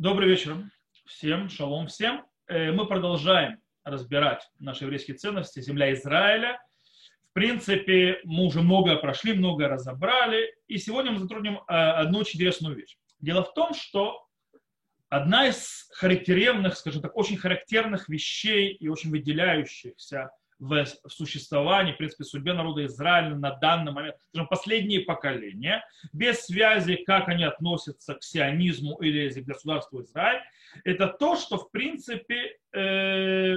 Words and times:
Добрый 0.00 0.30
вечер 0.30 0.56
всем, 1.04 1.50
шалом 1.50 1.88
всем. 1.88 2.24
Э, 2.46 2.72
мы 2.72 2.86
продолжаем 2.86 3.60
разбирать 3.84 4.48
наши 4.58 4.84
еврейские 4.84 5.18
ценности, 5.18 5.60
земля 5.60 5.92
Израиля. 5.92 6.58
В 7.28 7.34
принципе, 7.34 8.18
мы 8.24 8.46
уже 8.46 8.62
многое 8.62 8.96
прошли, 8.96 9.34
многое 9.34 9.68
разобрали. 9.68 10.54
И 10.68 10.78
сегодня 10.78 11.12
мы 11.12 11.18
затронем 11.18 11.56
э, 11.56 11.74
одну 11.74 12.20
очень 12.20 12.38
интересную 12.38 12.76
вещь. 12.76 12.96
Дело 13.18 13.44
в 13.44 13.52
том, 13.52 13.74
что 13.74 14.26
одна 15.10 15.48
из 15.48 15.86
характерных, 15.92 16.78
скажем 16.78 17.02
так, 17.02 17.14
очень 17.14 17.36
характерных 17.36 18.08
вещей 18.08 18.72
и 18.72 18.88
очень 18.88 19.10
выделяющихся 19.10 20.30
в 20.60 20.86
существовании, 21.08 21.92
в 21.92 21.96
принципе, 21.96 22.24
судьбе 22.24 22.52
народа 22.52 22.84
Израиля 22.84 23.34
на 23.34 23.56
данный 23.56 23.92
момент, 23.92 24.16
скажем, 24.28 24.46
последние 24.46 25.00
поколения, 25.00 25.84
без 26.12 26.44
связи, 26.44 26.96
как 26.96 27.28
они 27.28 27.44
относятся 27.44 28.14
к 28.14 28.22
сионизму 28.22 28.96
или 29.00 29.28
к 29.30 29.46
государству 29.46 30.02
Израиль, 30.02 30.42
это 30.84 31.08
то, 31.08 31.36
что, 31.36 31.56
в 31.56 31.70
принципе, 31.70 32.58
э, 32.72 33.56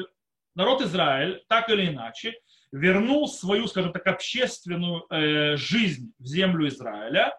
народ 0.55 0.81
Израиль, 0.81 1.43
так 1.49 1.70
или 1.70 1.89
иначе, 1.89 2.35
вернул 2.71 3.27
свою, 3.27 3.67
скажем 3.67 3.91
так, 3.91 4.07
общественную 4.07 5.05
э, 5.09 5.57
жизнь 5.57 6.13
в 6.20 6.26
землю 6.26 6.67
Израиля, 6.70 7.38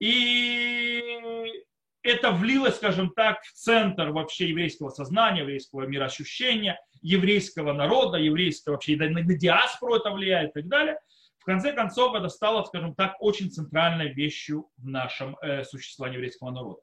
и 0.00 1.64
это 2.06 2.30
влилось, 2.30 2.76
скажем 2.76 3.10
так, 3.10 3.42
в 3.42 3.52
центр 3.52 4.10
вообще 4.10 4.48
еврейского 4.48 4.90
сознания, 4.90 5.40
еврейского 5.40 5.86
мироощущения, 5.86 6.80
еврейского 7.02 7.72
народа, 7.72 8.18
еврейского 8.18 8.74
вообще, 8.74 8.96
на, 8.96 9.22
диаспору 9.22 9.96
это 9.96 10.10
влияет 10.10 10.50
и 10.50 10.60
так 10.60 10.68
далее. 10.68 10.98
В 11.38 11.44
конце 11.44 11.72
концов, 11.72 12.14
это 12.14 12.28
стало, 12.28 12.64
скажем 12.64 12.94
так, 12.94 13.16
очень 13.20 13.50
центральной 13.50 14.12
вещью 14.12 14.68
в 14.78 14.88
нашем 14.88 15.36
э, 15.42 15.64
существовании 15.64 16.16
еврейского 16.16 16.50
народа. 16.50 16.80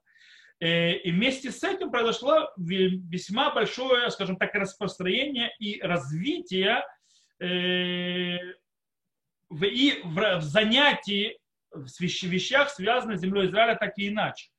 Э, 0.59 0.93
и 0.93 1.11
вместе 1.11 1.51
с 1.51 1.63
этим 1.63 1.91
произошло 1.91 2.51
весьма 2.57 3.53
большое, 3.53 4.09
скажем 4.11 4.37
так, 4.37 4.53
распространение 4.55 5.53
и 5.59 5.81
развитие 5.81 6.85
э, 7.39 8.37
в, 9.49 9.63
и 9.63 10.01
в, 10.03 10.37
в 10.37 10.41
занятии 10.41 11.37
в 11.71 11.87
вещах, 11.99 12.69
связанных 12.69 13.17
с 13.17 13.21
землей 13.21 13.47
Израиля, 13.47 13.75
так 13.75 13.97
и 13.97 14.07
иначе 14.07 14.52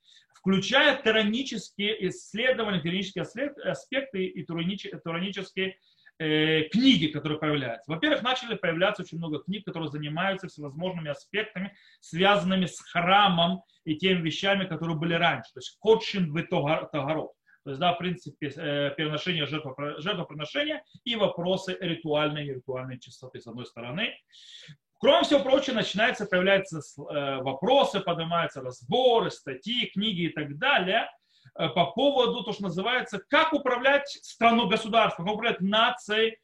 включая 0.45 1.01
тиранические 1.03 2.09
исследования, 2.09 2.83
тиранические 2.83 3.25
аспекты 3.65 4.27
и 4.27 4.45
тиранические 4.45 5.79
э, 6.19 6.65
книги, 6.65 7.07
которые 7.07 7.39
появляются. 7.39 7.91
Во-первых, 7.91 8.23
начали 8.23 8.55
появляться 8.55 9.03
очень 9.03 9.17
много 9.17 9.39
книг, 9.39 9.65
которые 9.65 9.89
занимаются 9.89 10.49
всевозможными 10.49 11.11
аспектами, 11.11 11.75
связанными 12.01 12.67
с 12.67 12.79
храмом 12.79 13.63
и 13.87 13.97
теми 13.97 14.21
вещами, 14.21 14.67
которые 14.67 14.99
были 14.99 15.15
раньше. 15.15 15.51
То 15.55 15.61
есть 15.61 15.79
Котшин 15.81 16.31
в 16.31 16.43
Тагарот. 16.43 17.33
То 17.65 17.71
есть, 17.71 17.81
да, 17.81 17.95
в 17.95 17.99
принципе, 17.99 18.49
э, 18.49 18.91
переношение 18.95 19.47
жертвоприношения 19.47 20.85
и 21.05 21.17
вопросы 21.17 21.79
ритуальной 21.81 22.47
и 22.47 22.55
ритуальной 22.55 23.01
чистоты, 23.01 23.41
с 23.41 23.47
одной 23.47 23.65
стороны. 23.65 24.15
Кроме 24.99 25.25
всего 25.25 25.41
прочего, 25.41 25.75
начинаются 25.75 26.27
появляются 26.27 26.79
э, 26.79 27.43
вопросы, 27.43 28.01
поднимаются 28.01 28.61
разборы, 28.61 29.31
статьи, 29.31 29.91
книги 29.93 30.23
и 30.23 30.29
так 30.31 30.57
далее 30.59 31.11
э, 31.59 31.69
по 31.69 31.87
поводу 31.87 32.43
то, 32.43 32.53
что 32.53 32.65
называется, 32.65 33.21
как 33.29 33.53
управлять 33.53 34.09
страну 34.23 34.69
государством, 34.69 35.27
как 35.27 35.35
управлять 35.35 35.61
нацией 35.61 36.39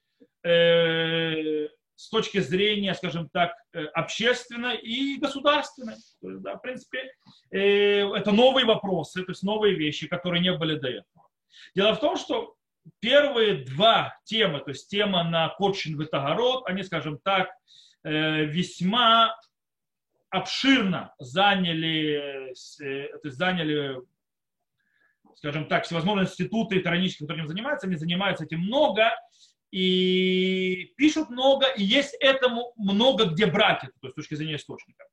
э, 0.44 1.68
с 2.00 2.08
точки 2.08 2.38
зрения, 2.38 2.94
скажем 2.94 3.28
так, 3.28 3.52
э, 3.74 3.84
общественной 3.84 4.78
и 4.78 5.18
государственной. 5.18 5.94
Есть, 5.94 6.40
да, 6.40 6.56
в 6.56 6.62
принципе, 6.62 7.12
э, 7.50 8.08
это 8.14 8.32
новые 8.32 8.64
вопросы, 8.64 9.22
то 9.22 9.32
есть 9.32 9.42
новые 9.42 9.74
вещи, 9.74 10.08
которые 10.08 10.40
не 10.40 10.52
были 10.52 10.78
до 10.78 10.88
этого. 10.88 11.28
Дело 11.74 11.94
в 11.94 12.00
том, 12.00 12.16
что 12.16 12.54
первые 13.00 13.64
два 13.64 14.18
темы, 14.24 14.60
то 14.60 14.70
есть 14.70 14.88
тема 14.88 15.24
на 15.24 15.50
Кочин 15.50 16.00
Витагород, 16.00 16.66
они, 16.66 16.82
скажем 16.82 17.18
так, 17.22 17.50
весьма 18.04 19.34
обширно 20.30 21.12
заняли, 21.18 22.52
э, 22.80 23.08
заняли, 23.24 24.00
скажем 25.36 25.66
так, 25.66 25.84
всевозможные 25.84 26.26
институты 26.26 26.76
и 26.76 26.82
тиранические, 26.82 27.26
которые 27.26 27.44
этим 27.44 27.48
занимаются, 27.48 27.86
они 27.86 27.96
занимаются 27.96 28.44
этим 28.44 28.60
много 28.60 29.10
и 29.72 30.92
пишут 30.96 31.30
много, 31.30 31.66
и 31.66 31.82
есть 31.82 32.16
этому 32.20 32.72
много 32.76 33.26
где 33.26 33.46
брать 33.46 33.84
это, 33.84 33.92
то 34.00 34.06
есть 34.06 34.12
с 34.12 34.16
точки 34.16 34.34
зрения 34.34 34.56
источников. 34.56 35.06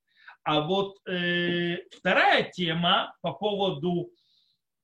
А 0.44 0.62
вот 0.62 0.98
э, 1.08 1.78
вторая 1.92 2.50
тема 2.50 3.16
по 3.22 3.34
поводу 3.34 4.12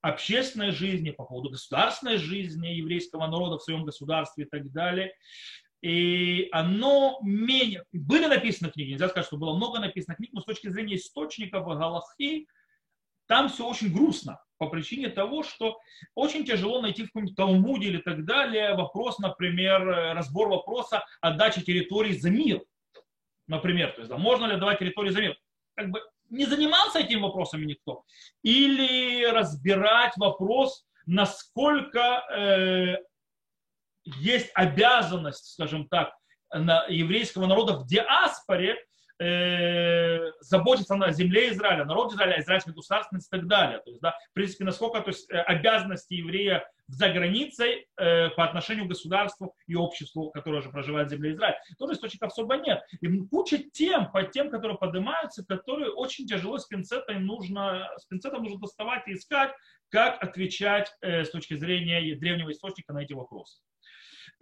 общественной 0.02 0.72
жизни, 0.72 1.12
по 1.12 1.24
поводу 1.24 1.50
государственной 1.50 2.18
жизни 2.18 2.68
еврейского 2.68 3.28
народа 3.28 3.58
в 3.58 3.64
своем 3.64 3.86
государстве 3.86 4.44
и 4.44 4.48
так 4.48 4.70
далее, 4.72 5.14
и 5.84 6.48
оно 6.54 7.20
менее... 7.24 7.84
Были 7.92 8.28
написаны 8.28 8.72
книги, 8.72 8.92
нельзя 8.92 9.10
сказать, 9.10 9.28
что 9.28 9.36
было 9.36 9.54
много 9.54 9.80
написано 9.80 10.16
книг, 10.16 10.30
но 10.32 10.40
с 10.40 10.46
точки 10.46 10.70
зрения 10.70 10.96
источников 10.96 11.66
Галахи, 11.66 12.48
там 13.28 13.50
все 13.50 13.68
очень 13.68 13.94
грустно 13.94 14.42
по 14.58 14.70
причине 14.70 15.10
того, 15.10 15.44
что 15.44 15.78
очень 16.16 16.46
тяжело 16.46 16.82
найти 16.82 17.04
в 17.04 17.08
каком-нибудь 17.08 17.36
Талмуде 17.36 17.88
или 17.88 17.98
так 17.98 18.24
далее 18.24 18.76
вопрос, 18.76 19.20
например, 19.20 19.86
разбор 20.16 20.48
вопроса 20.48 21.04
о 21.20 21.32
даче 21.32 21.62
территорий 21.62 22.14
за 22.14 22.30
мир. 22.30 22.62
Например, 23.48 23.92
то 23.92 24.00
есть, 24.00 24.10
да, 24.10 24.18
можно 24.18 24.46
ли 24.46 24.58
давать 24.58 24.80
территории 24.80 25.10
за 25.10 25.20
мир? 25.20 25.38
Как 25.76 25.90
бы 25.90 26.02
не 26.30 26.46
занимался 26.46 27.00
этим 27.00 27.24
вопросами 27.24 27.66
никто. 27.66 28.04
Или 28.42 29.26
разбирать 29.26 30.16
вопрос, 30.16 30.86
насколько 31.06 32.24
э, 32.34 32.96
есть 34.06 34.52
обязанность, 34.54 35.54
скажем 35.54 35.88
так, 35.88 36.14
на 36.54 36.86
еврейского 36.88 37.48
народа 37.48 37.74
в 37.74 37.88
диаспоре 37.88 38.78
э, 39.20 40.32
заботиться 40.42 40.96
о 40.96 41.12
земле 41.12 41.52
Израиля, 41.52 41.86
народе 41.86 42.16
Израиля, 42.16 42.42
израильской 42.42 42.74
государственности 42.74 43.28
и 43.28 43.40
так 43.40 43.48
далее. 43.48 43.80
То 43.80 43.90
есть, 43.90 44.02
да, 44.02 44.12
в 44.32 44.34
принципе, 44.34 44.66
насколько 44.66 45.02
то 45.02 45.10
есть, 45.10 45.30
э, 45.32 45.38
обязанности 45.38 46.14
еврея 46.14 46.68
за 46.88 47.10
границей 47.10 47.88
э, 47.98 48.30
по 48.30 48.44
отношению 48.44 48.86
к 48.86 48.90
государству 48.90 49.56
и 49.68 49.76
обществу, 49.76 50.30
которое 50.32 50.58
уже 50.60 50.70
проживает 50.70 51.08
в 51.08 51.12
земле 51.12 51.32
Израиля. 51.32 51.58
Тоже 51.78 51.94
источников 51.94 52.32
особо 52.32 52.58
нет. 52.58 52.82
И 53.02 53.08
куча 53.28 53.58
тем, 53.58 54.12
по 54.12 54.24
тем, 54.24 54.50
которые 54.50 54.78
поднимаются, 54.78 55.46
которые 55.46 55.92
очень 55.92 56.28
тяжело 56.28 56.58
с 56.58 56.66
пинцетом 56.66 57.26
нужно, 57.26 57.90
с 57.98 58.06
пинцетом 58.06 58.44
нужно 58.44 58.60
доставать 58.60 59.08
и 59.08 59.14
искать, 59.14 59.52
как 59.90 60.22
отвечать 60.24 60.92
э, 61.02 61.24
с 61.24 61.30
точки 61.30 61.56
зрения 61.56 62.16
древнего 62.16 62.52
источника 62.52 62.94
на 62.94 63.04
эти 63.04 63.14
вопросы. 63.14 63.62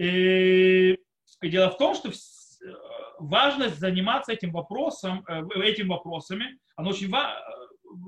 И, 0.02 0.98
дело 1.44 1.70
в 1.70 1.78
том, 1.78 1.94
что 1.94 2.10
э, 2.10 2.12
важность 3.20 3.78
заниматься 3.78 4.32
этим 4.32 4.52
вопросом, 4.52 5.24
э, 5.28 5.44
этим 5.62 5.90
вопросами, 5.90 6.58
она 6.76 6.90
очень 6.90 7.14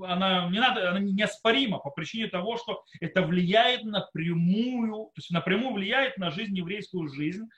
она 0.02 0.48
не 0.50 0.58
надо, 0.58 0.90
она 0.90 0.98
неоспорима 0.98 1.78
по 1.78 1.90
причине 1.90 2.26
того, 2.26 2.56
что 2.56 2.82
это 3.00 3.22
влияет 3.22 3.84
напрямую, 3.84 5.10
то 5.14 5.18
есть 5.18 5.30
напрямую 5.30 5.74
влияет 5.74 6.16
на 6.16 6.30
жизнь, 6.30 6.56
еврейскую 6.56 7.08
жизнь 7.08 7.48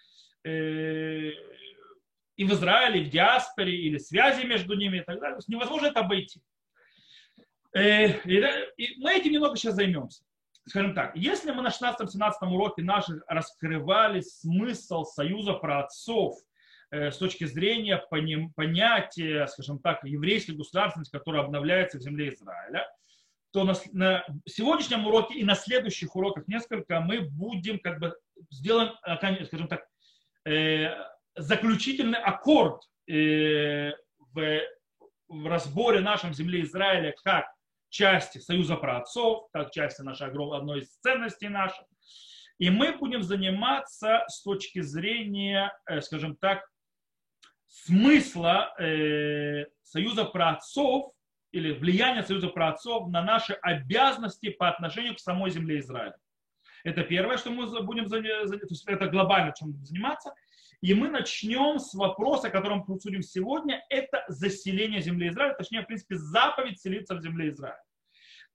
э, 0.45 1.31
и 2.37 2.45
в 2.45 2.53
Израиле, 2.53 3.01
и 3.01 3.05
в 3.05 3.11
диаспоре, 3.11 3.75
или 3.75 3.97
связи 3.97 4.45
между 4.45 4.77
ними 4.77 4.99
и 4.99 5.03
так 5.03 5.19
далее. 5.19 5.37
То 5.37 5.39
есть 5.39 5.49
невозможно 5.49 5.87
это 5.87 6.01
обойти. 6.01 6.43
И 7.75 8.97
мы 8.99 9.15
этим 9.15 9.33
немного 9.33 9.57
сейчас 9.57 9.77
займемся 9.77 10.23
скажем 10.69 10.95
так, 10.95 11.15
если 11.17 11.53
мы 11.53 11.63
на 11.63 11.69
16-17 11.69 12.33
уроке 12.43 12.83
наших 12.83 13.23
раскрывали 13.29 14.21
смысл 14.21 15.05
союза 15.05 15.55
праотцов 15.55 16.35
э, 16.91 17.11
с 17.11 17.19
точки 17.19 17.45
зрения 17.45 18.03
понятия, 18.09 19.47
скажем 19.47 19.79
так, 19.79 20.05
еврейской 20.05 20.53
государственности, 20.53 21.13
которая 21.13 21.45
обновляется 21.45 21.99
в 21.99 22.03
земле 22.03 22.31
Израиля, 22.35 22.87
то 23.53 23.65
на, 23.65 23.75
на 23.93 24.25
сегодняшнем 24.45 25.07
уроке 25.07 25.35
и 25.35 25.45
на 25.45 25.55
следующих 25.55 26.15
уроках 26.17 26.49
несколько 26.49 27.01
мы 27.01 27.21
будем 27.21 27.79
как 27.79 28.01
бы 28.01 28.17
сделаем, 28.51 28.93
э, 29.07 29.45
скажем 29.47 29.69
так, 29.69 29.87
э, 30.45 30.89
заключительный 31.37 32.19
аккорд 32.19 32.83
э, 33.09 33.93
в, 34.35 34.61
в 35.29 35.47
разборе 35.47 36.01
нашем 36.01 36.35
земле 36.35 36.63
Израиля 36.63 37.15
как 37.23 37.47
части 37.89 38.39
Союза 38.39 38.77
праотцов, 38.77 39.49
как 39.53 39.71
части 39.71 40.03
нашей 40.03 40.29
одной 40.29 40.81
из 40.81 40.89
ценностей 40.99 41.49
наших. 41.49 41.85
И 42.59 42.71
мы 42.71 42.97
будем 42.97 43.23
заниматься 43.23 44.25
с 44.29 44.43
точки 44.43 44.81
зрения, 44.81 45.73
э, 45.87 46.01
скажем 46.01 46.37
так, 46.37 46.67
смысла 47.67 48.75
э, 48.79 49.67
Союза 49.83 50.25
праотцов 50.25 51.13
или 51.53 51.73
влияния 51.73 52.23
Союза 52.23 52.49
праотцов 52.49 53.09
на 53.09 53.23
наши 53.23 53.53
обязанности 53.55 54.51
по 54.51 54.69
отношению 54.69 55.15
к 55.15 55.21
самой 55.21 55.51
земле 55.51 55.81
Израиля. 55.81 56.17
Это 56.85 57.03
первое, 57.03 57.37
что 57.37 57.51
мы 57.51 57.67
будем 57.83 58.07
заниматься, 58.07 58.57
это 58.87 59.07
глобально, 59.09 59.53
чем 59.53 59.73
заниматься. 59.85 60.35
И 60.81 60.95
мы 60.95 61.09
начнем 61.09 61.79
с 61.79 61.95
вопроса, 61.95 62.49
о 62.49 62.51
котором 62.51 62.85
мы 62.87 62.95
обсудим 62.95 63.23
сегодня, 63.23 63.85
это 63.89 64.16
заселение 64.29 65.01
земли 65.01 65.29
Израиля, 65.29 65.55
точнее, 65.55 65.83
в 65.83 65.87
принципе, 65.87 66.17
заповедь 66.17 66.81
селиться 66.81 67.15
в 67.15 67.23
земле 67.23 67.51
Израиля. 67.51 67.83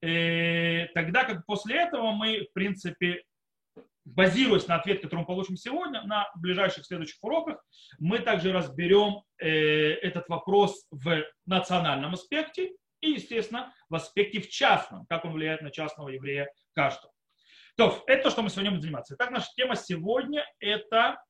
э, 0.01 0.87
тогда 0.93 1.23
как 1.23 1.45
после 1.45 1.75
этого 1.77 2.11
мы, 2.11 2.47
в 2.49 2.53
принципе, 2.53 3.23
базируясь 4.05 4.67
на 4.67 4.75
ответ, 4.75 5.01
который 5.01 5.21
мы 5.21 5.25
получим 5.25 5.55
сегодня, 5.55 6.01
на 6.03 6.29
ближайших 6.35 6.85
следующих 6.85 7.17
уроках, 7.21 7.63
мы 7.99 8.19
также 8.19 8.51
разберем 8.51 9.21
э, 9.37 9.47
этот 9.47 10.27
вопрос 10.27 10.87
в 10.91 11.23
национальном 11.45 12.13
аспекте 12.13 12.71
и, 13.01 13.11
естественно, 13.11 13.73
в 13.89 13.95
аспекте 13.95 14.41
в 14.41 14.49
частном, 14.49 15.05
как 15.07 15.25
он 15.25 15.33
влияет 15.33 15.61
на 15.61 15.71
частного 15.71 16.09
еврея 16.09 16.51
каждого. 16.73 17.13
То, 17.77 18.03
это 18.07 18.23
то, 18.23 18.29
что 18.31 18.41
мы 18.41 18.49
сегодня 18.49 18.71
будем 18.71 18.81
заниматься. 18.81 19.15
Итак, 19.15 19.31
наша 19.31 19.47
тема 19.55 19.75
сегодня– 19.75 20.45
это 20.59 21.23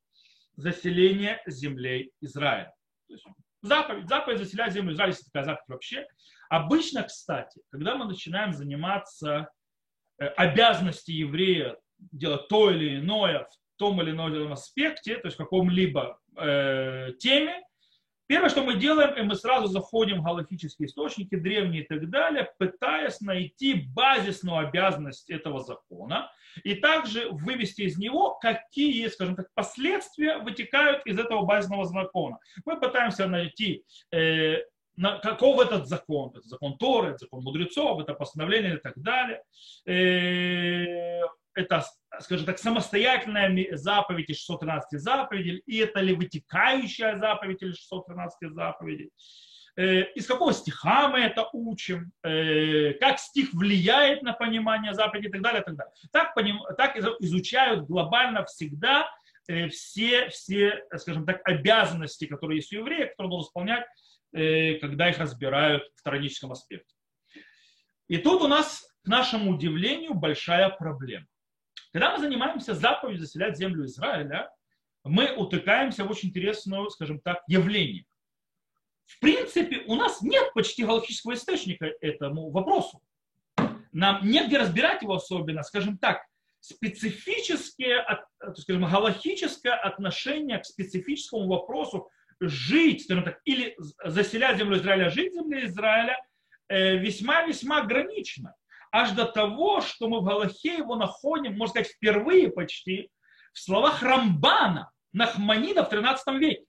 заселение 0.56 1.42
землей 1.46 2.12
Израиля. 2.22 2.74
Заповедь, 3.62 4.08
заповедь 4.08 4.40
заселять 4.40 4.74
землю 4.74 4.94
Израиля, 4.94 5.12
есть 5.12 5.25
такая 5.25 5.44
заповедь 5.44 5.69
вообще. 5.69 6.08
Обычно, 6.50 7.04
кстати, 7.04 7.62
когда 7.72 7.96
мы 7.96 8.06
начинаем 8.06 8.54
заниматься 8.54 9.50
э, 10.19 10.25
обязанности 10.25 11.12
еврея 11.12 11.78
делать 11.98 12.48
то 12.48 12.72
или 12.72 13.00
иное 13.00 13.46
в 13.46 13.78
том 13.78 14.02
или 14.02 14.12
ином 14.12 14.52
аспекте, 14.52 15.16
то 15.18 15.28
есть 15.28 15.36
в 15.36 15.44
каком-либо 15.44 16.19
э, 16.38 17.13
теме, 17.19 17.62
Первое, 18.31 18.50
что 18.50 18.63
мы 18.63 18.75
делаем, 18.75 19.13
и 19.16 19.24
мы 19.24 19.36
сразу 19.36 19.68
заходим 19.68 20.22
в 20.22 20.24
галактические 20.24 20.88
источники, 20.88 21.36
древние 21.36 21.83
и 21.83 21.86
так 21.86 22.10
далее, 22.10 22.50
пытаясь 22.57 23.19
найти 23.19 23.74
базисную 23.74 24.69
обязанность 24.69 25.30
этого 25.30 25.60
закона, 25.60 26.31
и 26.63 26.75
также 26.75 27.28
вывести 27.30 27.81
из 27.81 27.98
него, 27.98 28.36
какие, 28.36 29.06
скажем 29.10 29.36
так, 29.36 29.48
последствия 29.54 30.38
вытекают 30.38 31.06
из 31.06 31.19
этого 31.19 31.42
базисного 31.42 31.83
закона. 31.83 32.38
Мы 32.63 32.80
пытаемся 32.80 33.28
найти 33.28 33.83
э, 34.13 34.60
на, 34.95 35.19
каков 35.19 35.60
этот 35.60 35.89
закон, 35.89 36.31
это 36.33 36.48
закон 36.48 36.78
Торы, 36.78 37.10
это 37.10 37.18
закон 37.25 37.44
мудрецов, 37.44 38.00
это 38.00 38.13
постановление 38.13 38.75
и 38.75 38.80
так 38.80 38.94
далее. 38.95 39.44
Э, 39.86 41.24
это, 41.53 41.83
скажем 42.19 42.45
так, 42.45 42.59
самостоятельная 42.59 43.75
заповедь 43.75 44.30
из 44.30 44.38
613 44.38 45.00
заповедей, 45.00 45.62
и 45.65 45.77
это 45.77 46.00
ли 46.00 46.13
вытекающая 46.13 47.18
заповедь 47.18 47.62
из 47.62 47.77
613 47.77 48.53
заповедей. 48.53 49.12
Э, 49.77 50.03
из 50.13 50.27
какого 50.27 50.53
стиха 50.53 51.07
мы 51.07 51.19
это 51.19 51.48
учим, 51.53 52.12
э, 52.24 52.94
как 52.95 53.19
стих 53.19 53.53
влияет 53.53 54.21
на 54.21 54.33
понимание 54.33 54.94
заповеди 54.94 55.27
и 55.27 55.31
так 55.31 55.42
далее. 55.42 55.62
И 55.62 55.63
так, 55.63 55.75
далее. 55.75 55.94
Так, 56.12 56.33
поним, 56.36 56.59
так 56.77 56.98
изучают 56.98 57.86
глобально 57.86 58.45
всегда 58.45 59.09
э, 59.47 59.69
все, 59.69 60.27
все, 60.30 60.83
скажем 60.97 61.25
так, 61.25 61.42
обязанности, 61.47 62.25
которые 62.25 62.57
есть 62.57 62.74
у 62.74 62.80
еврея, 62.80 63.07
которые 63.07 63.25
он 63.27 63.30
должен 63.30 63.47
исполнять, 63.47 63.86
когда 64.33 65.09
их 65.09 65.18
разбирают 65.19 65.83
в 65.95 66.04
тараническом 66.04 66.54
аспекте. 66.54 66.95
И 68.07 68.18
тут 68.18 68.42
у 68.42 68.47
нас, 68.47 68.89
к 69.04 69.07
нашему 69.07 69.51
удивлению, 69.51 70.13
большая 70.13 70.69
проблема. 70.69 71.25
Когда 71.92 72.14
мы 72.14 72.20
занимаемся 72.20 72.74
заповедью 72.74 73.26
заселять 73.26 73.58
землю 73.58 73.86
Израиля, 73.86 74.50
мы 75.04 75.34
утыкаемся 75.36 76.06
в 76.06 76.12
очень 76.12 76.30
интересное, 76.30 76.88
скажем 76.90 77.20
так, 77.20 77.44
явление. 77.48 78.06
В 79.06 79.20
принципе, 79.20 79.84
у 79.88 79.96
нас 79.96 80.22
нет 80.22 80.54
почти 80.54 80.86
галактического 80.86 81.34
источника 81.34 81.92
этому 82.00 82.50
вопросу. 82.50 83.02
Нам 83.92 84.26
негде 84.26 84.58
разбирать 84.58 85.02
его 85.02 85.16
особенно, 85.16 85.64
скажем 85.64 85.98
так, 85.98 86.22
специфическое, 86.62 88.06
скажем, 88.58 88.86
галактическое 88.86 89.76
отношение 89.76 90.60
к 90.60 90.66
специфическому 90.66 91.48
вопросу 91.48 92.10
жить, 92.40 93.04
скажем 93.04 93.26
так, 93.26 93.42
или 93.44 93.76
заселять 94.06 94.58
землю 94.58 94.78
Израиля, 94.78 95.10
жить 95.10 95.34
в 95.34 95.36
земле 95.36 95.66
Израиля, 95.66 96.18
э, 96.70 96.96
весьма-весьма 96.98 97.82
ограничено 97.82 98.56
аж 98.92 99.12
до 99.12 99.26
того, 99.26 99.82
что 99.82 100.08
мы 100.08 100.20
в 100.20 100.24
Галахе 100.24 100.78
его 100.78 100.96
находим, 100.96 101.58
можно 101.58 101.72
сказать, 101.72 101.92
впервые 101.92 102.52
почти 102.52 103.10
в 103.54 103.60
словах 103.60 104.02
Рамбана, 104.02 104.92
Нахманида 105.14 105.84
в 105.84 105.90
13 105.90 106.36
веке. 106.40 106.66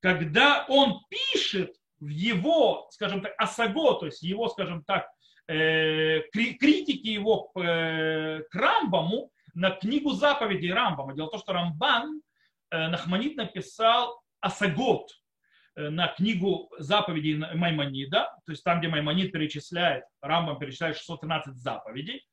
Когда 0.00 0.66
он 0.68 1.00
пишет 1.08 1.74
в 2.00 2.08
его, 2.08 2.88
скажем 2.90 3.22
так, 3.22 3.34
осаго, 3.38 3.94
то 3.94 4.06
есть 4.06 4.22
его, 4.22 4.48
скажем 4.48 4.84
так, 4.84 5.08
э, 5.48 6.20
критики 6.32 7.08
его 7.08 7.50
э, 7.54 8.42
к 8.50 8.54
Рамбаму 8.54 9.30
на 9.54 9.70
книгу 9.70 10.12
заповедей 10.12 10.72
Рамбама. 10.72 11.14
Дело 11.14 11.28
в 11.28 11.30
том, 11.30 11.40
что 11.40 11.52
Рамбан 11.54 12.20
э, 12.70 12.88
Нахманит 12.88 13.36
написал 13.36 14.20
осагот, 14.40 15.10
на 15.76 16.08
книгу 16.08 16.70
заповедей 16.78 17.36
Маймонида, 17.36 18.34
то 18.44 18.52
есть 18.52 18.64
там, 18.64 18.78
где 18.78 18.88
Маймонид 18.88 19.30
перечисляет, 19.32 20.04
Рамбам 20.22 20.58
перечисляет 20.58 20.96
613 20.96 21.54
заповедей 21.56 22.26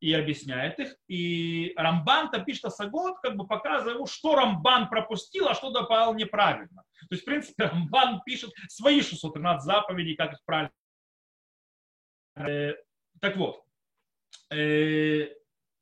и 0.00 0.12
объясняет 0.14 0.78
их. 0.78 0.96
И 1.08 1.72
Рамбан-то 1.76 2.40
пишет 2.40 2.66
Асагот, 2.66 3.20
как 3.20 3.36
бы 3.36 3.46
показывая 3.46 3.94
ему, 3.94 4.06
что 4.06 4.34
Рамбан 4.34 4.88
пропустил, 4.88 5.48
а 5.48 5.54
что 5.54 5.70
добавил 5.70 6.14
неправильно. 6.14 6.82
То 7.00 7.14
есть, 7.14 7.22
в 7.22 7.26
принципе, 7.26 7.64
Рамбан 7.68 8.22
пишет 8.24 8.52
свои 8.68 9.02
613 9.02 9.64
заповедей, 9.64 10.16
как 10.16 10.32
их 10.32 10.38
правильно. 10.44 10.72
Э, 12.36 12.74
так 13.20 13.36
вот, 13.36 13.62
э, 14.50 15.28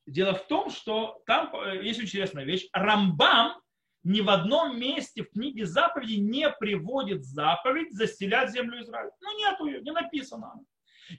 дело 0.06 0.35
в 0.35 0.47
том, 0.47 0.70
что 0.70 1.23
там 1.26 1.53
есть 1.82 2.00
интересная 2.00 2.44
вещь. 2.44 2.69
Рамбам 2.73 3.61
ни 4.07 4.22
в 4.22 4.30
одном 4.30 4.80
месте 4.80 5.24
в 5.24 5.31
книге 5.31 5.66
заповедей 5.66 6.18
не 6.18 6.50
приводит 6.50 7.24
заповедь 7.24 7.94
заселять 7.94 8.51
землю 8.51 8.81
Израиля. 8.81 9.12
Ну, 9.22 9.38
нету 9.38 9.66
ее, 9.66 9.81
не 9.81 9.92
написано. 9.92 10.54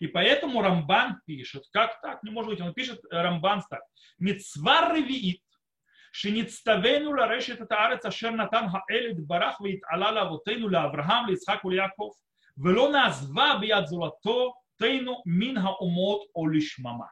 И 0.00 0.06
поэтому 0.06 0.62
Рамбан 0.62 1.20
пишет, 1.26 1.64
как 1.72 2.00
так, 2.00 2.22
не 2.22 2.30
может 2.30 2.50
быть, 2.50 2.60
он 2.60 2.74
пишет 2.74 3.00
э, 3.10 3.22
Рамбан 3.22 3.62
так, 3.70 3.82
Мицвар 4.18 4.94
ревиит, 4.94 5.40
שנצטווינו 6.12 7.12
לרשת 7.12 7.62
את 7.62 7.72
הארץ 7.72 8.06
אשר 8.06 8.30
נתן 8.30 8.64
האל 8.72 9.10
יתברך 9.10 9.60
והתעלה 9.60 10.12
לאבותינו 10.12 10.68
לאברהם, 10.68 11.26
ליצחק 11.26 11.64
וליעקב, 11.64 12.10
ולא 12.58 12.92
נעזבה 12.92 13.56
ביד 13.60 13.86
זולתנו 13.86 15.22
מן 15.26 15.56
האומות 15.56 16.20
או 16.34 16.48
לשממה. 16.48 17.06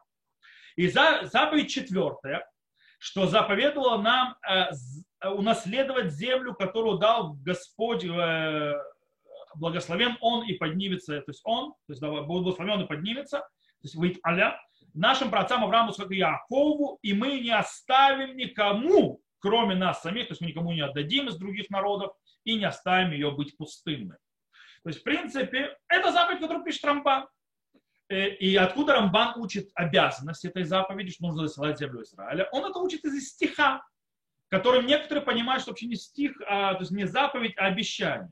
И 0.76 0.88
заповедь 0.88 1.70
четвертая, 1.70 2.46
что 2.98 3.26
заповедовало 3.26 4.00
нам 4.00 4.36
э, 4.48 4.70
унаследовать 5.23 6.13
землю, 6.13 6.53
которую 6.53 6.97
дал 6.97 7.33
Господь, 7.33 8.03
э, 8.03 8.73
благословен 9.55 10.17
Он 10.21 10.47
и 10.47 10.53
поднимется, 10.53 11.21
то 11.21 11.31
есть 11.31 11.41
Он, 11.43 11.73
то 11.87 11.93
есть 11.93 12.01
благословен 12.01 12.81
и 12.81 12.87
поднимется, 12.87 13.39
то 13.39 13.83
есть 13.83 13.95
выйдет 13.95 14.19
Аля, 14.25 14.59
нашим 14.93 15.29
праотцам 15.29 15.63
Аврааму, 15.63 15.93
как 15.93 16.11
и 16.11 16.17
Якову, 16.17 16.99
и 17.01 17.13
мы 17.13 17.39
не 17.39 17.51
оставим 17.51 18.35
никому, 18.35 19.21
кроме 19.39 19.75
нас 19.75 20.01
самих, 20.01 20.27
то 20.27 20.31
есть 20.33 20.41
мы 20.41 20.47
никому 20.47 20.71
не 20.71 20.81
отдадим 20.81 21.27
из 21.27 21.37
других 21.37 21.69
народов 21.69 22.13
и 22.43 22.55
не 22.55 22.65
оставим 22.65 23.11
ее 23.11 23.31
быть 23.31 23.55
пустынной. 23.57 24.17
То 24.83 24.89
есть, 24.89 25.01
в 25.01 25.03
принципе, 25.03 25.77
это 25.87 26.11
заповедь, 26.11 26.39
которую 26.39 26.63
пишет 26.63 26.85
Рамбан. 26.85 27.27
Э, 28.09 28.29
и 28.29 28.55
откуда 28.55 28.93
Рамбан 28.93 29.39
учит 29.39 29.69
обязанность 29.75 30.45
этой 30.45 30.63
заповеди, 30.63 31.11
что 31.11 31.25
нужно 31.25 31.47
засылать 31.47 31.77
землю 31.77 32.03
Израиля? 32.03 32.47
Он 32.51 32.65
это 32.65 32.79
учит 32.79 33.03
из 33.03 33.29
стиха, 33.29 33.83
которым 34.49 34.85
некоторые 34.85 35.23
понимают, 35.25 35.61
что 35.61 35.71
вообще 35.71 35.87
не 35.87 35.95
стих, 35.95 36.33
а, 36.47 36.73
то 36.75 36.81
есть 36.81 36.91
не 36.91 37.05
заповедь, 37.05 37.53
а 37.57 37.65
обещание. 37.65 38.31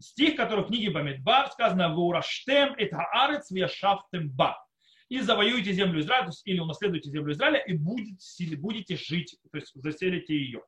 Стих, 0.00 0.36
который 0.36 0.64
в 0.64 0.68
книге 0.68 0.90
Бамидбар 0.90 1.50
сказано 1.52 1.94
«Вураштем 1.94 2.74
это 2.76 2.98
арец 3.12 3.50
вяшафтем 3.50 4.30
ба» 4.30 4.56
и 5.08 5.20
завоюете 5.20 5.72
землю 5.72 6.00
Израиля, 6.00 6.24
то 6.24 6.30
есть, 6.30 6.46
или 6.46 6.58
унаследуете 6.58 7.10
землю 7.10 7.32
Израиля 7.32 7.58
и 7.58 7.74
будете, 7.74 8.56
будете 8.56 8.96
жить, 8.96 9.36
то 9.50 9.58
есть 9.58 9.72
заселите 9.74 10.34
ее. 10.34 10.62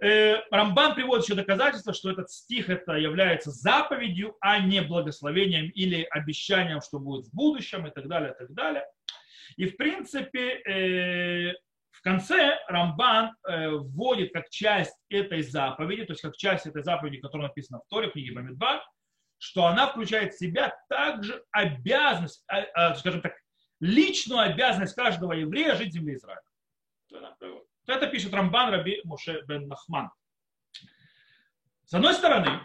Э, 0.00 0.42
Рамбан 0.50 0.94
приводит 0.94 1.24
еще 1.24 1.34
доказательство, 1.34 1.92
что 1.92 2.10
этот 2.10 2.30
стих 2.30 2.68
это 2.68 2.92
является 2.92 3.50
заповедью, 3.50 4.36
а 4.40 4.60
не 4.60 4.80
благословением 4.82 5.70
или 5.70 6.06
обещанием, 6.10 6.80
что 6.80 7.00
будет 7.00 7.26
в 7.26 7.34
будущем 7.34 7.86
и 7.86 7.90
так 7.90 8.06
далее, 8.06 8.32
и 8.32 8.38
так 8.38 8.52
далее. 8.52 8.84
И 9.56 9.66
в 9.66 9.76
принципе 9.76 10.60
э, 10.60 11.54
в 11.98 12.02
конце 12.02 12.58
Рамбан 12.68 13.34
э, 13.48 13.70
вводит 13.70 14.32
как 14.32 14.48
часть 14.50 14.96
этой 15.08 15.42
заповеди, 15.42 16.04
то 16.04 16.12
есть 16.12 16.22
как 16.22 16.36
часть 16.36 16.66
этой 16.66 16.82
заповеди, 16.82 17.20
которая 17.20 17.48
написана 17.48 17.80
в 17.80 17.88
Торе, 17.88 18.08
в 18.08 18.12
книге 18.12 18.34
Бамидбар, 18.34 18.82
что 19.38 19.66
она 19.66 19.88
включает 19.88 20.34
в 20.34 20.38
себя 20.38 20.72
также 20.88 21.44
обязанность, 21.52 22.44
скажем 22.96 23.20
так, 23.20 23.34
личную 23.80 24.40
обязанность 24.40 24.94
каждого 24.94 25.32
еврея 25.32 25.74
жить 25.74 25.90
в 25.90 25.94
земле 25.94 26.14
Израиля. 26.14 26.42
Это 27.86 28.06
пишет 28.06 28.34
Рамбан 28.34 28.70
Раби 28.70 29.00
Муше 29.04 29.42
бен 29.46 29.66
Нахман. 29.66 30.10
С 31.84 31.94
одной 31.94 32.14
стороны, 32.14 32.60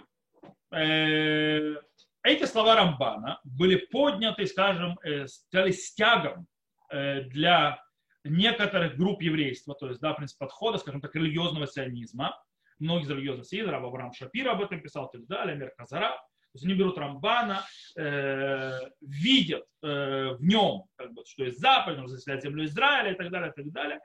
э, 0.72 1.75
эти 2.24 2.46
слова 2.46 2.75
Рамбана 2.75 3.40
были 3.44 3.78
подняты, 3.78 4.46
скажем, 4.48 5.00
э, 5.04 5.28
стали 5.28 5.72
стягом 5.72 6.48
э, 6.90 7.22
для 7.22 7.83
некоторых 8.24 8.96
групп 8.96 9.22
еврейства, 9.22 9.75
то 9.75 9.88
есть, 9.89 10.00
да, 10.01 10.13
принцип 10.13 10.38
подхода, 10.38 10.77
скажем 10.77 11.01
так, 11.01 11.13
религиозного 11.15 11.68
сионизма. 11.68 12.38
Многие 12.80 13.03
из 13.03 13.10
религиозных 13.10 13.46
сионизмов, 13.46 13.84
Авраам 13.84 14.13
Шапир 14.13 14.50
об 14.50 14.62
этом 14.62 14.82
писал, 14.82 15.08
и 15.08 15.18
так 15.18 15.27
далее, 15.27 15.56
Мерказара. 15.56 16.20
есть 16.53 16.65
они 16.65 16.74
берут 16.74 16.98
Рамбана, 16.98 17.65
э, 17.98 18.80
видят 19.01 19.65
э, 19.82 20.32
в 20.32 20.42
нем, 20.42 20.86
как 20.96 21.13
бы, 21.13 21.24
что 21.25 21.44
есть 21.44 21.60
заповедь, 21.60 21.98
нужно 21.98 22.18
заселять 22.18 22.44
землю 22.44 22.65
Израиля 22.65 23.12
и 23.12 23.15
так 23.15 23.30
далее, 23.30 23.51
и 23.51 23.53
так 23.53 23.72
далее. 23.72 24.00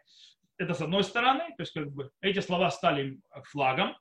Это 0.59 0.75
с 0.75 0.81
одной 0.81 1.05
стороны, 1.05 1.45
то 1.57 1.63
есть 1.63 1.73
как 1.73 1.91
бы 1.93 2.11
эти 2.21 2.41
слова 2.41 2.71
стали 2.71 3.21
флагом. 3.45 3.97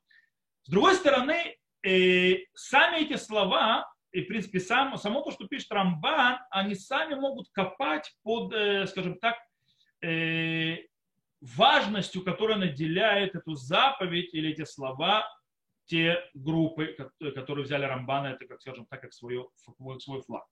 С 0.63 0.69
другой 0.69 0.95
стороны, 0.95 1.55
э, 1.83 2.37
сами 2.53 3.03
эти 3.03 3.15
слова, 3.15 3.89
и 4.11 4.21
в 4.21 4.27
принципе 4.27 4.59
сам, 4.59 4.97
само 4.97 5.21
то, 5.21 5.31
что 5.31 5.47
пишет 5.47 5.71
Рамбан, 5.71 6.39
они 6.49 6.75
сами 6.75 7.15
могут 7.15 7.49
копать 7.51 8.11
под, 8.23 8.53
э, 8.53 8.87
скажем 8.87 9.19
так, 9.19 9.37
э, 10.01 10.77
важностью, 11.41 12.23
которая 12.23 12.57
наделяет 12.57 13.35
эту 13.35 13.55
заповедь 13.55 14.33
или 14.33 14.51
эти 14.51 14.65
слова 14.65 15.25
те 15.85 16.17
группы, 16.33 16.97
которые 17.19 17.63
взяли 17.63 17.85
Рамбана, 17.85 18.27
это, 18.27 18.45
как 18.45 18.61
скажем 18.61 18.85
так, 18.87 19.01
как 19.01 19.13
свой, 19.13 19.47
свой 19.99 20.21
флаг. 20.21 20.45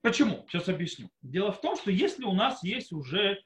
Почему? 0.00 0.46
Сейчас 0.48 0.68
объясню. 0.68 1.10
Дело 1.20 1.52
в 1.52 1.60
том, 1.60 1.76
что 1.76 1.90
если 1.90 2.24
у 2.24 2.32
нас 2.32 2.64
есть 2.64 2.90
уже 2.90 3.40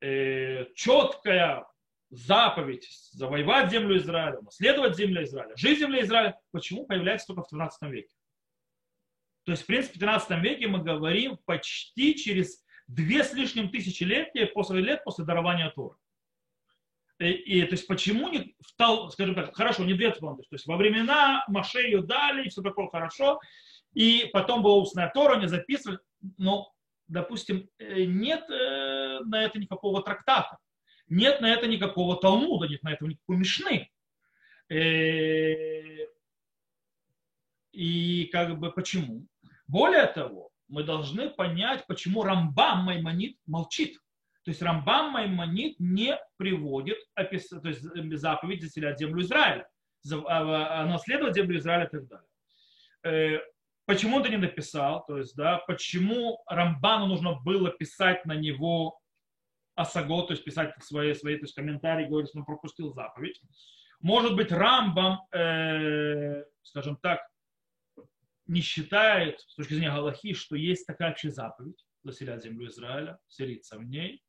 э, 0.00 0.66
четкая 0.74 1.66
заповедь 2.10 2.88
завоевать 3.12 3.70
землю 3.70 3.98
Израиля, 3.98 4.40
наследовать 4.40 4.96
землю 4.96 5.22
Израиля, 5.22 5.54
жить 5.56 5.76
в 5.76 5.80
земле 5.80 6.02
Израиля, 6.02 6.40
почему 6.50 6.86
появляется 6.86 7.26
только 7.28 7.42
в 7.42 7.48
13 7.48 7.82
веке? 7.90 8.14
То 9.44 9.52
есть, 9.52 9.62
в 9.62 9.66
принципе, 9.66 9.96
в 9.96 10.00
13 10.00 10.42
веке 10.42 10.68
мы 10.68 10.82
говорим 10.82 11.38
почти 11.44 12.16
через 12.16 12.64
две 12.88 13.22
с 13.22 13.32
лишним 13.34 13.70
тысячелетия 13.70 14.46
после 14.46 14.80
лет 14.80 15.04
после 15.04 15.24
дарования 15.24 15.70
Торы. 15.70 15.96
И, 17.18 17.30
и 17.30 17.62
то 17.64 17.72
есть 17.72 17.86
почему 17.86 18.28
не, 18.28 18.54
в, 18.60 19.10
скажем 19.10 19.34
так, 19.34 19.54
хорошо, 19.54 19.84
не 19.84 19.94
две 19.94 20.10
то 20.10 20.46
есть 20.50 20.66
во 20.66 20.76
времена 20.76 21.44
Маше 21.48 21.80
ее 21.80 22.02
дали, 22.02 22.48
все 22.48 22.62
такое 22.62 22.88
хорошо, 22.88 23.40
и 23.92 24.30
потом 24.32 24.62
была 24.62 24.76
устная 24.76 25.10
Тора, 25.12 25.40
не 25.40 25.48
записывали, 25.48 25.98
но, 26.36 26.72
допустим, 27.08 27.68
э, 27.78 28.04
нет 28.04 28.48
э, 28.48 29.20
на 29.24 29.42
это 29.42 29.58
никакого 29.58 30.02
трактата, 30.02 30.58
нет 31.08 31.40
на 31.40 31.52
это 31.52 31.66
никакого 31.66 32.16
Талмуда, 32.16 32.68
нет 32.68 32.82
на 32.84 32.92
это 32.92 33.04
никакой 33.04 33.36
Мишны. 33.36 33.90
Э, 34.68 36.06
и 37.72 38.28
как 38.30 38.58
бы 38.58 38.70
почему? 38.70 39.26
Более 39.66 40.06
того, 40.06 40.50
мы 40.68 40.84
должны 40.84 41.30
понять, 41.30 41.86
почему 41.86 42.22
Рамбам 42.22 42.84
Маймонит 42.84 43.36
молчит. 43.46 43.98
То 44.44 44.50
есть 44.50 44.62
Рамбам 44.62 45.12
Маймонит 45.12 45.78
не 45.78 46.18
приводит 46.36 46.98
опис... 47.14 47.48
то 47.48 47.68
есть 47.68 47.82
заповедь 48.18 48.62
заселять 48.62 48.98
землю 48.98 49.22
Израиля, 49.22 49.68
а, 50.12 50.82
а 50.82 50.86
наследовать 50.86 51.34
землю 51.34 51.58
Израиля 51.58 51.86
и 51.86 51.90
так 51.90 52.06
далее. 52.08 52.28
Э, 53.04 53.40
почему 53.86 54.16
он 54.16 54.22
это 54.22 54.30
не 54.30 54.36
написал? 54.36 55.04
То 55.06 55.18
есть, 55.18 55.34
да, 55.36 55.58
почему 55.66 56.42
Рамбану 56.46 57.06
нужно 57.06 57.34
было 57.40 57.70
писать 57.70 58.24
на 58.24 58.34
него 58.34 58.98
Асаго, 59.74 60.22
то 60.22 60.32
есть 60.32 60.44
писать 60.44 60.74
свои, 60.82 61.14
свои 61.14 61.36
то 61.36 61.44
есть 61.44 61.54
комментарии, 61.54 62.06
говорить, 62.06 62.30
что 62.30 62.38
он 62.40 62.44
пропустил 62.44 62.92
заповедь. 62.92 63.40
Может 64.00 64.36
быть, 64.36 64.52
Рамбам, 64.52 65.20
э, 65.32 66.44
скажем 66.62 66.96
так, 66.96 67.20
не 68.48 68.60
считает 68.60 69.40
с 69.40 69.54
точки 69.54 69.74
зрения 69.74 69.90
Галахи, 69.90 70.34
что 70.34 70.56
есть 70.56 70.86
такая 70.86 71.10
вообще 71.10 71.30
заповедь 71.30 71.84
заселять 72.02 72.42
землю 72.42 72.68
Израиля, 72.68 73.18
селиться 73.28 73.78
в 73.78 73.84
ней. 73.84 74.22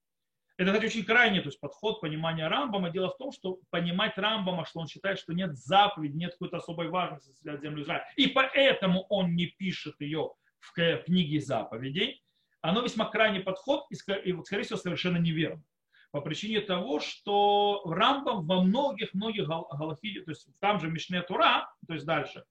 Это, 0.58 0.72
кстати, 0.72 0.88
очень 0.88 1.06
крайний 1.06 1.40
то 1.40 1.48
есть 1.48 1.60
подход 1.62 2.02
понимания 2.02 2.48
Рамбама. 2.48 2.90
Дело 2.90 3.10
в 3.10 3.18
том, 3.18 3.32
что 3.32 3.60
понимать 3.70 4.18
Рамбама, 4.18 4.66
что 4.66 4.82
он 4.82 4.88
считает, 4.88 5.18
что 5.18 5.34
нет 5.34 5.58
заповеди, 5.58 6.18
нет 6.18 6.34
какой-то 6.34 6.58
особой 6.58 6.90
важности 6.90 7.30
заселять 7.30 7.62
землю 7.62 7.84
Израиля. 7.84 8.06
И 8.18 8.28
поэтому 8.28 9.06
он 9.10 9.36
не 9.36 9.46
пишет 9.46 9.96
ее 10.00 10.34
в 10.60 10.74
книге 10.74 11.40
заповедей. 11.40 12.22
Оно 12.62 12.82
весьма 12.82 13.06
крайний 13.06 13.40
подход 13.40 13.86
и, 13.90 13.96
скорее 13.96 14.64
всего, 14.64 14.78
совершенно 14.78 15.16
неверно. 15.16 15.64
По 16.12 16.20
причине 16.20 16.60
того, 16.60 17.00
что 17.00 17.84
Рамбам 17.86 18.46
во 18.46 18.62
многих-многих 18.62 19.48
галахи, 19.48 20.20
то 20.22 20.32
есть 20.32 20.50
там 20.60 20.82
же 20.82 20.90
Мишне 20.90 21.22
Тура, 21.22 21.72
то 21.88 21.94
есть 21.94 22.06
дальше, 22.06 22.44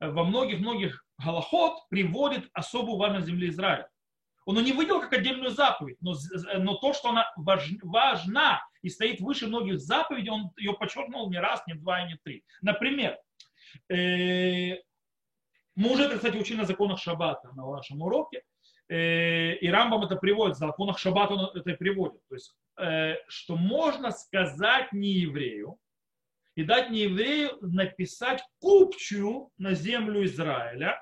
во 0.00 0.24
многих-многих 0.24 1.04
галахот 1.18 1.88
приводит 1.88 2.48
особую 2.52 2.98
важность 2.98 3.26
земли 3.26 3.48
Израиля. 3.48 3.88
Он 4.46 4.58
ее 4.58 4.64
не 4.64 4.72
выделил 4.72 5.00
как 5.00 5.12
отдельную 5.12 5.50
заповедь, 5.50 5.96
но, 6.00 6.14
но 6.58 6.74
то, 6.74 6.92
что 6.92 7.10
она 7.10 7.30
важ, 7.36 7.70
важна 7.82 8.62
и 8.82 8.90
стоит 8.90 9.20
выше 9.20 9.46
многих 9.46 9.80
заповедей, 9.80 10.30
он 10.30 10.50
ее 10.56 10.74
подчеркнул 10.74 11.30
не 11.30 11.38
раз, 11.38 11.62
не 11.66 11.74
два 11.74 12.02
и 12.02 12.08
не 12.08 12.18
три. 12.22 12.44
Например, 12.60 13.18
э, 13.88 14.76
мы 15.76 15.92
уже 15.92 16.04
это, 16.04 16.16
кстати, 16.16 16.36
учили 16.36 16.58
на 16.58 16.66
законах 16.66 17.00
Шаббата 17.00 17.52
на 17.54 17.64
вашем 17.64 18.02
уроке, 18.02 18.42
э, 18.88 19.54
и 19.54 19.68
Рамбам 19.68 20.04
это 20.04 20.16
приводит, 20.16 20.56
в 20.56 20.60
законах 20.60 20.98
Шаббата 20.98 21.34
он 21.34 21.56
это 21.56 21.72
приводит. 21.74 22.20
То 22.28 22.34
есть, 22.34 22.54
э, 22.78 23.14
что 23.28 23.56
можно 23.56 24.10
сказать 24.10 24.92
не 24.92 25.12
еврею, 25.12 25.78
и 26.54 26.64
дать 26.64 26.90
нееврею 26.90 27.58
написать 27.60 28.42
купчую 28.60 29.50
на 29.58 29.74
землю 29.74 30.24
Израиля. 30.24 31.00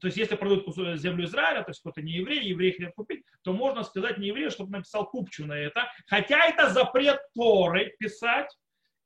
То 0.00 0.06
есть, 0.06 0.16
если 0.16 0.36
продают 0.36 0.66
землю 0.98 1.24
Израиля, 1.26 1.62
то 1.62 1.70
есть 1.70 1.80
кто-то 1.80 2.00
не 2.00 2.12
еврей, 2.12 2.44
еврей 2.44 2.72
хотят 2.72 2.94
купить, 2.94 3.24
то 3.42 3.52
можно 3.52 3.82
сказать 3.82 4.18
не 4.18 4.28
еврею, 4.28 4.50
чтобы 4.50 4.72
написал 4.72 5.08
купчу 5.08 5.44
на 5.44 5.52
это. 5.52 5.86
Хотя 6.06 6.46
это 6.46 6.70
запрет 6.70 7.20
Торы 7.34 7.94
писать. 7.98 8.48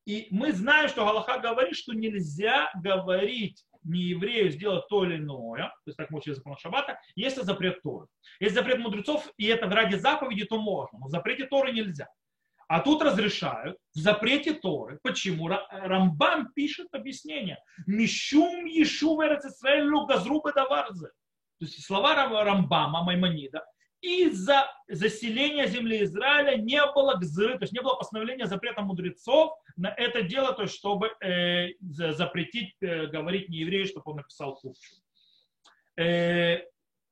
И 0.06 0.28
мы 0.30 0.52
знаем, 0.52 0.88
что 0.88 1.04
Галаха 1.04 1.40
говорит, 1.40 1.74
что 1.74 1.92
нельзя 1.92 2.70
говорить 2.76 3.64
не 3.82 4.00
еврею 4.00 4.50
сделать 4.50 4.86
то 4.88 5.04
или 5.04 5.16
иное, 5.16 5.64
то 5.64 5.82
есть 5.86 5.96
так 5.96 6.10
мы 6.10 6.18
учили 6.18 6.34
закон 6.34 6.56
Шаббата, 6.56 6.98
если 7.14 7.42
запрет 7.42 7.82
Торы. 7.82 8.06
Если 8.40 8.56
запрет 8.56 8.78
мудрецов, 8.78 9.28
и 9.36 9.46
это 9.46 9.66
ради 9.66 9.96
заповеди, 9.96 10.44
то 10.44 10.60
можно, 10.60 10.98
но 10.98 11.06
в 11.06 11.10
запрете 11.10 11.46
Торы 11.46 11.72
нельзя. 11.72 12.08
А 12.68 12.80
тут 12.80 13.02
разрешают 13.02 13.78
в 13.94 13.98
запрете 13.98 14.54
Торы. 14.54 14.98
Почему? 15.02 15.48
Рамбам 15.70 16.52
пишет 16.52 16.88
объяснение. 16.92 17.58
Мишум 17.86 18.64
Ешу 18.64 19.16
Израилю 19.20 20.04
газрубы 20.06 20.52
даварзе. 20.52 21.08
То 21.58 21.64
есть 21.64 21.84
слова 21.84 22.14
Рамбама, 22.14 23.02
Маймонида, 23.02 23.64
из-за 24.00 24.70
заселения 24.88 25.66
земли 25.66 26.04
Израиля 26.04 26.56
не 26.56 26.84
было 26.92 27.14
гзры, 27.14 27.56
то 27.58 27.64
есть 27.64 27.72
не 27.72 27.80
было 27.80 27.94
постановления 27.94 28.46
запрета 28.46 28.82
мудрецов 28.82 29.54
на 29.76 29.88
это 29.88 30.22
дело, 30.22 30.52
то 30.52 30.62
есть 30.62 30.74
чтобы 30.74 31.12
э, 31.24 31.70
запретить 31.80 32.74
э, 32.80 33.06
говорить 33.06 33.48
не 33.48 33.58
еврею, 33.58 33.86
чтобы 33.86 34.10
он 34.10 34.16
написал 34.18 34.54
купчу. 34.56 34.96
Э, 35.98 36.60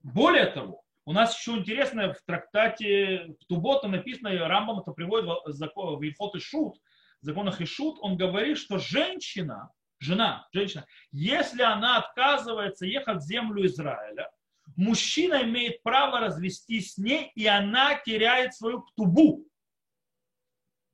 более 0.03 0.47
того, 0.47 0.84
у 1.07 1.13
нас 1.13 1.39
еще 1.39 1.53
интересно 1.53 2.15
в 2.15 2.23
трактате 2.23 3.37
Тубота 3.49 3.89
написано, 3.89 4.29
и 4.29 4.39
Рамбам 4.39 4.81
это 4.81 4.93
приводит 4.93 5.27
в 5.27 6.03
Ильхот 6.03 6.35
и 6.35 6.41
Шут, 6.41 6.79
в 7.21 7.25
законах 7.25 7.61
и 7.61 7.67
Шут, 7.67 7.99
он 8.01 8.17
говорит, 8.17 8.59
что 8.59 8.79
женщина, 8.79 9.71
жена, 9.99 10.47
женщина, 10.53 10.87
если 11.13 11.63
она 11.63 11.99
отказывается 11.99 12.87
ехать 12.87 13.19
в 13.19 13.27
землю 13.27 13.67
Израиля, 13.67 14.31
мужчина 14.77 15.43
имеет 15.43 15.83
право 15.83 16.21
развестись 16.21 16.95
с 16.95 16.99
ней, 16.99 17.31
и 17.35 17.47
она 17.47 17.95
теряет 17.97 18.55
свою 18.55 18.83
ктубу. 18.83 19.47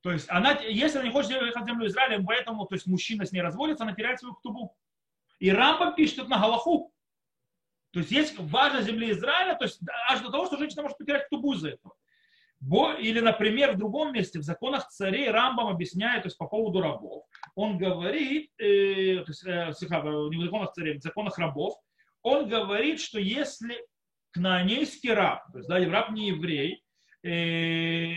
То 0.02 0.12
есть 0.12 0.28
она, 0.30 0.52
если 0.60 0.98
она 0.98 1.06
не 1.06 1.12
хочет 1.12 1.30
ехать 1.30 1.62
в 1.62 1.66
землю 1.66 1.86
Израиля, 1.86 2.22
поэтому 2.24 2.66
то 2.66 2.74
есть 2.74 2.86
мужчина 2.86 3.26
с 3.26 3.32
ней 3.32 3.42
разводится, 3.42 3.84
она 3.84 3.94
теряет 3.94 4.18
свою 4.18 4.34
ктубу. 4.34 4.74
И 5.38 5.50
Рамбам 5.50 5.94
пишет 5.94 6.28
на 6.28 6.38
Галаху. 6.38 6.92
То 7.92 8.00
есть 8.00 8.12
есть 8.12 8.38
важность 8.38 8.87
земли 8.87 9.11
Израиля, 9.11 9.56
то 9.56 9.64
есть 9.64 9.80
аж 10.09 10.20
до 10.20 10.30
того, 10.30 10.47
что 10.47 10.59
женщина 10.59 10.82
может 10.82 10.99
потерять 10.99 11.28
тубу 11.28 11.54
из-за 11.54 11.70
этого. 11.70 11.94
Или, 12.99 13.20
например, 13.20 13.73
в 13.73 13.78
другом 13.78 14.12
месте, 14.12 14.38
в 14.38 14.42
законах 14.42 14.88
царей 14.88 15.30
Рамбам 15.30 15.68
объясняет, 15.68 16.23
то 16.23 16.26
есть 16.26 16.37
по 16.37 16.47
поводу 16.47 16.82
рабов, 16.82 17.25
он 17.54 17.78
говорит, 17.78 18.50
э, 18.59 19.23
то 19.25 19.30
есть, 19.30 19.44
э, 19.47 19.73
не 20.30 20.37
в 20.37 20.44
законах 20.44 20.73
царей, 20.73 20.99
в 20.99 21.02
законах 21.02 21.38
рабов, 21.38 21.75
он 22.23 22.49
говорит, 22.49 23.00
что 23.00 23.18
если 23.18 23.82
кнаанейский 24.32 25.12
раб, 25.12 25.50
то 25.52 25.59
есть 25.59 25.68
да, 25.70 25.78
раб 25.90 26.11
не 26.11 26.28
еврей, 26.28 26.85
э, 27.25 28.12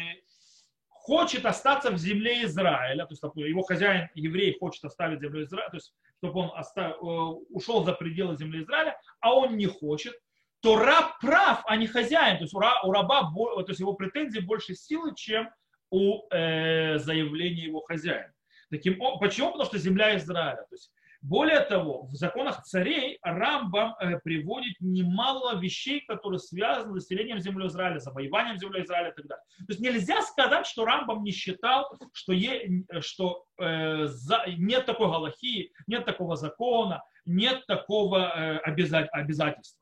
хочет 0.89 1.45
остаться 1.45 1.91
в 1.91 1.97
земле 1.97 2.43
Израиля, 2.43 3.05
то 3.05 3.13
есть 3.13 3.23
его 3.23 3.61
хозяин 3.61 4.09
еврей 4.13 4.57
хочет 4.59 4.83
оставить 4.83 5.21
землю 5.21 5.43
Израиля, 5.43 5.69
то 5.69 5.77
есть 5.77 5.93
чтобы 6.23 6.39
он 6.39 6.51
остав, 6.55 6.95
э, 6.95 7.05
ушел 7.49 7.83
за 7.83 7.91
пределы 7.91 8.37
земли 8.37 8.63
Израиля, 8.63 8.97
а 9.19 9.35
он 9.35 9.57
не 9.57 9.65
хочет, 9.65 10.13
то 10.61 10.77
раб 10.77 11.19
прав, 11.19 11.61
а 11.65 11.75
не 11.75 11.85
хозяин. 11.85 12.37
То 12.37 12.43
есть 12.43 12.53
у, 12.53 12.59
раба, 12.59 13.29
то 13.33 13.65
есть 13.67 13.81
его 13.81 13.93
претензии 13.93 14.39
больше 14.39 14.73
силы, 14.73 15.13
чем 15.15 15.49
у 15.91 16.25
э, 16.29 16.97
заявления 16.99 17.65
его 17.65 17.81
хозяина. 17.81 18.31
Таким, 18.71 18.97
почему? 19.19 19.51
Потому 19.51 19.65
что 19.65 19.77
земля 19.77 20.15
Израиля. 20.15 20.65
То 20.69 20.75
есть 20.75 20.93
более 21.23 21.61
того, 21.61 22.03
в 22.07 22.15
законах 22.15 22.63
царей 22.63 23.17
Рамбам 23.21 23.95
э, 23.97 24.19
приводит 24.19 24.75
немало 24.81 25.57
вещей, 25.57 26.01
которые 26.01 26.37
связаны 26.37 26.99
с 26.99 27.09
населением 27.09 27.39
земли 27.39 27.67
Израиля, 27.67 27.99
завоеванием 27.99 28.57
земли 28.57 28.83
Израиля 28.83 29.11
и 29.11 29.15
так 29.15 29.27
далее. 29.27 29.45
То 29.59 29.65
есть 29.69 29.79
нельзя 29.79 30.21
сказать, 30.21 30.67
что 30.67 30.83
Рамбам 30.83 31.23
не 31.23 31.31
считал, 31.31 31.97
что, 32.11 32.33
е, 32.33 32.83
что 32.99 33.45
э, 33.57 34.05
за, 34.07 34.43
нет 34.57 34.85
такой 34.85 35.07
галахии, 35.07 35.71
нет 35.87 36.03
такого 36.05 36.35
закона, 36.35 37.01
нет 37.25 37.65
такого 37.67 38.17
э, 38.17 38.57
обязательства. 38.57 39.79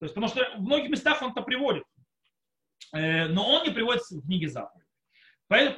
То 0.00 0.06
есть, 0.06 0.14
потому 0.16 0.26
что 0.26 0.44
в 0.56 0.62
многих 0.62 0.90
местах 0.90 1.22
он 1.22 1.30
это 1.30 1.42
приводит, 1.42 1.84
э, 2.92 3.28
но 3.28 3.48
он 3.48 3.62
не 3.62 3.70
приводит 3.70 4.02
в 4.02 4.20
книге 4.26 4.48
заповедей. 4.48 4.88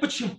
Почему? 0.01 0.31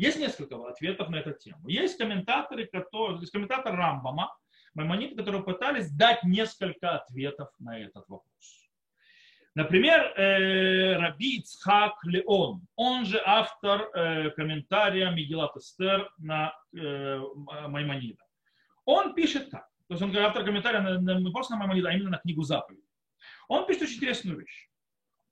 Есть 0.00 0.18
несколько 0.18 0.56
ответов 0.66 1.10
на 1.10 1.16
эту 1.16 1.34
тему. 1.34 1.68
Есть 1.68 1.98
комментаторы, 1.98 2.64
которые, 2.64 3.20
есть 3.20 3.32
комментатор 3.32 3.74
Рамбама, 3.76 4.34
маймониты, 4.72 5.14
которые 5.14 5.42
пытались 5.42 5.90
дать 5.90 6.24
несколько 6.24 6.92
ответов 6.92 7.50
на 7.58 7.78
этот 7.78 8.08
вопрос. 8.08 8.70
Например, 9.54 10.00
э, 10.16 10.96
Раби 10.96 11.40
Ицхак 11.40 12.02
Леон, 12.04 12.66
он 12.76 13.04
же 13.04 13.20
автор 13.26 13.90
э, 13.92 14.30
комментария 14.30 15.10
Мигелат 15.10 15.54
Эстер 15.58 16.10
на 16.16 16.54
э, 16.74 17.20
Маймонида. 17.68 18.24
Он 18.86 19.12
пишет 19.12 19.50
так, 19.50 19.68
то 19.86 19.94
есть 19.94 20.02
он 20.02 20.16
автор 20.16 20.46
комментария 20.46 20.80
на, 20.80 20.98
на, 20.98 21.20
не 21.20 21.30
просто 21.30 21.52
на 21.52 21.58
Маймонида, 21.58 21.90
а 21.90 21.92
именно 21.92 22.12
на 22.12 22.18
книгу 22.18 22.42
заповедей. 22.42 22.88
Он 23.48 23.66
пишет 23.66 23.82
очень 23.82 23.96
интересную 23.96 24.38
вещь. 24.38 24.69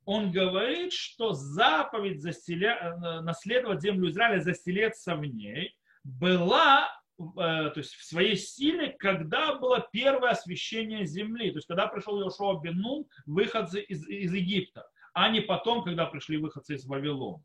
Он 0.09 0.33
говорит, 0.33 0.95
что 0.95 1.35
заповедь 1.35 2.23
заселя... 2.23 2.97
наследовать 3.21 3.83
землю 3.83 4.09
Израиля, 4.09 4.41
заселиться 4.41 5.15
в 5.15 5.27
ней, 5.27 5.77
была 6.03 6.89
то 7.19 7.75
есть 7.77 7.93
в 7.93 8.05
своей 8.05 8.35
силе, 8.35 8.91
когда 8.99 9.57
было 9.57 9.87
первое 9.93 10.31
освящение 10.31 11.05
земли, 11.05 11.51
то 11.51 11.59
есть 11.59 11.67
когда 11.67 11.89
пришел 11.89 12.19
Йошуа 12.23 12.59
Бенун, 12.59 13.05
выходцы 13.27 13.83
из, 13.83 14.09
из 14.09 14.33
Египта, 14.33 14.89
а 15.13 15.29
не 15.29 15.43
потом, 15.43 15.85
когда 15.85 16.07
пришли 16.07 16.39
выходцы 16.39 16.77
из 16.77 16.87
Вавилона. 16.87 17.43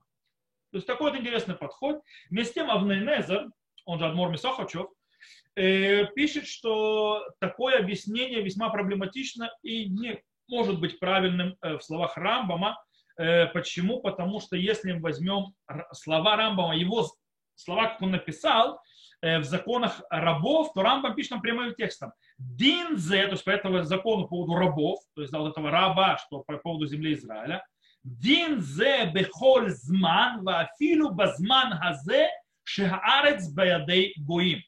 То 0.71 0.77
есть 0.77 0.87
такой 0.87 1.11
вот 1.11 1.19
интересный 1.19 1.55
подход. 1.55 2.01
Вместе 2.29 2.51
с 2.51 2.53
тем 2.53 2.71
Авнейнезер, 2.71 3.49
он 3.83 3.99
же 3.99 4.05
Адмор 4.05 4.29
Мисохачев, 4.29 4.87
э, 5.55 6.05
пишет, 6.13 6.47
что 6.47 7.27
такое 7.39 7.79
объяснение 7.79 8.41
весьма 8.41 8.69
проблематично 8.69 9.51
и 9.63 9.89
не 9.89 10.23
может 10.47 10.79
быть 10.79 10.99
правильным 10.99 11.57
э, 11.61 11.77
в 11.77 11.81
словах 11.81 12.17
Рамбама. 12.17 12.81
Э, 13.17 13.47
почему? 13.47 14.01
Потому 14.01 14.39
что 14.39 14.55
если 14.55 14.93
мы 14.93 15.01
возьмем 15.01 15.53
слова 15.91 16.35
Рамбама, 16.35 16.75
его 16.75 17.07
слова, 17.55 17.87
как 17.87 18.01
он 18.01 18.11
написал, 18.11 18.81
э, 19.21 19.39
в 19.39 19.43
законах 19.43 20.01
рабов, 20.09 20.73
то 20.73 20.81
Рамбам 20.81 21.15
пишет 21.15 21.31
нам 21.31 21.41
прямым 21.41 21.75
текстом. 21.75 22.13
Динзе, 22.37 23.25
то 23.25 23.31
есть 23.31 23.43
по 23.43 23.51
этому 23.51 23.83
закону 23.83 24.23
по 24.23 24.29
поводу 24.29 24.55
рабов, 24.55 24.99
то 25.15 25.21
есть 25.21 25.33
вот 25.33 25.51
этого 25.51 25.71
раба, 25.71 26.17
что 26.17 26.39
по 26.39 26.57
поводу 26.57 26.87
земли 26.87 27.13
Израиля, 27.13 27.65
динзе 28.03 29.05
бехоль 29.13 29.69
зман 29.69 30.43
вафилу 30.43 31.11
базман 31.11 31.77
хазе 31.77 32.29
шехаарец 32.63 33.49
баядей 33.53 34.13
гоим. 34.17 34.61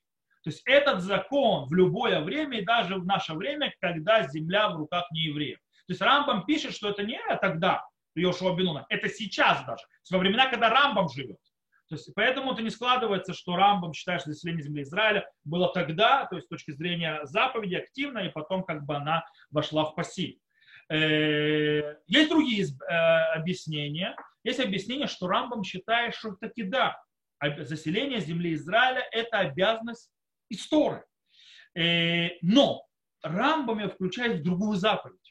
То 0.44 0.52
есть 0.52 0.62
этот 0.66 1.02
закон 1.02 1.66
в 1.66 1.74
любое 1.74 2.22
время, 2.22 2.60
и 2.60 2.66
даже 2.66 2.96
в 2.96 3.06
наше 3.06 3.34
время, 3.34 3.74
когда 3.82 4.28
земля 4.28 4.70
в 4.70 4.78
руках 4.78 5.06
неевреев. 5.12 5.58
То 5.88 5.92
есть 5.92 6.02
Рамбам 6.02 6.46
пишет, 6.46 6.74
что 6.74 6.90
это 6.90 7.04
не 7.04 7.20
тогда, 7.42 7.86
Йошуа 8.16 8.56
Бенуна, 8.56 8.86
это 8.90 9.10
сейчас 9.10 9.64
даже, 9.66 9.84
во 10.10 10.18
времена, 10.18 10.50
когда 10.50 10.70
Рамбам 10.70 11.10
живет. 11.10 11.38
То 11.88 11.96
есть, 11.96 12.10
поэтому 12.16 12.54
это 12.54 12.64
не 12.64 12.72
складывается, 12.72 13.34
что 13.34 13.56
Рамбам 13.56 13.94
считает, 13.94 14.22
что 14.22 14.32
заселение 14.32 14.64
земли 14.64 14.82
Израиля 14.82 15.30
было 15.44 15.72
тогда, 15.72 16.26
то 16.26 16.36
есть 16.36 16.48
с 16.48 16.50
точки 16.50 16.72
зрения 16.72 17.20
заповеди 17.26 17.76
активно, 17.76 18.20
и 18.20 18.30
потом 18.30 18.64
как 18.64 18.86
бы 18.86 18.96
она 18.96 19.24
вошла 19.52 19.86
в 19.86 19.94
пассив. 19.94 20.36
Э, 20.90 21.96
есть 22.08 22.30
другие 22.30 22.66
э, 22.66 22.94
объяснения. 23.36 24.16
Есть 24.44 24.60
объяснение, 24.60 25.08
что 25.08 25.28
Рамбам 25.28 25.64
считает, 25.64 26.16
что 26.16 26.32
таки 26.36 26.64
да, 26.64 27.00
заселение 27.60 28.20
земли 28.20 28.54
Израиля– 28.56 29.08
это 29.12 29.40
обязанность 29.40 30.10
истории. 30.50 31.04
Э, 31.76 32.38
но 32.42 32.86
Рамбам 33.22 33.80
ее 33.80 33.90
включает 33.90 34.40
в 34.40 34.44
другую 34.44 34.78
заповедь. 34.78 35.25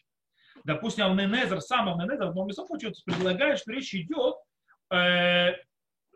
Допустим, 0.65 1.05
Авненезер, 1.05 1.61
сам 1.61 1.89
Авненезер, 1.89 2.31
в 2.31 2.35
Момисов 2.35 2.69
предлагает, 2.69 3.59
что 3.59 3.73
речь 3.73 3.95
идет 3.95 4.37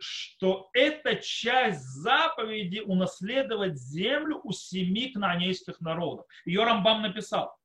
что 0.01 0.70
это 0.72 1.16
часть 1.16 1.83
заповеди 1.83 2.81
унаследовать 2.81 3.77
землю 3.77 4.40
у 4.44 4.53
семи 4.53 5.12
кнанейских 5.12 5.81
народов. 5.81 6.27
Ее 6.44 6.64
Рамбам 6.64 7.03
написал. 7.03 7.57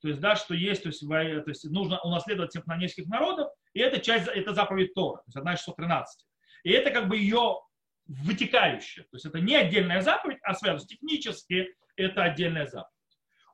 То 0.00 0.08
есть, 0.08 0.20
да, 0.20 0.34
что 0.34 0.54
есть, 0.54 0.82
то 0.82 0.88
есть, 0.88 1.06
то 1.06 1.44
есть 1.46 1.64
нужно 1.64 2.00
унаследовать 2.00 2.52
семь 2.52 2.62
кнанейских 2.62 3.06
народов, 3.06 3.52
и 3.72 3.80
это 3.80 4.00
часть, 4.00 4.26
это 4.26 4.52
заповедь 4.52 4.94
Тора, 4.94 5.18
то 5.18 5.24
есть 5.26 5.36
одна 5.36 5.54
из 5.54 5.58
613. 5.58 6.26
И 6.64 6.70
это 6.70 6.90
как 6.90 7.08
бы 7.08 7.16
ее 7.16 7.60
вытекающая. 8.06 9.04
То 9.04 9.14
есть 9.16 9.26
это 9.26 9.38
не 9.38 9.54
отдельная 9.54 10.00
заповедь, 10.00 10.38
а 10.42 10.54
связано 10.54 10.88
технически, 10.88 11.76
это 11.96 12.24
отдельная 12.24 12.66
заповедь. 12.66 12.90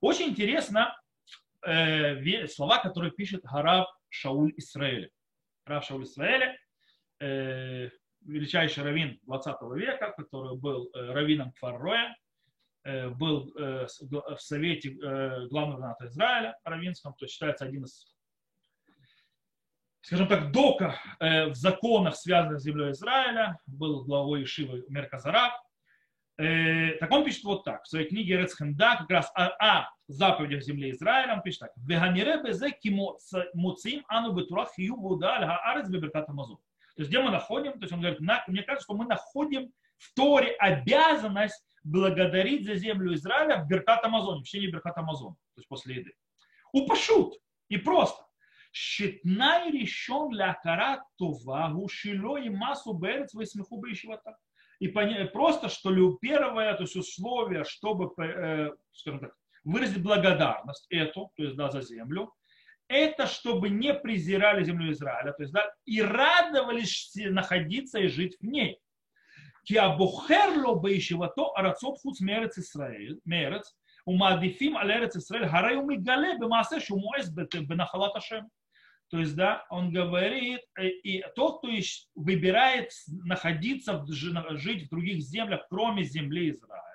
Очень 0.01 0.29
интересно 0.29 0.97
э, 1.67 2.47
слова, 2.49 2.79
которые 2.79 3.13
пишет 3.13 3.43
Гарав 3.43 3.89
Шауль 4.09 4.53
Исраэля. 4.57 5.11
Гарав 5.67 5.85
Шауль 5.85 6.05
Исраэля, 6.05 6.59
э, 7.21 7.91
величайший 8.23 8.85
раввин 8.85 9.19
20 9.23 9.57
века, 9.77 10.13
который 10.17 10.57
был 10.57 10.91
э, 10.95 11.13
раввином 11.13 11.53
Кфарроя, 11.53 12.17
э, 12.85 13.09
был 13.09 13.53
э, 13.57 13.87
в 13.87 14.39
совете 14.39 14.91
главного 15.49 15.81
равната 15.81 16.07
Израиля 16.07 16.57
раввинском, 16.65 17.15
то 17.15 17.25
есть 17.25 17.35
считается 17.35 17.65
один 17.65 17.85
из, 17.85 18.15
скажем 20.03 20.29
так, 20.29 20.53
дока 20.53 20.97
в 21.21 21.55
законах, 21.55 22.17
связанных 22.17 22.61
с 22.61 22.65
землей 22.65 22.93
Израиля, 22.93 23.59
был 23.67 24.05
главой 24.05 24.45
Ишивы 24.45 24.85
Мерказараб. 26.39 26.99
Так 27.01 27.13
он 27.13 27.25
пишет 27.25 27.45
вот 27.45 27.65
так, 27.65 27.85
в 27.85 27.89
своей 27.89 28.09
книге 28.09 28.39
Рецхенда, 28.39 28.97
как 29.01 29.11
раз 29.11 29.31
о, 29.35 29.49
о 29.59 29.91
заповедях 30.07 30.63
земли 30.63 30.91
Израиля, 30.93 31.35
он 31.35 31.43
пишет 31.43 31.61
так. 31.61 31.73
«Веганире 31.77 32.43
безе 32.43 32.71
кимоцим 32.71 34.05
ану 34.09 34.33
бетурах 34.33 34.73
хию 34.75 34.97
буда 34.97 35.35
аль 35.35 35.47
хаарец 35.47 35.89
беберкат 35.89 36.29
Амазон». 36.29 36.57
То 36.97 37.03
есть 37.03 37.11
где 37.11 37.21
мы 37.21 37.31
находим? 37.31 37.73
То 37.73 37.83
есть 37.83 37.93
он 37.93 38.01
говорит, 38.01 38.21
на, 38.21 38.43
мне 38.49 38.63
кажется, 38.63 38.85
что 38.85 38.95
мы 38.95 39.07
находим 39.07 39.73
в 39.99 40.15
Торе 40.15 40.53
обязанность 40.59 41.65
благодарить 41.85 42.67
за 42.67 42.75
землю 42.75 43.15
Израиля 43.15 43.63
в 43.63 43.69
Беркат 43.69 44.05
Амазоне, 44.05 44.41
в 44.41 44.45
течение 44.45 44.71
Беркат 44.71 44.99
Амазона, 44.99 45.35
то 45.55 45.61
есть 45.61 45.69
после 45.69 45.97
еды. 45.97 46.13
Упашут. 46.73 47.35
И 47.69 47.77
просто. 47.77 48.25
Щитнай 48.73 49.71
решен 49.71 50.31
для 50.31 50.55
карат 50.55 51.01
това 51.17 51.71
гушило 51.71 52.37
и 52.37 52.49
массу 52.49 52.93
берец 52.93 53.33
высмеху 53.33 53.79
бы 53.79 53.91
И 54.79 54.89
просто, 54.89 55.69
что 55.69 55.91
первое 56.19 56.75
то 56.75 56.83
есть 56.83 56.97
условие, 56.97 57.65
чтобы, 57.65 58.13
э, 58.23 58.71
скажем 58.93 59.21
так, 59.21 59.35
выразить 59.65 60.03
благодарность 60.03 60.87
эту, 60.89 61.33
то 61.37 61.43
есть 61.43 61.57
да, 61.57 61.71
за 61.71 61.83
землю, 61.83 62.33
это 62.87 63.27
чтобы 63.27 63.69
не 63.69 63.93
презирали 63.93 64.65
землю 64.65 64.93
Израиля, 64.93 65.33
то 65.33 65.43
есть, 65.43 65.53
да, 65.53 65.71
и 65.85 66.01
радовались 66.01 67.13
находиться 67.15 67.99
и 67.99 68.09
жить 68.09 68.37
в 68.41 68.47
ней. 68.47 68.79
Киабухерло 69.65 70.75
бейшивато. 70.75 71.43
То 79.11 79.19
есть, 79.19 79.35
да, 79.37 79.67
он 79.71 79.91
говорит, 79.91 80.61
и 80.79 81.25
тот, 81.35 81.59
кто 81.59 81.69
выбирает 82.15 82.91
находиться, 83.07 84.05
жить 84.07 84.87
в 84.87 84.91
других 84.91 85.23
землях, 85.23 85.67
кроме 85.71 86.05
земли 86.05 86.51
Израиля, 86.51 86.89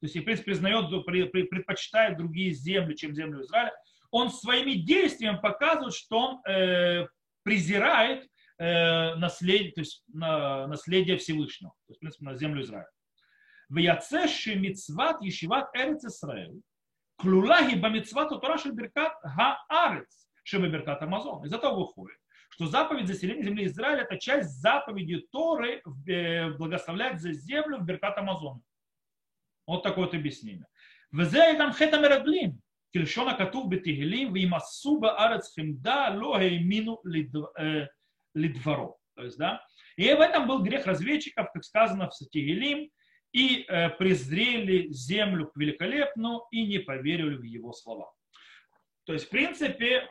то 0.00 0.04
есть, 0.04 0.16
в 0.16 0.22
принципе, 0.22 0.52
признает, 0.52 1.04
предпочитает 1.04 2.18
другие 2.18 2.52
земли, 2.52 2.94
чем 2.94 3.14
землю 3.14 3.40
Израиля, 3.42 3.72
он 4.10 4.30
своими 4.30 4.74
действиями 4.74 5.38
показывает, 5.42 5.94
что 5.94 6.18
он 6.18 6.40
э, 6.46 7.06
презирает 7.42 8.28
э, 8.58 9.14
наследие, 9.16 9.72
то 9.72 9.80
есть, 9.80 10.04
на, 10.06 10.66
наследие 10.68 11.16
Всевышнего, 11.16 11.72
то 11.86 11.90
есть, 11.90 11.98
в 11.98 12.00
принципе, 12.00 12.24
на 12.24 12.36
землю 12.36 12.62
Израиля. 12.62 12.90
В 13.68 13.78
яцеши 13.78 14.54
мицват 14.54 15.20
ешиват 15.22 15.74
эрец 15.74 16.04
Исраэль, 16.04 16.60
бамицват 17.24 18.30
утора 18.30 18.58
беркат 18.72 19.14
га-арец, 19.24 20.25
Шива 20.46 20.68
Беркат 20.68 21.02
Амазон. 21.02 21.44
Из 21.44 21.52
этого 21.52 21.80
выходит, 21.80 22.18
что 22.50 22.66
заповедь 22.66 23.08
заселения 23.08 23.42
земли 23.42 23.66
Израиля– 23.66 24.02
это 24.08 24.16
часть 24.16 24.60
заповеди 24.60 25.26
Торы 25.32 25.82
э, 26.06 26.50
благословлять 26.50 27.20
за 27.20 27.32
землю 27.32 27.78
в 27.78 27.84
Беркат 27.84 28.16
Амазон. 28.16 28.62
Вот 29.66 29.82
такое 29.82 30.04
вот 30.04 30.14
объяснение. 30.14 30.66
Везе 31.10 31.54
там 31.54 31.72
хета 31.72 31.98
мераглим, 31.98 32.60
кельшона 32.92 33.34
катув 33.34 33.68
бетигелим, 33.68 34.32
вимасу 34.32 35.00
баарец 35.00 35.52
химда 35.52 36.14
лохеймину 36.14 37.00
э, 37.58 37.88
лидваро. 38.34 38.96
То 39.16 39.24
есть, 39.24 39.38
да, 39.38 39.66
и 39.96 40.12
в 40.12 40.20
этом 40.20 40.46
был 40.46 40.62
грех 40.62 40.86
разведчиков, 40.86 41.50
как 41.52 41.64
сказано 41.64 42.08
в 42.08 42.14
Сатигелим, 42.14 42.88
и 43.32 43.64
э, 43.66 43.88
презрели 43.90 44.92
землю 44.92 45.50
великолепную 45.56 46.42
и 46.52 46.64
не 46.66 46.78
поверили 46.78 47.34
в 47.34 47.42
его 47.42 47.72
слова. 47.72 48.12
То 49.06 49.12
есть, 49.12 49.26
в 49.26 49.30
принципе, 49.30 50.08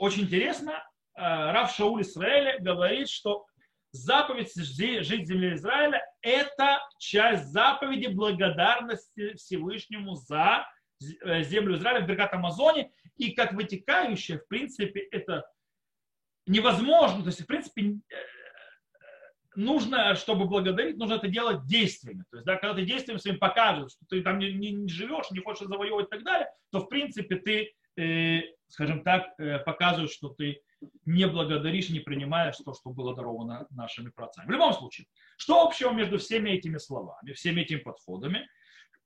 очень 0.00 0.22
интересно, 0.22 0.72
э, 0.72 1.20
Рав 1.20 1.74
Шауль 1.74 2.02
Исраэля 2.02 2.58
говорит, 2.58 3.08
что 3.08 3.44
заповедь 3.92 4.54
жить 4.54 5.22
в 5.22 5.26
земле 5.26 5.54
Израиля– 5.54 6.02
это 6.22 6.80
часть 6.98 7.48
заповеди 7.48 8.06
благодарности 8.06 9.34
Всевышнему 9.34 10.14
за 10.14 10.66
э, 11.22 11.42
землю 11.42 11.76
Израиля 11.76 12.00
в 12.00 12.06
Беркат 12.06 12.32
Амазоне, 12.32 12.90
и 13.18 13.32
как 13.32 13.52
вытекающее, 13.52 14.38
в 14.38 14.48
принципе, 14.48 15.00
это 15.10 15.44
невозможно, 16.46 17.20
то 17.20 17.28
есть, 17.28 17.42
в 17.42 17.46
принципе, 17.46 17.82
э, 17.82 18.16
нужно, 19.54 20.14
чтобы 20.14 20.46
благодарить, 20.46 20.96
нужно 20.96 21.14
это 21.14 21.28
делать 21.28 21.66
действиями. 21.66 22.24
То 22.30 22.38
есть, 22.38 22.46
да, 22.46 22.56
когда 22.56 22.74
ты 22.74 22.86
действием 22.86 23.18
своим 23.18 23.38
покажешь, 23.38 23.92
что 23.92 24.06
ты 24.08 24.22
там 24.22 24.38
не, 24.38 24.50
не, 24.54 24.70
не 24.72 24.88
живешь, 24.88 25.30
не 25.30 25.40
хочешь 25.40 25.66
завоевывать 25.66 26.06
и 26.06 26.10
так 26.10 26.24
далее, 26.24 26.48
то, 26.72 26.80
в 26.80 26.88
принципе, 26.88 27.36
ты, 27.36 27.74
э, 28.02 28.40
скажем 28.70 29.02
так, 29.02 29.34
э, 29.38 29.58
показываешь, 29.58 30.12
что 30.12 30.30
ты 30.30 30.62
не 31.04 31.26
благодаришь, 31.26 31.90
не 31.90 32.00
принимаешь 32.00 32.56
то, 32.56 32.72
что 32.72 32.90
было 32.90 33.14
даровано 33.14 33.66
нашими 33.70 34.10
працами. 34.10 34.46
В 34.46 34.50
любом 34.50 34.72
случае, 34.72 35.06
что 35.36 35.62
общего 35.62 35.90
между 35.90 36.18
всеми 36.18 36.50
этими 36.50 36.78
словами, 36.78 37.32
всеми 37.32 37.60
этими 37.62 37.78
подходами? 37.78 38.48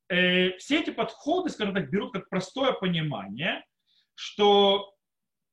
Э, 0.08 0.56
все 0.58 0.80
эти 0.80 0.90
подходы, 0.90 1.50
скажем 1.50 1.74
так, 1.74 1.90
берут 1.90 2.12
как 2.12 2.28
простое 2.28 2.72
понимание, 2.72 3.64
что 4.14 4.94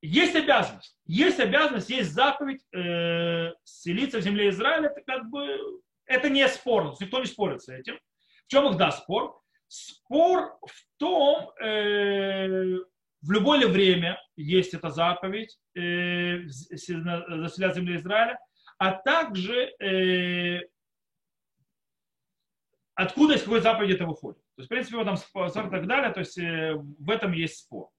есть 0.02 0.36
обязанность, 0.36 0.98
есть 1.06 1.40
обязанность, 1.40 1.90
есть 1.90 2.12
заповедь 2.12 2.62
э, 2.74 3.54
селиться 3.64 4.18
в 4.18 4.22
земле 4.22 4.50
Израиля, 4.50 4.90
это 4.90 5.02
как 5.02 5.30
бы, 5.30 5.82
это 6.06 6.30
не 6.30 6.48
спор, 6.48 6.96
никто 7.00 7.20
не 7.20 7.26
спорит 7.26 7.62
с 7.62 7.70
этим. 7.70 7.98
В 8.46 8.52
чем 8.52 8.68
их 8.70 8.78
да 8.78 8.92
спор? 8.92 9.40
Спор 9.68 10.58
в 10.66 10.98
том, 10.98 11.52
э, 11.64 12.78
в 13.22 13.32
любое 13.32 13.68
время 13.68 14.20
есть 14.36 14.74
эта 14.74 14.90
заповедь 14.90 15.58
э, 15.76 16.42
заселять 16.48 17.76
землю 17.76 17.96
Израиля, 17.98 18.40
а 18.78 18.94
также 18.94 19.72
э, 19.80 20.62
откуда 22.96 23.36
из 23.36 23.44
какой 23.44 23.62
заповеди 23.62 23.94
это 23.94 24.06
выходит. 24.06 24.42
То 24.56 24.62
есть, 24.62 24.68
в 24.68 24.70
принципе, 24.70 24.98
в 24.98 25.02
этом 25.02 25.18
спор 25.18 25.48
и 25.48 25.52
так 25.52 25.88
далее, 25.88 26.12
то 26.12 26.20
есть 26.20 26.38
э, 26.38 26.74
в 26.76 27.10
этом 27.10 27.32
есть 27.34 27.60
спор. 27.60 27.90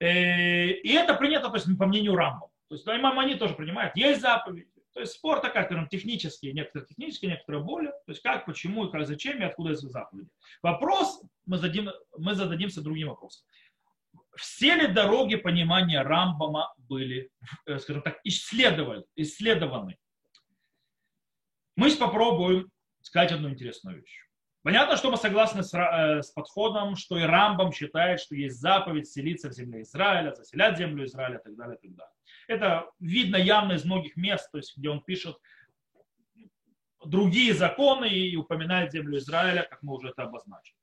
Э, 0.00 0.68
и 0.68 0.92
это 0.92 1.14
принято, 1.14 1.48
то 1.48 1.56
есть, 1.56 1.66
по 1.78 1.86
мнению 1.86 2.16
Рамбов. 2.16 2.50
То 2.68 2.74
есть 2.74 2.86
имам 2.86 3.18
они 3.18 3.36
тоже 3.36 3.54
принимают. 3.54 3.96
Есть 3.96 4.20
заповеди. 4.20 4.68
То 4.92 5.00
есть 5.00 5.12
спор 5.12 5.40
такая, 5.40 5.66
скажем, 5.66 5.88
технические, 5.88 6.54
некоторые 6.54 6.86
технические, 6.86 7.32
некоторые 7.32 7.62
более. 7.62 7.90
То 7.90 8.12
есть 8.12 8.22
как, 8.22 8.46
почему, 8.46 8.86
и 8.86 8.90
как, 8.90 9.06
зачем 9.06 9.38
и 9.38 9.44
откуда 9.44 9.72
эти 9.72 9.84
заповеди. 9.84 10.30
Вопрос 10.62 11.22
мы, 11.44 11.58
зададим, 11.58 11.90
мы 12.16 12.34
зададимся 12.34 12.80
другим 12.80 13.08
вопросом. 13.08 13.46
Все 14.36 14.74
ли 14.74 14.86
дороги 14.86 15.36
понимания 15.36 16.02
Рамбама 16.02 16.74
были, 16.78 17.30
э, 17.66 17.78
скажем 17.78 18.02
так, 18.02 18.20
исследованы? 18.24 19.96
Мы 21.76 21.94
попробуем 21.96 22.70
сказать 23.02 23.32
одну 23.32 23.50
интересную 23.50 24.00
вещь. 24.00 24.26
Понятно, 24.62 24.96
что 24.96 25.10
мы 25.10 25.16
согласны 25.16 25.62
с, 25.62 25.72
э, 25.72 26.22
с 26.22 26.32
подходом, 26.32 26.96
что 26.96 27.16
и 27.18 27.22
Рамбам 27.22 27.72
считает, 27.72 28.20
что 28.20 28.34
есть 28.34 28.60
заповедь 28.60 29.08
селиться 29.08 29.48
в 29.48 29.52
земле 29.52 29.82
Израиля, 29.82 30.34
заселять 30.34 30.76
землю 30.76 31.04
Израиля 31.04 31.38
и 31.38 31.42
так 31.42 31.56
далее. 31.56 31.78
И 31.80 31.86
так 31.88 31.96
далее. 31.96 32.12
Это 32.48 32.90
видно 32.98 33.36
явно 33.36 33.74
из 33.74 33.84
многих 33.84 34.16
мест, 34.16 34.50
то 34.50 34.58
есть, 34.58 34.76
где 34.76 34.90
он 34.90 35.02
пишет 35.02 35.36
другие 37.04 37.54
законы 37.54 38.08
и 38.08 38.34
упоминает 38.36 38.92
землю 38.92 39.18
Израиля, 39.18 39.62
как 39.62 39.82
мы 39.82 39.94
уже 39.94 40.08
это 40.08 40.24
обозначили. 40.24 40.75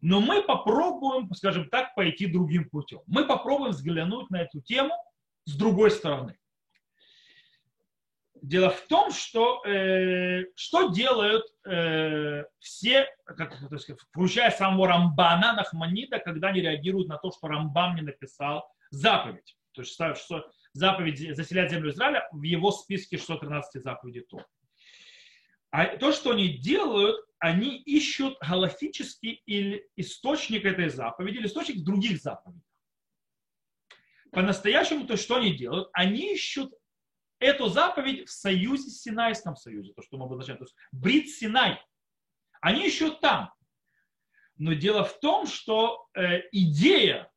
Но 0.00 0.20
мы 0.20 0.42
попробуем, 0.42 1.32
скажем 1.34 1.68
так, 1.68 1.94
пойти 1.94 2.26
другим 2.26 2.68
путем. 2.68 3.00
Мы 3.06 3.26
попробуем 3.26 3.72
взглянуть 3.72 4.30
на 4.30 4.42
эту 4.42 4.60
тему 4.60 4.94
с 5.44 5.56
другой 5.56 5.90
стороны. 5.90 6.38
Дело 8.40 8.70
в 8.70 8.80
том, 8.82 9.10
что 9.10 9.64
э, 9.66 10.44
что 10.54 10.90
делают 10.90 11.44
э, 11.66 12.44
все, 12.60 13.08
как, 13.24 13.56
сказать, 13.56 13.98
включая 14.10 14.50
самого 14.52 14.86
Рамбана 14.86 15.54
Нахманида, 15.54 16.20
когда 16.20 16.48
они 16.48 16.60
реагируют 16.60 17.08
на 17.08 17.18
то, 17.18 17.32
что 17.32 17.48
Рамбам 17.48 17.96
не 17.96 18.02
написал 18.02 18.70
заповедь. 18.90 19.56
То 19.72 19.82
есть 19.82 19.94
что 19.94 20.50
заповедь 20.72 21.36
заселять 21.36 21.70
землю 21.70 21.90
Израиля 21.90 22.28
в 22.30 22.42
его 22.42 22.70
списке 22.70 23.16
613 23.16 23.82
заповедей 23.82 24.22
то. 24.22 24.44
А 25.70 25.96
то, 25.96 26.12
что 26.12 26.30
они 26.30 26.48
делают, 26.48 27.16
они 27.38 27.76
ищут 27.78 28.36
галактический 28.40 29.42
или 29.46 29.88
источник 29.96 30.64
этой 30.64 30.88
заповеди, 30.88 31.36
или 31.36 31.46
источник 31.46 31.84
других 31.84 32.20
заповедей. 32.20 32.62
По-настоящему, 34.32 35.06
то, 35.06 35.16
что 35.16 35.36
они 35.36 35.54
делают, 35.54 35.88
они 35.92 36.34
ищут 36.34 36.72
эту 37.38 37.68
заповедь 37.68 38.28
в 38.28 38.32
союзе 38.32 38.90
с 38.90 39.02
Синайском 39.02 39.56
союзе, 39.56 39.92
то, 39.94 40.02
что 40.02 40.16
мы 40.16 40.24
обозначаем, 40.24 40.58
то 40.58 40.64
есть 40.64 40.76
Брит 40.92 41.28
Синай. 41.28 41.80
Они 42.60 42.84
еще 42.84 43.10
там. 43.12 43.52
Но 44.56 44.72
дело 44.72 45.04
в 45.04 45.20
том, 45.20 45.46
что 45.46 46.08
э, 46.14 46.40
идея, 46.50 47.30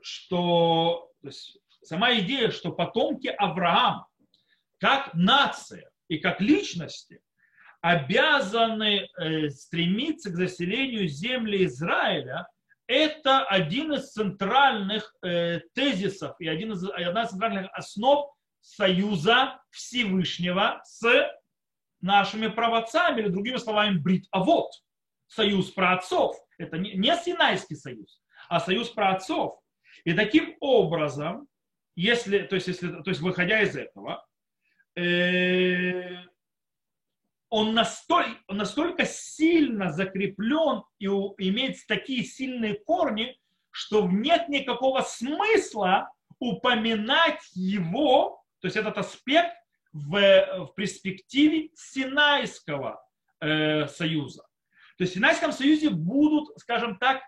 что 0.00 1.10
то 1.20 1.28
есть, 1.28 1.58
сама 1.82 2.16
идея, 2.20 2.50
что 2.50 2.70
потомки 2.70 3.26
Авраама, 3.26 4.06
как 4.78 5.12
нация 5.14 5.90
и 6.08 6.18
как 6.18 6.40
личности, 6.40 7.20
обязаны 7.86 9.08
э, 9.16 9.48
стремиться 9.50 10.30
к 10.30 10.34
заселению 10.34 11.06
земли 11.06 11.66
Израиля, 11.66 12.48
это 12.88 13.44
один 13.44 13.92
из 13.92 14.10
центральных 14.10 15.14
э, 15.22 15.60
тезисов 15.72 16.34
и 16.40 16.48
один 16.48 16.72
из, 16.72 16.82
одна 16.82 17.22
из 17.22 17.30
центральных 17.30 17.70
основ 17.74 18.28
союза 18.60 19.60
Всевышнего 19.70 20.80
с 20.84 21.30
нашими 22.00 22.48
правоцами, 22.48 23.20
или 23.20 23.28
другими 23.28 23.56
словами, 23.56 23.98
брит 23.98 24.26
а 24.32 24.42
вот 24.42 24.72
союз 25.28 25.70
праотцов. 25.70 26.36
Это 26.58 26.78
не, 26.78 27.16
Синайский 27.16 27.76
союз, 27.76 28.20
а 28.48 28.58
союз 28.58 28.88
праотцов. 28.88 29.60
И 30.02 30.12
таким 30.12 30.56
образом, 30.58 31.46
если, 31.94 32.40
то 32.40 32.56
есть, 32.56 32.66
если, 32.66 32.88
то 32.88 33.10
есть 33.10 33.20
выходя 33.20 33.62
из 33.62 33.76
этого, 33.76 34.26
э, 34.96 36.16
он 37.48 37.74
настолько, 37.74 38.40
он 38.48 38.56
настолько 38.58 39.04
сильно 39.04 39.92
закреплен 39.92 40.82
и 40.98 41.06
у, 41.06 41.34
имеет 41.38 41.76
такие 41.86 42.24
сильные 42.24 42.74
корни, 42.74 43.38
что 43.70 44.08
нет 44.08 44.48
никакого 44.48 45.02
смысла 45.02 46.10
упоминать 46.38 47.42
его 47.54 48.42
то 48.60 48.66
есть 48.66 48.76
этот 48.76 48.98
аспект 48.98 49.54
в, 49.92 50.66
в 50.66 50.74
перспективе 50.74 51.70
Синайского 51.74 53.00
э, 53.40 53.86
союза. 53.86 54.42
То 54.98 55.04
есть 55.04 55.12
в 55.12 55.14
Синайском 55.16 55.52
союзе 55.52 55.90
будут, 55.90 56.58
скажем 56.58 56.98
так, 56.98 57.22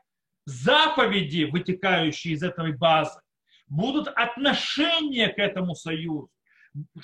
заповеди, 0.47 1.45
вытекающие 1.45 2.35
из 2.35 2.43
этой 2.43 2.73
базы, 2.73 3.21
будут 3.67 4.09
отношения 4.09 5.29
к 5.29 5.39
этому 5.39 5.75
союзу. 5.75 6.31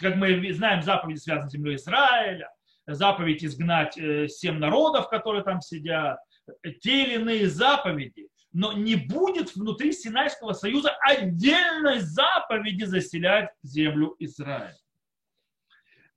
Как 0.00 0.16
мы 0.16 0.52
знаем, 0.52 0.82
заповеди 0.82 1.18
связаны 1.18 1.50
с 1.50 1.52
землей 1.52 1.76
Израиля, 1.76 2.50
заповедь 2.86 3.44
изгнать 3.44 3.96
э, 3.96 4.28
семь 4.28 4.58
народов, 4.58 5.08
которые 5.08 5.42
там 5.42 5.60
сидят, 5.60 6.18
те 6.80 7.04
или 7.04 7.14
иные 7.14 7.48
заповеди 7.48 8.28
но 8.56 8.72
не 8.72 8.94
будет 8.94 9.56
внутри 9.56 9.92
Синайского 9.92 10.52
союза 10.52 10.96
отдельной 11.00 11.98
заповеди 11.98 12.84
заселять 12.84 13.50
землю 13.64 14.14
Израиля. 14.20 14.76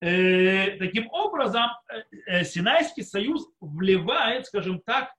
Э, 0.02 0.78
таким 0.78 1.10
образом, 1.10 1.72
э, 2.28 2.44
Синайский 2.44 3.02
союз 3.02 3.48
вливает, 3.60 4.46
скажем 4.46 4.80
так, 4.86 5.12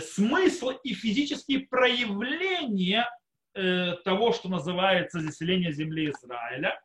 смысл 0.00 0.70
и 0.82 0.92
физические 0.92 1.60
проявления 1.60 3.08
того, 4.04 4.32
что 4.32 4.48
называется 4.48 5.20
заселение 5.20 5.72
земли 5.72 6.10
Израиля, 6.10 6.78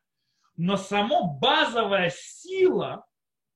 но 0.55 0.77
само 0.77 1.39
базовая 1.39 2.11
сила 2.15 3.03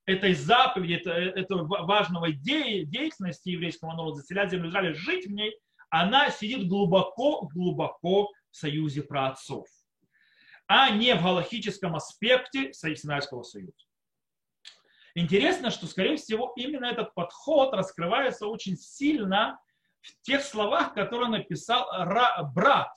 этой 0.06 0.34
заповеди, 0.34 0.94
этого 0.94 1.66
важного 1.84 2.32
деятельности 2.32 3.50
еврейского 3.50 3.92
народа, 3.92 4.16
заселять 4.16 4.50
землю 4.50 4.68
Израиля, 4.70 4.94
жить 4.94 5.26
в 5.26 5.30
ней– 5.30 5.54
она 5.90 6.30
сидит 6.30 6.68
глубоко-глубоко 6.68 8.30
в 8.50 8.56
союзе 8.56 9.02
праотцов, 9.02 9.66
а 10.66 10.90
не 10.90 11.14
в 11.14 11.22
галахическом 11.22 11.96
аспекте 11.96 12.72
Синайского 12.72 13.42
союза. 13.42 13.74
Интересно, 15.16 15.70
что, 15.70 15.86
скорее 15.88 16.16
всего, 16.16 16.52
именно 16.56 16.86
этот 16.86 17.12
подход 17.14 17.74
раскрывается 17.74 18.46
очень 18.46 18.76
сильно 18.76 19.60
в 20.00 20.22
тех 20.22 20.42
словах, 20.42 20.94
которые 20.94 21.28
написал 21.28 21.88
брат 22.54 22.90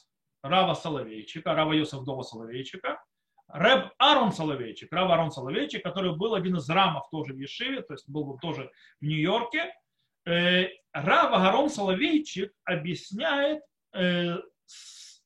Рава 0.44 0.76
Соловейчика, 0.76 1.56
Рава 1.56 1.74
Йосиф 1.74 2.04
Соловейчика, 2.28 3.04
Рэб 3.54 3.92
Арон 3.98 4.34
Соловейчик, 4.34 4.92
Рав 4.92 5.10
Арон 5.10 5.32
Соловейчик, 5.32 5.84
который 5.84 6.16
был 6.16 6.34
один 6.34 6.58
из 6.58 6.70
рамов 6.70 7.10
тоже 7.10 7.34
в 7.34 7.38
Ешиве, 7.38 7.82
то 7.82 7.94
есть 7.94 8.10
был 8.10 8.38
тоже 8.39 8.72
в 9.00 9.06
Нью-Йорке, 9.06 9.72
Э, 10.26 10.68
Рава 10.94 11.39
Гарон 11.39 11.70
Соловейчик 11.70 12.54
объясняет 12.63 13.62
э, 13.94 14.38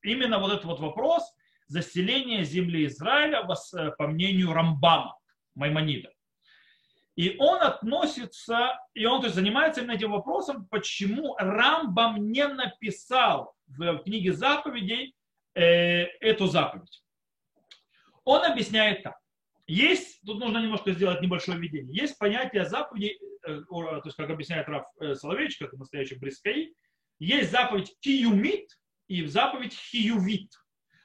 именно 0.01 0.39
вот 0.39 0.53
этот 0.53 0.65
вот 0.65 0.79
вопрос 0.79 1.23
заселения 1.67 2.43
земли 2.43 2.85
Израиля 2.87 3.47
э, 3.73 3.91
по 3.97 4.07
мнению 4.07 4.53
Рамбама. 4.53 5.17
Маймонида. 5.55 6.11
И 7.15 7.35
он 7.39 7.61
относится, 7.61 8.79
и 8.93 9.05
он 9.05 9.21
то 9.21 9.25
есть, 9.25 9.35
занимается 9.35 9.81
именно 9.81 9.95
этим 9.95 10.11
вопросом, 10.11 10.67
почему 10.67 11.35
Рамбам 11.37 12.31
не 12.31 12.47
написал 12.47 13.55
в 13.65 13.97
книге 14.03 14.33
заповедей 14.33 15.15
эту 15.55 16.45
заповедь. 16.45 17.03
Он 18.27 18.43
объясняет 18.43 19.03
так. 19.03 19.15
Есть, 19.67 20.19
тут 20.25 20.39
нужно 20.39 20.57
немножко 20.57 20.91
сделать 20.91 21.21
небольшое 21.21 21.57
введение, 21.57 21.95
есть 21.95 22.17
понятие 22.17 22.65
заповеди, 22.65 23.17
э, 23.47 23.61
то 23.69 24.01
есть, 24.03 24.17
как 24.17 24.29
объясняет 24.29 24.67
Раф 24.67 24.85
э, 24.99 25.15
Соловейчик, 25.15 25.61
это 25.61 25.77
настоящий 25.77 26.15
брискаи, 26.15 26.73
есть 27.19 27.51
заповедь 27.51 27.95
киюмит 28.01 28.67
и 29.07 29.25
заповедь 29.25 29.73
хиювит. 29.73 30.51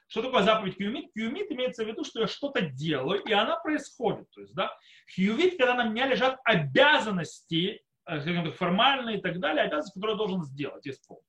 Что 0.07 0.21
такое 0.21 0.43
заповедь 0.43 0.77
киюмит? 0.77 1.13
Киюмит 1.13 1.49
имеется 1.49 1.85
в 1.85 1.87
виду, 1.87 2.03
что 2.03 2.19
я 2.19 2.27
что-то 2.27 2.59
делаю, 2.59 3.21
и 3.23 3.31
она 3.31 3.55
происходит. 3.55 4.29
То 4.31 4.41
есть, 4.41 4.53
да, 4.53 4.77
хиювит, 5.09 5.57
когда 5.57 5.75
на 5.75 5.85
меня 5.85 6.07
лежат 6.07 6.41
обязанности, 6.43 7.85
э, 8.05 8.51
формальные 8.51 9.19
и 9.19 9.21
так 9.21 9.39
далее, 9.39 9.63
обязанности, 9.63 9.97
которые 9.97 10.15
я 10.15 10.17
должен 10.17 10.43
сделать, 10.43 10.85
исполнить. 10.85 11.23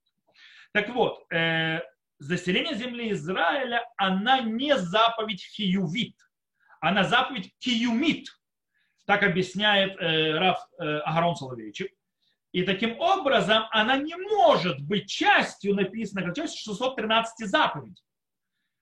Так 0.72 0.88
вот, 0.88 1.24
заселение 2.24 2.74
земли 2.74 3.12
Израиля, 3.12 3.84
она 3.96 4.40
не 4.40 4.76
заповедь 4.76 5.44
хиювит, 5.54 6.16
она 6.80 7.04
заповедь 7.04 7.52
киюмит. 7.58 8.28
Так 9.06 9.22
объясняет 9.22 10.00
э, 10.00 10.38
Раф 10.38 10.58
э, 10.78 10.98
Агарон 11.00 11.36
Соловейчик. 11.36 11.92
И 12.52 12.62
таким 12.62 12.98
образом 13.00 13.64
она 13.70 13.96
не 13.96 14.14
может 14.16 14.80
быть 14.80 15.08
частью, 15.10 15.74
написано 15.74 16.22
как 16.22 16.36
часть 16.36 16.56
613 16.58 17.48
заповедей. 17.48 18.02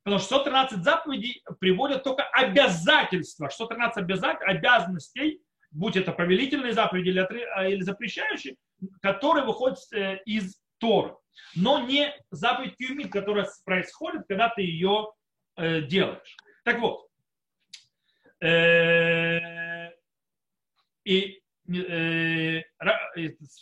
Потому 0.04 0.20
что 0.20 0.36
613 0.36 0.84
заповедей 0.84 1.42
приводят 1.58 2.04
только 2.04 2.24
обязательства. 2.24 3.48
613 3.48 3.98
обязательств, 3.98 4.48
обязанностей, 4.48 5.40
будь 5.70 5.96
это 5.96 6.12
повелительные 6.12 6.72
заповеди 6.72 7.08
или, 7.08 7.20
а, 7.54 7.68
или 7.68 7.80
запрещающие, 7.82 8.56
которые 9.00 9.44
выходят 9.46 9.78
э, 9.92 10.18
из 10.26 10.60
Торы. 10.78 11.16
Но 11.54 11.80
не 11.80 12.14
заповедь 12.30 12.76
Кюмит, 12.76 13.12
которая 13.12 13.48
происходит, 13.64 14.26
когда 14.28 14.48
ты 14.48 14.62
ее 14.62 15.12
э, 15.56 15.82
делаешь. 15.82 16.36
Так 16.64 16.80
вот. 16.80 17.08
Э, 18.40 19.90
и 21.04 21.42
Э, 21.68 22.62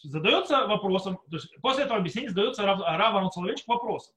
задается 0.03 0.67
вопросом, 0.67 1.19
то 1.31 1.37
есть 1.37 1.55
после 1.61 1.85
этого 1.85 1.99
объяснения 1.99 2.31
задается 2.31 2.63
Рав, 2.63 2.81
Рав 2.81 3.15
Арон 3.15 3.31
вопросом. 3.67 4.15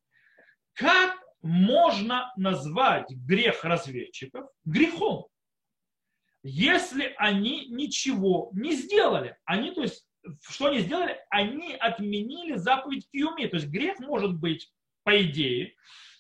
Как 0.73 1.17
можно 1.41 2.31
назвать 2.37 3.09
грех 3.11 3.63
разведчиков 3.65 4.49
грехом, 4.63 5.27
если 6.43 7.13
они 7.17 7.67
ничего 7.67 8.49
не 8.53 8.73
сделали? 8.73 9.37
Они, 9.43 9.71
то 9.71 9.81
есть, 9.81 10.07
что 10.47 10.67
они 10.67 10.79
сделали? 10.79 11.17
Они 11.29 11.73
отменили 11.73 12.55
заповедь 12.55 13.07
Киуми. 13.11 13.47
То 13.47 13.57
есть 13.57 13.67
грех 13.67 13.99
может 13.99 14.35
быть, 14.35 14.71
по 15.03 15.21
идее, 15.21 15.73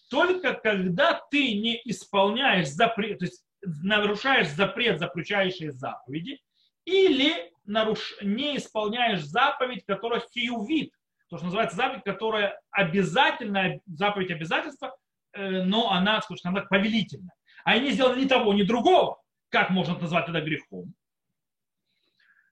только 0.09 0.53
когда 0.53 1.21
ты 1.31 1.55
не 1.57 1.81
исполняешь 1.85 2.69
запрет, 2.69 3.19
то 3.19 3.25
есть 3.25 3.43
нарушаешь 3.61 4.49
запрет, 4.49 4.99
запрещающие 4.99 5.71
заповеди, 5.71 6.39
или 6.85 7.51
наруш... 7.65 8.15
не 8.21 8.57
исполняешь 8.57 9.23
заповедь, 9.23 9.85
которая 9.85 10.21
хиювит, 10.33 10.91
то, 11.29 11.37
что 11.37 11.45
называется 11.45 11.77
заповедь, 11.77 12.03
которая 12.03 12.59
обязательная, 12.71 13.79
заповедь 13.85 14.31
обязательства, 14.31 14.95
э, 15.33 15.63
но 15.63 15.91
она, 15.91 16.21
скажем 16.21 16.53
так, 16.53 16.69
повелительная. 16.69 17.33
А 17.63 17.71
они 17.71 17.91
сделали 17.91 18.21
ни 18.23 18.27
того, 18.27 18.53
ни 18.53 18.63
другого. 18.63 19.21
Как 19.49 19.69
можно 19.69 19.97
назвать 19.97 20.27
это 20.27 20.41
грехом? 20.41 20.93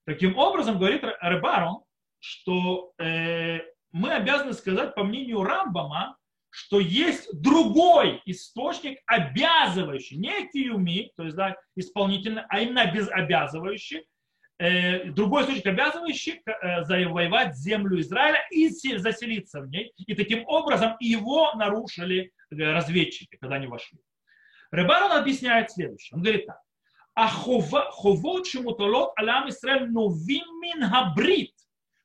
Таким 0.05 0.37
образом, 0.37 0.77
говорит 0.77 1.03
Ребарон, 1.21 1.83
что 2.19 2.93
э, 2.97 3.59
мы 3.91 4.13
обязаны 4.13 4.53
сказать, 4.53 4.95
по 4.95 5.03
мнению 5.03 5.43
Рамбама, 5.43 6.17
что 6.49 6.79
есть 6.79 7.29
другой 7.41 8.21
источник, 8.25 8.99
обязывающий, 9.05 10.17
не 10.17 10.47
киюми, 10.51 11.11
то 11.15 11.23
есть 11.23 11.35
да, 11.35 11.55
исполнительный, 11.75 12.43
а 12.49 12.59
именно 12.59 12.81
обязывающий, 12.81 14.05
Э, 14.61 15.05
другой 15.05 15.41
источник, 15.41 15.65
обязывающий 15.65 16.43
э, 16.45 16.83
завоевать 16.83 17.57
землю 17.57 17.99
Израиля 17.99 18.45
и 18.51 18.69
заселиться 18.69 19.59
в 19.59 19.67
ней. 19.67 19.91
И 19.97 20.13
таким 20.13 20.45
образом 20.45 20.97
его 20.99 21.51
нарушили 21.55 22.31
э, 22.51 22.55
разведчики, 22.55 23.37
когда 23.41 23.55
они 23.55 23.65
вошли. 23.65 23.97
Рыбарон 24.69 25.13
объясняет 25.13 25.71
следующее. 25.71 26.15
Он 26.15 26.21
говорит 26.21 26.45
так. 26.45 26.59
А 27.13 27.27
ховот 27.27 28.47
шемутолот 28.47 29.13
алам 29.17 29.49
Исраэль 29.49 29.89
новим 29.89 30.59
мин 30.61 30.87
хабрит 30.87 31.53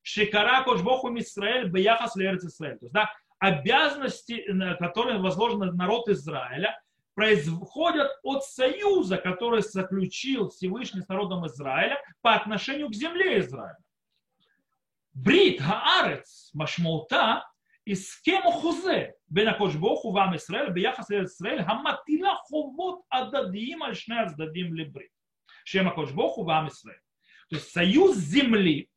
шекара 0.02 0.62
кошбоху 0.64 1.16
Исраэль 1.18 1.68
бияхас 1.68 2.16
лерец 2.16 2.44
Исраэль. 2.44 2.78
То 2.78 2.86
есть, 2.86 2.94
да, 2.94 3.10
обязанности, 3.38 4.44
которые 4.78 5.18
возложены 5.18 5.66
на 5.66 5.72
народ 5.72 6.08
Израиля, 6.08 6.80
происходят 7.14 8.10
от 8.22 8.44
союза, 8.44 9.16
который 9.16 9.62
заключил 9.62 10.50
Всевышний 10.50 11.00
с 11.02 11.08
народом 11.08 11.46
Израиля 11.46 11.98
по 12.20 12.34
отношению 12.34 12.88
к 12.88 12.94
земле 12.94 13.38
Израиля. 13.40 13.78
Брит 15.14 15.62
Хаарец 15.62 16.50
Машмолта 16.52 17.48
הסכם 17.87 18.39
חוזה 18.53 19.05
בין 19.27 19.47
הקדוש 19.47 19.75
ברוך 19.75 20.03
הוא 20.03 20.15
ועם 20.15 20.33
ישראל 20.33 20.69
ביחס 20.69 21.11
לארץ 21.11 21.31
ישראל 21.31 21.59
המטילה 21.59 22.33
חובות 22.35 23.01
הדדיים 23.11 23.81
על 23.81 23.93
שני 23.93 24.19
הצדדים 24.19 24.75
לברית 24.75 25.11
שהם 25.65 25.87
הקדוש 25.87 26.11
ברוך 26.11 26.35
הוא 26.35 26.47
ועם 26.47 26.67
ישראל. 26.67 27.01
То 27.49 27.57
есть 27.57 27.71
союз 27.73 28.17
земли 28.17 28.87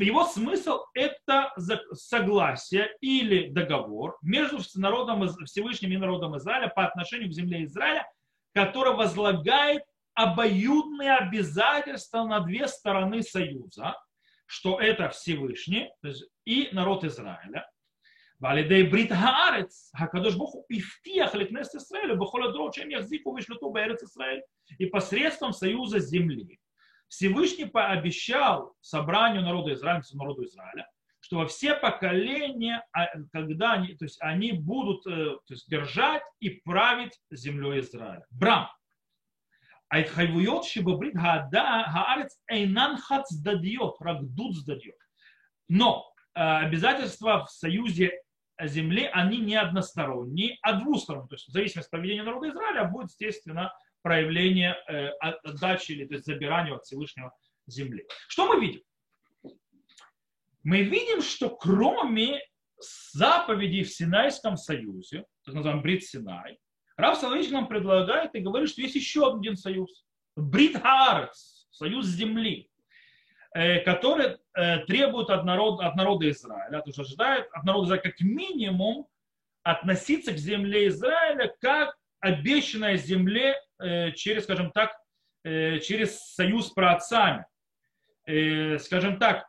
его 0.00 0.26
смысл – 0.26 0.94
это 0.94 1.52
согласие 1.92 2.88
или 3.00 3.48
договор 3.48 4.18
между 4.22 4.58
народом, 4.76 5.28
Всевышним 5.44 5.92
и 5.92 5.96
народом 5.96 6.36
Израиля 6.36 6.68
по 6.68 6.84
отношению 6.86 7.28
к 7.28 7.32
земле 7.32 7.64
Израиля, 7.64 8.06
который 8.54 8.94
возлагает 8.94 9.82
обоюдные 10.14 11.14
обязательства 11.14 12.24
на 12.24 12.40
две 12.40 12.68
стороны 12.68 13.22
союза, 13.22 13.96
что 14.49 14.81
это 14.81 15.09
Всевышний 15.09 15.91
и 16.43 16.69
народ 16.71 17.03
Израиля. 17.03 17.69
Валидей 18.39 18.81
брит 18.83 19.11
хаарец, 19.11 19.91
хакадош 19.93 20.35
боху 20.37 20.65
ифтиях 20.69 21.35
ликнест 21.35 21.75
Исраэлю, 21.75 22.15
бахолядро, 22.17 22.71
чем 22.71 22.89
яхзику 22.89 23.37
вишлюту 23.37 23.69
баэрец 23.69 24.01
Исраэль. 24.01 24.41
И 24.79 24.87
посредством 24.87 25.53
союза 25.53 25.99
земли 25.99 26.59
Всевышний 27.09 27.65
пообещал 27.65 28.73
собранию 28.81 29.43
народа 29.43 29.73
Израиля, 29.73 30.01
народу 30.13 30.43
Израиля, 30.45 30.89
что 31.19 31.37
во 31.37 31.45
все 31.45 31.75
поколения, 31.75 32.83
а, 32.91 33.05
когда 33.31 33.73
они, 33.73 33.93
то 33.93 34.05
есть 34.05 34.17
они 34.19 34.53
будут 34.53 35.05
э, 35.05 35.35
то 35.45 35.53
есть, 35.53 35.69
держать 35.69 36.23
и 36.39 36.49
править 36.49 37.19
землей 37.29 37.81
Израиля. 37.81 38.25
Брам. 38.31 38.67
ההתחייבויות 39.92 40.64
שבברית 40.64 41.14
הארץ 41.94 42.42
אינן 42.48 42.94
חד 42.96 43.20
צדדיות, 43.22 43.98
רק 44.02 44.16
דו 44.22 44.52
צדדיות. 44.52 45.04
Но 45.68 46.04
э, 46.36 46.40
обязательства 46.40 47.44
в 47.46 47.50
союзе 47.50 48.12
земли, 48.60 49.08
они 49.12 49.38
не 49.38 49.56
односторонние, 49.56 50.58
а 50.62 50.74
двусторонние. 50.74 51.28
То 51.28 51.34
есть 51.34 51.48
в 51.48 51.52
зависимости 51.52 51.88
от 51.88 51.90
поведения 51.90 52.22
народа 52.22 52.50
Израиля 52.50 52.84
будет, 52.84 53.10
естественно, 53.10 53.72
проявление 54.02 54.76
э, 54.88 55.08
отдачи 55.20 55.92
или 55.92 56.06
то 56.06 56.14
есть 56.14 56.26
забирания 56.26 56.74
от 56.74 56.84
Всевышнего 56.84 57.32
земли. 57.66 58.06
Что 58.28 58.46
мы 58.46 58.60
видим? 58.60 58.82
Мы 60.62 60.82
видим, 60.82 61.22
что 61.22 61.50
кроме 61.50 62.40
заповедей 63.12 63.84
в 63.84 63.90
Синайском 63.90 64.56
союзе, 64.56 65.24
так 65.44 65.54
называемый 65.54 65.82
Брит 65.82 66.04
Синай, 66.04 66.58
Рав 66.99 67.17
Соловейчик 67.17 67.53
нам 67.53 67.67
предлагает 67.67 68.35
и 68.35 68.39
говорит, 68.39 68.69
что 68.69 68.81
есть 68.81 68.95
еще 68.95 69.31
один 69.31 69.55
союз. 69.55 70.05
Брит 70.35 70.81
Хаарец, 70.81 71.67
союз 71.71 72.05
земли, 72.05 72.69
э, 73.53 73.79
который 73.79 74.37
э, 74.53 74.79
требует 74.85 75.29
от 75.29 75.43
народа, 75.45 75.87
от 75.87 75.95
народа 75.95 76.29
Израиля, 76.29 76.81
то 76.81 76.89
есть 76.89 76.99
ожидает 76.99 77.47
от 77.51 77.63
народа 77.63 77.87
Израиля 77.87 78.03
как 78.03 78.19
минимум 78.21 79.07
относиться 79.63 80.33
к 80.33 80.37
земле 80.37 80.87
Израиля 80.87 81.53
как 81.59 81.97
обещанной 82.19 82.97
земле 82.97 83.55
Э, 83.79 84.11
через, 84.11 84.43
скажем 84.43 84.71
так, 84.71 84.91
через 85.41 86.19
союз 86.19 86.67
с 86.67 86.71
праотцами. 86.71 87.45
Э, 88.25 88.77
скажем 88.77 89.17
так, 89.17 89.47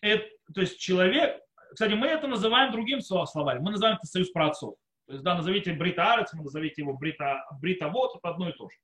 это, 0.00 0.24
то 0.54 0.60
есть 0.60 0.78
человек, 0.78 1.40
кстати, 1.72 1.92
мы 1.94 2.06
это 2.06 2.28
называем 2.28 2.70
другим 2.70 3.00
словарем, 3.00 3.62
мы 3.62 3.72
называем 3.72 3.96
это 3.96 4.06
союз 4.06 4.30
праотцов. 4.30 4.76
То 5.06 5.12
есть, 5.12 5.24
да, 5.24 5.34
назовите 5.34 5.72
Брита 5.72 6.14
Арец, 6.14 6.32
мы 6.32 6.44
назовите 6.44 6.82
его 6.82 6.96
Брита, 6.96 7.44
Вот, 7.90 8.16
это 8.16 8.28
одно 8.28 8.48
и 8.48 8.52
то 8.52 8.68
же. 8.68 8.76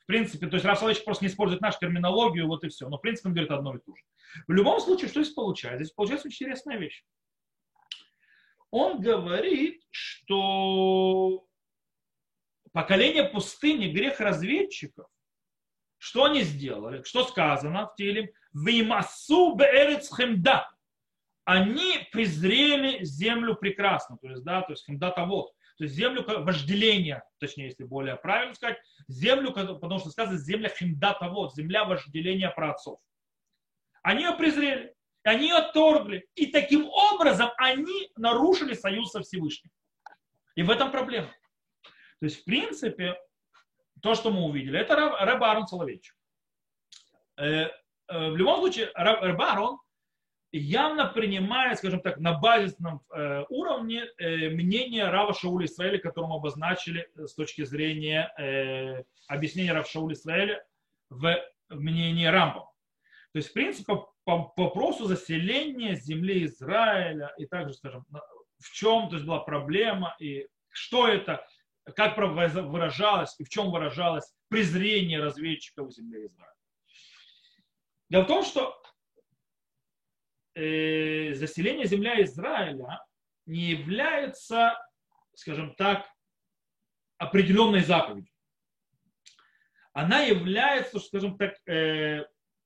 В 0.00 0.06
принципе, 0.06 0.46
то 0.46 0.54
есть 0.54 0.64
Раф 0.64 0.80
просто 1.04 1.24
не 1.24 1.28
использует 1.28 1.60
нашу 1.60 1.80
терминологию, 1.80 2.46
вот 2.46 2.62
и 2.62 2.68
все. 2.68 2.88
Но 2.88 2.98
в 2.98 3.00
принципе 3.00 3.28
он 3.28 3.34
говорит 3.34 3.50
одно 3.50 3.74
и 3.74 3.80
то 3.80 3.92
же. 3.96 4.02
В 4.46 4.52
любом 4.52 4.78
случае, 4.78 5.08
что 5.08 5.20
здесь 5.20 5.34
получается? 5.34 5.82
Здесь 5.82 5.94
получается 5.94 6.28
очень 6.28 6.46
интересная 6.46 6.76
вещь. 6.76 7.04
Он 8.70 9.00
говорит, 9.00 9.82
что 9.90 11.46
поколение 12.72 13.24
пустыни, 13.24 13.92
грех 13.92 14.20
разведчиков, 14.20 15.08
Что 15.98 16.24
они 16.24 16.42
сделали? 16.42 17.02
Что 17.02 17.24
сказано 17.24 17.88
в 17.88 17.96
теле? 17.96 18.32
Вимасу 18.52 19.56
беэрец 19.56 20.14
хемда. 20.14 20.70
Они 21.46 22.08
презрели 22.10 23.04
землю 23.04 23.54
прекрасно, 23.54 24.18
то 24.18 24.28
есть, 24.28 24.42
да, 24.42 24.62
то 24.62 24.72
есть 24.72 24.84
хемдата 24.84 25.24
вот, 25.24 25.52
то 25.78 25.84
есть 25.84 25.94
землю 25.94 26.24
вожделения, 26.26 27.22
точнее, 27.38 27.66
если 27.66 27.84
более 27.84 28.16
правильно 28.16 28.52
сказать, 28.56 28.78
землю, 29.06 29.52
потому 29.52 30.00
что 30.00 30.10
сказано 30.10 30.38
земля 30.38 30.68
хемдата 30.68 31.28
вот, 31.28 31.54
земля 31.54 31.84
вожделения 31.84 32.50
праотцов. 32.50 32.98
Они 34.02 34.24
ее 34.24 34.32
презрели, 34.32 34.92
они 35.22 35.46
ее 35.46 35.54
отторгли, 35.54 36.26
и 36.34 36.46
таким 36.46 36.88
образом 36.88 37.50
они 37.58 38.10
нарушили 38.16 38.74
союз 38.74 39.12
со 39.12 39.22
Всевышним. 39.22 39.70
И 40.56 40.64
в 40.64 40.70
этом 40.70 40.90
проблема. 40.90 41.28
То 42.18 42.26
есть, 42.26 42.40
в 42.40 42.44
принципе, 42.44 43.14
то, 44.02 44.16
что 44.16 44.32
мы 44.32 44.42
увидели, 44.42 44.80
это 44.80 44.96
Рэб 44.96 45.40
Аарон 45.44 45.68
Соловейчик. 45.68 46.16
Э, 47.36 47.44
э, 47.44 47.70
в 48.08 48.36
любом 48.36 48.58
случае, 48.58 48.90
Рэб 48.96 49.40
Аарон 49.40 49.78
явно 50.58 51.06
принимает, 51.06 51.78
скажем 51.78 52.00
так, 52.00 52.18
на 52.18 52.34
базисном 52.34 53.02
э, 53.10 53.44
уровне 53.48 54.04
мнение 54.18 55.08
Рава 55.08 55.34
Шауля 55.34 55.66
Исраэля, 55.66 55.98
которым 55.98 56.32
обозначили 56.32 57.08
с 57.16 57.34
точки 57.34 57.64
зрения 57.64 59.04
объяснения 59.28 59.72
Рава 59.72 59.86
Шауля 59.86 60.14
Исраэля 60.14 60.64
в 61.10 61.36
мнении 61.68 62.26
Рамбова. 62.26 62.70
То 63.32 63.38
есть, 63.38 63.50
в 63.50 63.52
принципе, 63.52 63.94
по 64.24 64.52
вопросу 64.56 65.04
заселения 65.04 65.94
земли 65.94 66.44
Израиля 66.44 67.34
и 67.38 67.46
также, 67.46 67.74
скажем, 67.74 68.04
в 68.58 68.72
чем 68.72 69.08
то 69.08 69.16
есть, 69.16 69.26
была 69.26 69.40
проблема 69.40 70.16
и 70.18 70.46
что 70.70 71.06
это, 71.06 71.46
как 71.94 72.16
выражалось 72.16 73.34
и 73.38 73.44
в 73.44 73.48
чем 73.48 73.70
выражалось 73.70 74.32
презрение 74.48 75.20
разведчиков 75.20 75.92
земли 75.92 76.26
Израиля. 76.26 76.52
Дело 78.08 78.22
в 78.22 78.26
том, 78.26 78.44
что 78.44 78.80
э, 80.56 81.34
заселение 81.34 81.86
земля 81.86 82.20
Израиля 82.22 83.00
не 83.44 83.70
является, 83.70 84.76
скажем 85.34 85.74
так, 85.76 86.06
определенной 87.18 87.80
заповедью. 87.80 88.32
Она 89.92 90.20
является, 90.20 90.98
скажем 90.98 91.38
так, 91.38 91.54
э, 91.68 92.24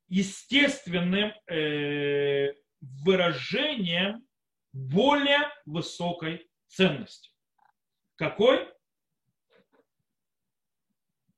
естественным 0.09 1.33
э, 1.47 2.53
выражением 2.81 4.27
более 4.73 5.51
высокой 5.67 6.49
ценности. 6.69 7.31
Какой? 8.17 8.69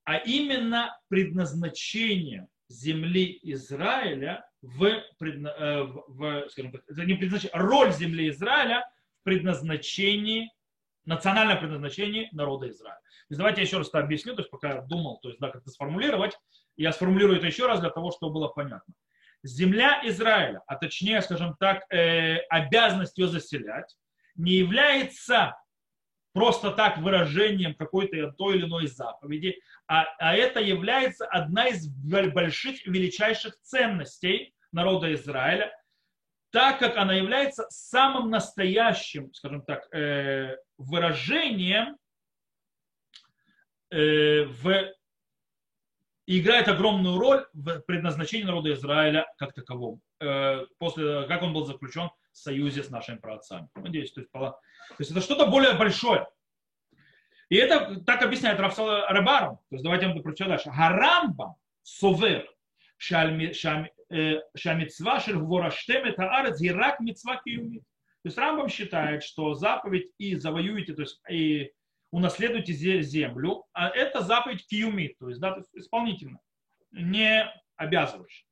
А 0.05 0.17
именно 0.17 0.99
предназначение 1.09 2.49
земли 2.69 3.39
Израиля 3.43 4.45
э, 4.63 5.83
в, 5.83 6.05
в 6.09 6.49
скажем 6.51 6.73
так, 6.73 6.83
не 6.89 7.15
предназначение, 7.15 7.59
роль 7.59 7.93
земли 7.93 8.29
Израиля 8.31 8.89
в 9.21 9.25
предназначении, 9.25 10.51
национальное 11.05 11.57
предназначение 11.57 12.29
народа 12.33 12.69
Израиля. 12.71 12.97
То 12.97 13.27
есть 13.31 13.39
давайте 13.39 13.61
я 13.61 13.67
еще 13.67 13.79
раз 13.79 13.89
это 13.89 13.99
объясню, 13.99 14.35
то 14.35 14.43
есть 14.43 14.51
пока 14.51 14.75
я 14.75 14.81
думал, 14.83 15.19
то 15.21 15.29
есть 15.29 15.41
да, 15.41 15.49
как 15.49 15.63
это 15.63 15.71
сформулировать, 15.71 16.39
я 16.77 16.93
сформулирую 16.93 17.39
это 17.39 17.47
еще 17.47 17.67
раз 17.67 17.81
для 17.81 17.91
того, 17.91 18.11
чтобы 18.11 18.35
было 18.35 18.49
понятно. 18.49 18.95
Земля 19.43 20.01
Израиля, 20.05 20.63
а 20.67 20.77
точнее, 20.77 21.21
скажем 21.23 21.57
так, 21.59 21.85
э, 21.93 22.37
обязанность 22.49 23.19
ее 23.19 23.27
заселять, 23.27 23.97
не 24.37 24.53
является 24.53 25.57
просто 26.33 26.71
так 26.71 26.99
выражением 26.99 27.75
какой-то 27.75 28.33
той 28.33 28.57
или 28.57 28.65
иной 28.65 28.87
заповеди, 28.87 29.61
а, 29.87 30.05
а 30.19 30.35
это 30.35 30.61
является 30.61 31.27
одна 31.27 31.69
из 31.69 31.89
больших, 31.89 32.87
величайших 32.87 33.59
ценностей 33.61 34.55
народа 34.73 35.13
Израиля, 35.15 35.73
так 36.51 36.79
как 36.79 36.97
она 36.97 37.15
является 37.15 37.67
самым 37.71 38.31
настоящим, 38.31 39.33
скажем 39.33 39.63
так, 39.63 39.89
э, 39.95 40.57
выражением 40.77 41.97
э, 43.91 44.45
в 44.45 44.93
играет 46.27 46.69
огромную 46.69 47.19
роль 47.19 47.47
в 47.53 47.81
предназначении 47.81 48.45
народа 48.45 48.73
Израиля 48.73 49.27
как 49.39 49.55
таковом, 49.55 50.01
э, 50.21 50.67
после 50.79 51.25
как 51.25 51.43
он 51.43 51.53
был 51.53 51.67
заключен 51.67 52.11
союзе 52.33 52.83
с 52.83 52.91
нашими 52.91 53.17
праотцами. 53.17 53.69
Надеюсь, 53.75 54.13
то 54.13 54.21
есть, 54.21 54.33
то 54.33 54.59
есть 54.99 55.11
это 55.11 55.21
что-то 55.21 55.47
более 55.47 55.75
большое. 55.75 56.27
И 57.49 57.57
это 57.57 58.01
так 58.05 58.23
объясняет 58.23 58.59
Рабаром. 58.59 59.59
То 59.69 59.77
есть 59.77 59.85
давайте 59.85 60.07
я 60.07 60.13
вам 60.13 60.23
прочитаю 60.23 60.51
дальше. 60.51 60.71
Харамба 60.71 61.57
совер 61.83 62.49
шамицва 62.97 63.91
шель 65.21 65.37
гвораштем 65.37 66.05
это 66.05 66.31
арец 66.31 66.61
гирак 66.61 67.01
мицва 67.01 67.41
киюмит. 67.45 67.83
То 68.23 68.29
есть 68.29 68.39
Рамбам 68.39 68.69
считает, 68.69 69.25
что 69.25 69.55
заповедь 69.55 70.13
и 70.17 70.37
завоюете, 70.37 70.95
то 70.95 71.03
есть 71.03 71.21
и 71.29 71.73
унаследуйте 72.13 73.03
землю, 73.03 73.65
а 73.73 73.89
это 73.89 74.21
заповедь 74.21 74.65
киюмит, 74.67 75.19
то 75.19 75.29
есть, 75.29 75.41
да, 75.41 75.59
исполнительно, 75.73 76.39
не 76.93 77.53
обязывающая. 77.75 78.47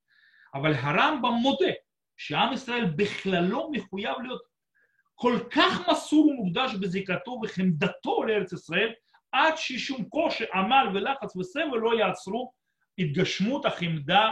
А 0.51 0.59
вальхарамбам 0.59 1.35
муде, 1.35 1.85
שעם 2.19 2.54
ישראל 2.54 2.86
בכללו 2.86 3.71
מחויב 3.71 4.17
להיות 4.24 4.41
כל 5.15 5.39
כך 5.52 5.89
מסור 5.89 6.28
ומוקדש 6.28 6.76
בזיקתו 6.76 7.39
וחמדתו 7.43 8.24
לארץ 8.24 8.54
ישראל, 8.54 8.93
עד 9.32 9.54
ששום 9.58 10.04
קושי, 10.10 10.43
עמל 10.54 10.88
ולחץ 10.93 11.36
וסבל 11.36 11.78
לא 11.78 12.00
יעצרו 12.00 12.54
התגשמות 12.98 13.65
החמדה 13.65 14.32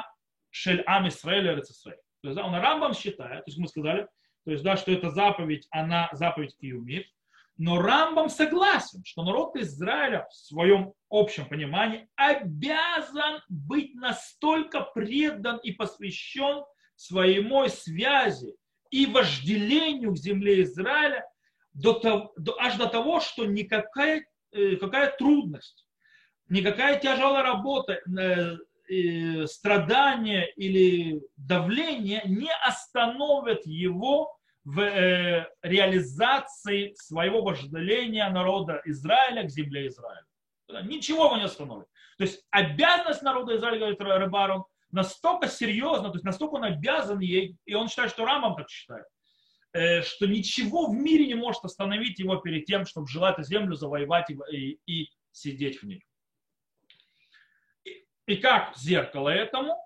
של 0.51 0.81
עם 0.87 1.05
ישראל 1.05 1.43
לארץ 1.43 1.69
ישראל. 1.69 1.95
То 2.21 2.29
есть, 2.29 2.39
он 2.39 2.55
Рамбам 2.55 2.93
считает, 2.93 3.43
то 3.43 3.49
есть 3.49 3.59
мы 3.59 3.67
сказали, 3.67 4.07
то 4.45 4.51
есть, 4.51 4.63
да, 4.63 4.77
что 4.77 4.91
эта 4.91 5.09
заповедь, 5.09 5.67
она 5.71 6.09
заповедь 6.13 6.55
киюмит, 6.57 7.05
но 7.57 7.81
Рамбам 7.81 8.29
согласен, 8.29 9.03
что 9.05 9.23
народ 9.23 9.55
Израиля 9.57 10.25
в 10.29 10.33
своем 10.33 10.93
общем 11.09 11.47
понимании 11.47 12.07
обязан 12.15 13.41
быть 13.49 13.93
настолько 13.95 14.81
предан 14.81 15.57
и 15.57 15.71
посвящен 15.71 16.63
своей 16.98 17.68
связи 17.68 18.54
и 18.90 19.06
вожделению 19.06 20.12
к 20.12 20.18
земле 20.18 20.62
Израиля 20.62 21.24
до 21.72 21.94
того, 21.94 22.32
до, 22.36 22.58
аж 22.58 22.76
до 22.76 22.86
того, 22.86 23.20
что 23.20 23.46
никакая 23.46 24.26
э, 24.50 24.76
какая 24.76 25.14
трудность, 25.16 25.86
никакая 26.48 26.98
тяжелая 26.98 27.44
работа, 27.44 27.92
э, 27.94 28.56
э, 28.90 29.46
страдания 29.46 30.46
или 30.56 31.22
давление 31.36 32.22
не 32.24 32.50
остановят 32.66 33.64
его 33.64 34.36
в 34.64 34.80
э, 34.80 35.46
реализации 35.62 36.92
своего 36.94 37.42
вожделения 37.42 38.28
народа 38.28 38.82
Израиля 38.86 39.44
к 39.44 39.50
земле 39.50 39.86
Израиля. 39.86 40.26
Ничего 40.82 41.26
его 41.26 41.36
не 41.36 41.44
остановит. 41.44 41.86
То 42.18 42.24
есть 42.24 42.44
обязанность 42.50 43.22
народа 43.22 43.56
Израиля, 43.56 43.78
говорит 43.78 44.00
Рыбарон, 44.00 44.64
настолько 44.90 45.48
серьезно, 45.48 46.08
то 46.08 46.14
есть 46.14 46.24
настолько 46.24 46.54
он 46.54 46.64
обязан 46.64 47.20
ей, 47.20 47.56
и 47.64 47.74
он 47.74 47.88
считает, 47.88 48.10
что 48.10 48.24
Рамам 48.24 48.56
так 48.56 48.68
считает, 48.70 49.06
э, 49.72 50.02
что 50.02 50.26
ничего 50.26 50.86
в 50.86 50.94
мире 50.94 51.26
не 51.26 51.34
может 51.34 51.64
остановить 51.64 52.18
его 52.18 52.36
перед 52.36 52.64
тем, 52.64 52.86
чтобы 52.86 53.08
желать 53.08 53.36
землю 53.44 53.74
завоевать 53.74 54.30
и, 54.30 54.38
и, 54.50 54.80
и 54.86 55.10
сидеть 55.32 55.82
в 55.82 55.86
ней. 55.86 56.04
И, 57.84 58.04
и 58.26 58.36
как 58.36 58.76
зеркало 58.76 59.28
этому, 59.28 59.76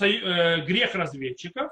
э, 0.00 0.60
грех 0.62 0.94
разведчиков 0.94 1.70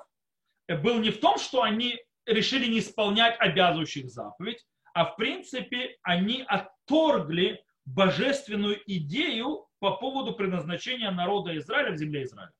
был 0.68 0.98
не 0.98 1.10
в 1.10 1.20
том, 1.20 1.38
что 1.38 1.62
они 1.62 1.98
решили 2.26 2.66
не 2.66 2.80
исполнять 2.80 3.36
обязывающих 3.38 4.08
заповедь, 4.08 4.64
а 4.94 5.06
в 5.06 5.16
принципе 5.16 5.96
они 6.02 6.44
отторгли 6.46 7.62
божественную 7.84 8.82
идею 8.86 9.67
по 9.78 9.96
поводу 9.96 10.34
предназначения 10.34 11.10
народа 11.10 11.56
Израиля 11.58 11.92
в 11.92 11.96
земле 11.96 12.24
Израиля. 12.24 12.52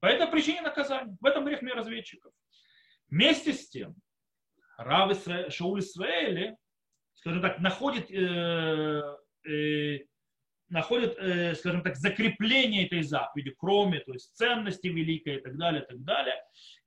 По 0.00 0.06
этой 0.06 0.26
причине 0.26 0.60
наказания. 0.60 1.16
В 1.20 1.26
этом 1.26 1.44
грех 1.44 1.62
разведчиков. 1.62 2.32
Вместе 3.08 3.52
с 3.52 3.68
тем, 3.68 3.96
Рав. 4.76 5.16
Шауль 5.48 5.80
Исраэли, 5.80 6.56
скажем 7.14 7.40
так, 7.40 7.58
находит, 7.60 8.10
э, 8.10 9.02
э, 9.48 9.98
находит 10.68 11.16
э, 11.18 11.54
скажем 11.54 11.82
так, 11.82 11.96
закрепление 11.96 12.86
этой 12.86 13.02
заповеди, 13.02 13.54
кроме 13.56 14.00
то 14.00 14.12
есть 14.12 14.34
ценности 14.36 14.88
великой 14.88 15.36
и 15.36 15.40
так 15.40 15.56
далее, 15.56 15.82
и 15.82 15.86
так 15.86 16.02
далее, 16.02 16.36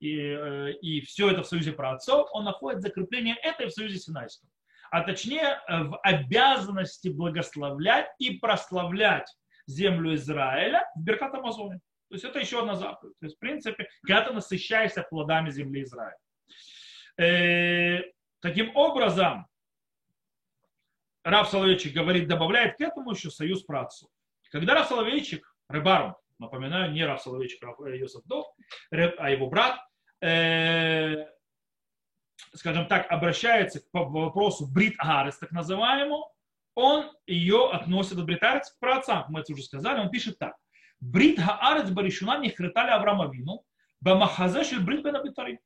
и, 0.00 0.16
э, 0.16 0.72
и 0.80 1.00
все 1.00 1.30
это 1.30 1.42
в 1.42 1.46
союзе 1.46 1.72
праотцов, 1.72 2.28
он 2.32 2.44
находит 2.44 2.82
закрепление 2.82 3.36
этой 3.36 3.66
в 3.66 3.70
союзе 3.70 3.98
Синайском 3.98 4.48
а 4.90 5.02
точнее 5.02 5.60
э, 5.68 5.82
в 5.84 5.98
обязанности 6.02 7.08
благословлять 7.08 8.08
и 8.18 8.38
прославлять 8.38 9.28
землю 9.66 10.14
Израиля 10.14 10.84
в 10.96 11.02
Беркат 11.02 11.34
Амазоне. 11.34 11.80
То 12.08 12.14
есть 12.14 12.24
это 12.24 12.38
еще 12.38 12.60
одна 12.60 12.74
заповедь. 12.74 13.18
То 13.20 13.26
есть, 13.26 13.36
в 13.36 13.38
принципе, 13.38 13.88
когда 14.02 14.22
ты 14.22 14.32
насыщаешься 14.32 15.02
плодами 15.02 15.50
земли 15.50 15.82
Израиля. 15.82 16.16
Э, 17.18 18.02
таким 18.40 18.74
образом, 18.74 19.46
Раб 21.24 21.48
Соловейчик 21.48 21.92
говорит, 21.92 22.28
добавляет 22.28 22.76
к 22.76 22.80
этому 22.80 23.12
еще 23.12 23.30
союз 23.30 23.62
працу. 23.62 24.08
Когда 24.50 24.74
Раб 24.74 24.86
Соловейчик 24.86 25.54
Ребарон, 25.68 26.14
напоминаю, 26.38 26.92
не 26.92 27.04
Рав 27.04 27.20
Соловейчик, 27.20 27.62
а 27.62 27.88
Йосиф 27.90 28.24
Дов, 28.24 28.46
а 28.90 29.30
его 29.30 29.48
брат, 29.48 29.78
э, 30.22 31.26
скажем 32.54 32.86
так, 32.86 33.10
обращается 33.10 33.80
к 33.80 33.86
вопросу 33.92 34.66
Брит 34.66 34.96
Гарес, 34.96 35.38
так 35.38 35.52
называемому, 35.52 36.32
он 36.74 37.10
ее 37.26 37.70
относит 37.70 38.18
от 38.18 38.24
бритарец 38.24 38.70
к 38.70 38.78
праотцам, 38.78 39.24
мы 39.30 39.40
это 39.40 39.52
уже 39.52 39.62
сказали, 39.62 40.00
он 40.00 40.10
пишет 40.10 40.38
так. 40.38 40.54
Брит 41.00 41.38
Гаарец 41.38 41.90
Баришуна 41.90 42.38
не 42.38 42.50
хритали 42.50 42.90
Авраама 42.90 43.32
Вину, 43.32 43.64
Бамахазе 44.00 44.64
шель 44.64 44.80
Брит 44.80 45.02
Бен 45.02 45.16
Абитарим. 45.16 45.58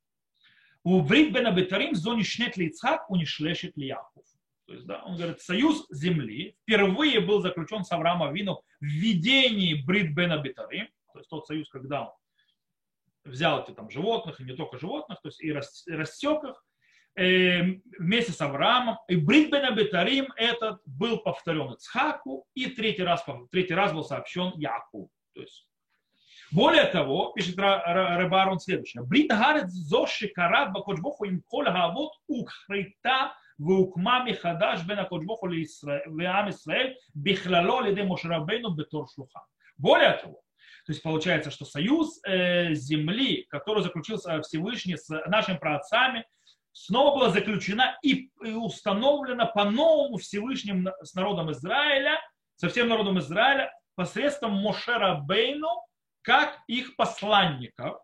У 0.84 1.02
Брит 1.02 1.32
Бен 1.32 1.46
Абитарим 1.46 1.94
зоне 1.94 2.24
шнет 2.24 2.56
ли 2.56 2.68
Ицхак, 2.68 3.10
у 3.10 3.24
шлешет 3.24 3.76
ли 3.76 3.88
Яков. 3.88 4.24
То 4.66 4.72
есть, 4.72 4.86
да, 4.86 5.02
он 5.04 5.16
говорит, 5.16 5.40
союз 5.40 5.86
земли 5.90 6.56
впервые 6.62 7.20
был 7.20 7.40
заключен 7.40 7.84
с 7.84 7.92
Авраамом 7.92 8.32
Вину 8.32 8.62
в 8.80 8.84
видении 8.84 9.74
Брит 9.74 10.14
Бен 10.14 10.32
Абитарим, 10.32 10.88
то 11.12 11.18
есть 11.18 11.28
тот 11.28 11.46
союз, 11.46 11.68
когда 11.68 12.04
он 12.04 12.12
взял 13.23 13.61
эти 13.61 13.71
там 13.71 13.89
животных, 13.89 14.39
и 14.39 14.43
не 14.43 14.53
только 14.53 14.79
животных, 14.79 15.19
то 15.21 15.27
есть 15.29 15.41
и 15.41 15.51
рассек 15.51 16.43
их, 16.43 16.65
э, 17.15 17.61
вместе 17.99 18.31
с 18.31 18.41
Авраамом. 18.41 18.97
И 19.07 19.15
Брит 19.15 19.51
Бен 19.51 19.65
Абитарим 19.65 20.27
этот 20.35 20.79
был 20.85 21.19
повторен 21.19 21.73
Ицхаку, 21.73 22.45
и 22.53 22.67
третий 22.67 23.03
раз, 23.03 23.25
третий 23.51 23.73
раз 23.73 23.93
был 23.93 24.03
сообщен 24.03 24.53
Яку. 24.57 25.09
То 25.33 25.41
есть 25.41 25.67
более 26.51 26.85
того, 26.85 27.33
пишет 27.33 27.57
Рабарон 27.57 28.59
следующее. 28.59 29.03
Брит 29.03 29.29
Гарет 29.29 29.69
зоши 29.69 30.29
карат 30.29 30.71
бакоджбоху 30.71 31.25
им 31.25 31.41
кол 31.41 31.65
гавот 31.65 32.13
укрита 32.27 33.33
והוקמה 33.59 34.23
מחדש 34.25 34.81
בין 34.87 34.99
הקדוש 34.99 35.25
ברוך 35.25 35.41
הוא 35.41 35.49
לעם 36.17 36.47
ישראל 36.47 36.93
בכללו 37.15 37.79
על 37.79 37.87
ידי 37.87 38.01
משה 38.03 38.29
רבנו 38.31 38.75
בתור 38.75 39.07
שלוחה. 39.07 39.39
Более 39.79 40.13
того, 40.13 40.39
то 40.84 40.92
есть 40.92 41.02
получается, 41.02 41.50
что 41.50 41.64
союз 41.64 42.20
э, 42.26 42.74
земли, 42.74 43.46
который 43.50 43.82
заключился 43.82 44.40
Всевышний 44.42 44.96
с 44.96 45.08
нашими 45.26 45.56
праотцами, 45.56 46.26
снова 46.72 47.14
была 47.14 47.30
заключена 47.30 47.98
и 48.02 48.30
установлена 48.40 49.46
по-новому 49.46 50.16
Всевышним 50.16 50.88
с 51.02 51.14
народом 51.14 51.52
Израиля, 51.52 52.20
со 52.56 52.68
всем 52.68 52.88
народом 52.88 53.18
Израиля, 53.20 53.72
посредством 53.94 54.54
Мошера 54.54 55.14
Бейну, 55.14 55.84
как 56.22 56.58
их 56.66 56.96
посланников. 56.96 58.00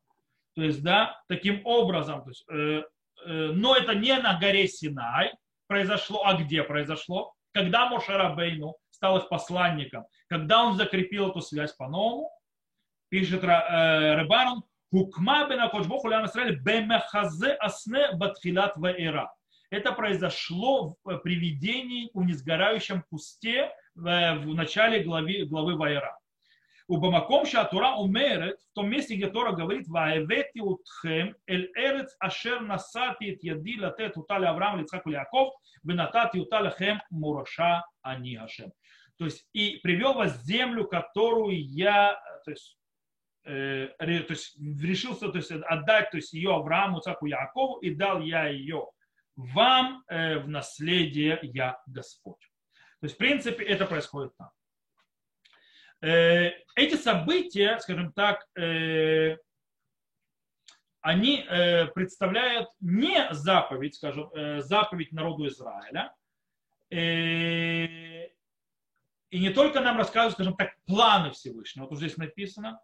То 0.55 0.63
есть, 0.63 0.83
да, 0.83 1.21
таким 1.29 1.63
образом, 1.65 2.23
то 2.23 2.31
есть, 2.31 2.45
э, 2.51 2.83
э, 3.27 3.51
но 3.53 3.77
это 3.77 3.95
не 3.95 4.17
на 4.19 4.39
горе 4.39 4.69
Синай 4.69 5.33
произошло, 5.67 6.25
а 6.25 6.35
где 6.35 6.63
произошло? 6.63 7.33
Когда 7.53 7.89
Мошера 7.89 8.35
Бейну 8.35 8.77
стал 8.91 9.19
их 9.19 9.29
посланником, 9.29 10.07
когда 10.29 10.65
он 10.65 10.77
закрепил 10.77 11.31
эту 11.31 11.41
связь 11.41 11.73
по-новому, 11.73 12.31
пишет 13.09 13.45
э, 13.45 14.15
Рыбарон, 14.15 14.63
Хукма 14.91 15.47
бен 15.49 15.61
Акоджбоху 15.61 16.09
Лян 16.09 16.27
Исраэль 16.27 16.59
бемехазе 16.61 17.53
асне 17.53 18.13
батхилат 18.13 18.77
ваэра. 18.77 19.31
Это 19.71 19.93
произошло 19.93 20.97
в 21.05 21.19
привидении 21.19 22.11
у 22.15 22.23
несгорающем 22.23 23.05
кусте 23.11 23.71
в 23.95 24.55
начале 24.55 25.03
главы, 25.03 25.45
главы 25.45 25.77
Вайра. 25.77 26.17
У 26.91 26.97
Бамаком 26.97 27.45
Шатура 27.45 27.97
умерет, 27.97 28.59
в 28.71 28.75
том 28.75 28.89
месте, 28.89 29.15
где 29.15 29.29
Тора 29.29 29.53
говорит, 29.53 29.87
«Ваэвети 29.89 30.61
утхем 30.61 31.37
эль 31.47 31.71
эрец 31.75 32.17
ашер 32.19 32.63
насати 32.63 33.25
ит 33.25 33.43
яди 33.43 33.79
латет 33.79 34.17
утали 34.17 34.47
Авраам, 34.47 34.81
Лицхак 34.81 35.07
и 35.07 35.11
Яков, 35.11 35.53
венатати 35.83 36.39
утали 36.39 36.73
хем 36.79 37.03
мураша 37.11 37.85
ани 38.01 38.37
Ашем». 38.37 38.73
То 39.19 39.27
есть, 39.27 39.47
и 39.53 39.81
привел 39.83 40.15
вас 40.15 40.33
в 40.33 40.47
землю, 40.47 40.87
которую 40.87 41.63
я, 41.63 42.19
то 42.47 42.53
есть, 42.53 42.79
э, 43.49 43.89
то 43.99 44.33
есть 44.33 44.59
решился 44.59 45.29
то 45.31 45.39
есть, 45.39 45.51
отдать 45.51 46.11
то 46.11 46.17
есть, 46.17 46.33
ее 46.33 46.55
Аврааму, 46.55 47.01
Цаку 47.01 47.27
Якову, 47.27 47.79
и 47.79 47.95
дал 47.95 48.21
я 48.21 48.47
ее 48.47 48.91
вам 49.37 50.05
э, 50.09 50.39
в 50.39 50.49
наследие 50.49 51.39
я 51.43 51.81
Господь. 51.87 52.41
То 53.01 53.05
есть, 53.05 53.15
в 53.15 53.19
принципе, 53.19 53.65
это 53.65 53.87
происходит 53.87 54.37
там. 54.37 54.51
Э, 56.01 56.51
эти 56.75 56.97
события, 56.97 57.79
скажем 57.79 58.13
так, 58.13 58.47
э, 58.57 59.37
они 61.01 61.45
э, 61.49 61.87
представляют 61.87 62.69
не 62.81 63.33
заповедь, 63.33 63.95
скажем, 63.95 64.31
э, 64.35 64.61
заповедь 64.61 65.13
народу 65.13 65.47
Израиля, 65.47 66.13
э, 66.91 68.27
и 69.31 69.41
не 69.41 69.51
только 69.51 69.81
нам 69.81 69.99
рассказывают, 69.99 70.35
скажем 70.35 70.57
так, 70.57 70.75
планы 70.87 71.31
Всевышнего, 71.31 71.85
вот 71.85 71.93
уже 71.93 72.09
здесь 72.09 72.17
написано, 72.17 72.81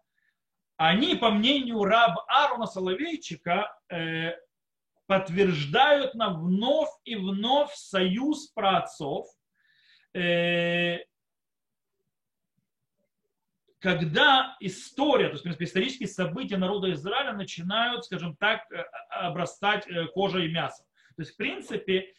они, 0.77 1.15
по 1.15 1.31
мнению 1.31 1.83
раба 1.83 2.25
Аарона 2.27 2.65
Соловейчика, 2.65 3.77
э, 3.89 4.33
подтверждают 5.07 6.15
нам 6.15 6.41
вновь 6.41 6.89
и 7.05 7.15
вновь 7.15 7.73
союз 7.73 8.47
праотцов, 8.49 9.27
э, 10.13 10.97
когда 13.79 14.57
история, 14.59 15.27
то 15.27 15.33
есть, 15.33 15.41
в 15.41 15.43
принципе, 15.43 15.65
исторические 15.65 16.09
события 16.09 16.57
народа 16.57 16.91
Израиля 16.91 17.33
начинают, 17.33 18.05
скажем 18.05 18.35
так, 18.35 18.69
э, 18.71 18.81
обрастать 19.09 19.87
кожей 20.13 20.47
и 20.47 20.51
мясом. 20.51 20.85
То 21.15 21.21
есть, 21.21 21.33
в 21.33 21.37
принципе, 21.37 22.13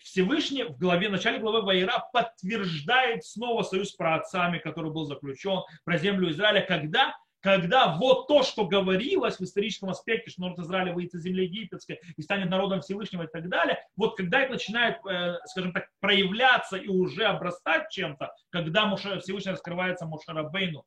Всевышний 0.00 0.64
в 0.64 0.78
главе, 0.78 1.08
в 1.08 1.12
начале 1.12 1.38
главы 1.38 1.60
Ваира 1.60 2.02
подтверждает 2.14 3.24
снова 3.24 3.62
союз 3.62 3.90
с 3.90 3.92
праотцами, 3.92 4.58
который 4.58 4.90
был 4.90 5.04
заключен 5.04 5.60
про 5.84 5.98
землю 5.98 6.30
Израиля, 6.30 6.62
когда 6.62 7.14
когда 7.44 7.94
вот 7.98 8.26
то, 8.26 8.42
что 8.42 8.66
говорилось 8.66 9.36
в 9.36 9.42
историческом 9.42 9.90
аспекте, 9.90 10.30
что 10.30 10.40
народ 10.40 10.58
Израиля 10.60 10.94
выйдет 10.94 11.12
из 11.12 11.24
земли 11.24 11.44
египетской 11.44 12.00
и 12.16 12.22
станет 12.22 12.48
народом 12.48 12.80
Всевышнего 12.80 13.24
и 13.24 13.26
так 13.26 13.50
далее, 13.50 13.86
вот 13.96 14.16
когда 14.16 14.40
это 14.40 14.52
начинает, 14.52 14.96
э, 15.04 15.34
скажем 15.44 15.74
так, 15.74 15.90
проявляться 16.00 16.78
и 16.78 16.88
уже 16.88 17.24
обрастать 17.24 17.90
чем-то, 17.90 18.34
когда 18.48 18.96
Всевышний 18.96 19.52
раскрывается 19.52 20.06
Мошарабейну, 20.06 20.86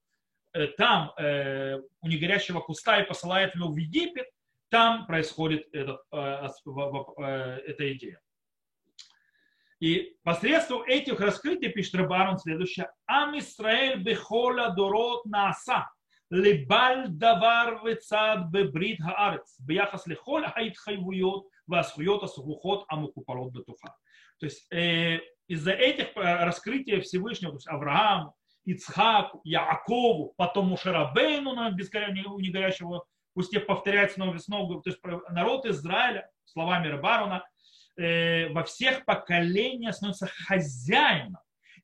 э, 0.54 0.66
там 0.70 1.14
э, 1.20 1.78
у 2.02 2.08
негорящего 2.08 2.60
куста 2.62 3.02
и 3.02 3.08
посылает 3.08 3.54
его 3.54 3.68
в 3.68 3.78
Египет, 3.78 4.26
там 4.70 5.06
происходит 5.06 5.68
этот, 5.72 6.02
эта 6.12 7.94
идея. 7.94 8.20
И 9.80 10.18
посредством 10.24 10.82
этих 10.88 11.20
раскрытий, 11.20 11.70
пишет 11.70 11.94
Рабарон 11.94 12.40
следующее, 12.40 12.90
Ам 13.06 13.38
Исраэль 13.38 14.02
бехола 14.02 14.72
дорот 14.72 15.24
нааса 15.26 15.88
לבל 16.31 16.95
דבר 17.09 17.77
וצד 17.85 18.37
בברית 18.51 18.99
הארץ 19.05 19.61
ביחס 19.61 20.09
לכל 20.09 20.43
ההתחייבויות 20.45 21.47
והזכויות 21.69 22.23
הסבוכות 22.23 22.87
המקופלות 22.91 23.53
בתוכה. 23.53 23.89
То 24.41 24.47
есть 24.47 24.67
э, 24.73 25.21
из-за 25.47 25.73
этих 25.73 26.09
раскрытий 26.17 27.01
Всевышнего, 27.01 27.53
то 27.53 27.59
есть 27.59 27.69
Авраам, 27.69 28.33
Ицхак, 28.65 29.33
Яакову, 29.45 30.35
потом 30.37 30.67
Мушарабейну 30.69 31.55
на 31.55 31.71
негорящего 31.71 33.05
пусте 33.35 33.61
повторяет 33.61 34.13
снова 34.13 34.35
и 34.35 34.39
снова, 34.39 34.83
то 34.83 34.91
есть 34.91 35.01
народ 35.31 35.67
Израиля, 35.67 36.29
словами 36.45 36.89
Рабарона, 36.89 37.45
э, 37.97 38.49
во 38.53 38.65
всех 38.65 39.05
поколениях 39.05 39.95
становится 39.95 40.27
хозяином 40.27 41.39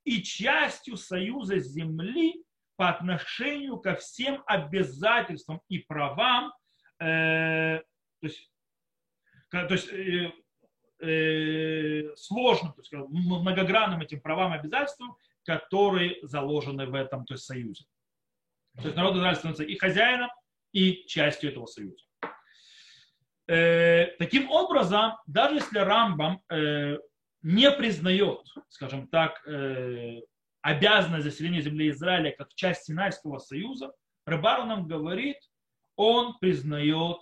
и 0.04 0.22
частью 0.22 0.96
союза 0.96 1.58
земли 1.58 2.42
по 2.83 2.89
отношению 2.89 3.77
ко 3.77 3.95
всем 3.95 4.43
обязательствам 4.45 5.61
и 5.69 5.79
правам, 5.79 6.51
э, 6.99 7.79
то 8.19 8.27
есть, 8.27 8.51
то 9.49 9.67
есть 9.69 9.87
э, 9.93 10.33
э, 10.99 12.13
сложным, 12.17 12.73
то 12.73 12.81
есть, 12.81 12.91
многогранным 12.91 14.01
этим 14.01 14.19
правам 14.19 14.53
и 14.53 14.57
обязательствам, 14.57 15.15
которые 15.45 16.17
заложены 16.23 16.85
в 16.85 16.93
этом 16.93 17.23
то 17.23 17.35
есть, 17.35 17.45
союзе. 17.45 17.85
То 18.75 18.83
есть 18.83 18.97
народ 18.97 19.15
Израиля 19.15 19.35
становится 19.35 19.63
и 19.63 19.77
хозяином, 19.77 20.29
и 20.73 21.05
частью 21.07 21.51
этого 21.51 21.67
союза. 21.67 22.03
Э, 23.47 24.07
таким 24.19 24.51
образом, 24.51 25.13
даже 25.25 25.55
если 25.55 25.79
Рамбам 25.79 26.43
э, 26.49 26.97
не 27.43 27.71
признает, 27.71 28.41
скажем 28.67 29.07
так, 29.07 29.41
э, 29.47 30.19
обязанность 30.63 31.25
заселения 31.25 31.61
земли 31.61 31.89
Израиля 31.91 32.33
как 32.35 32.53
часть 32.55 32.85
Синайского 32.85 33.37
союза, 33.37 33.93
Рыбару 34.25 34.63
нам 34.63 34.87
говорит, 34.87 35.37
он 35.95 36.39
признает 36.39 37.17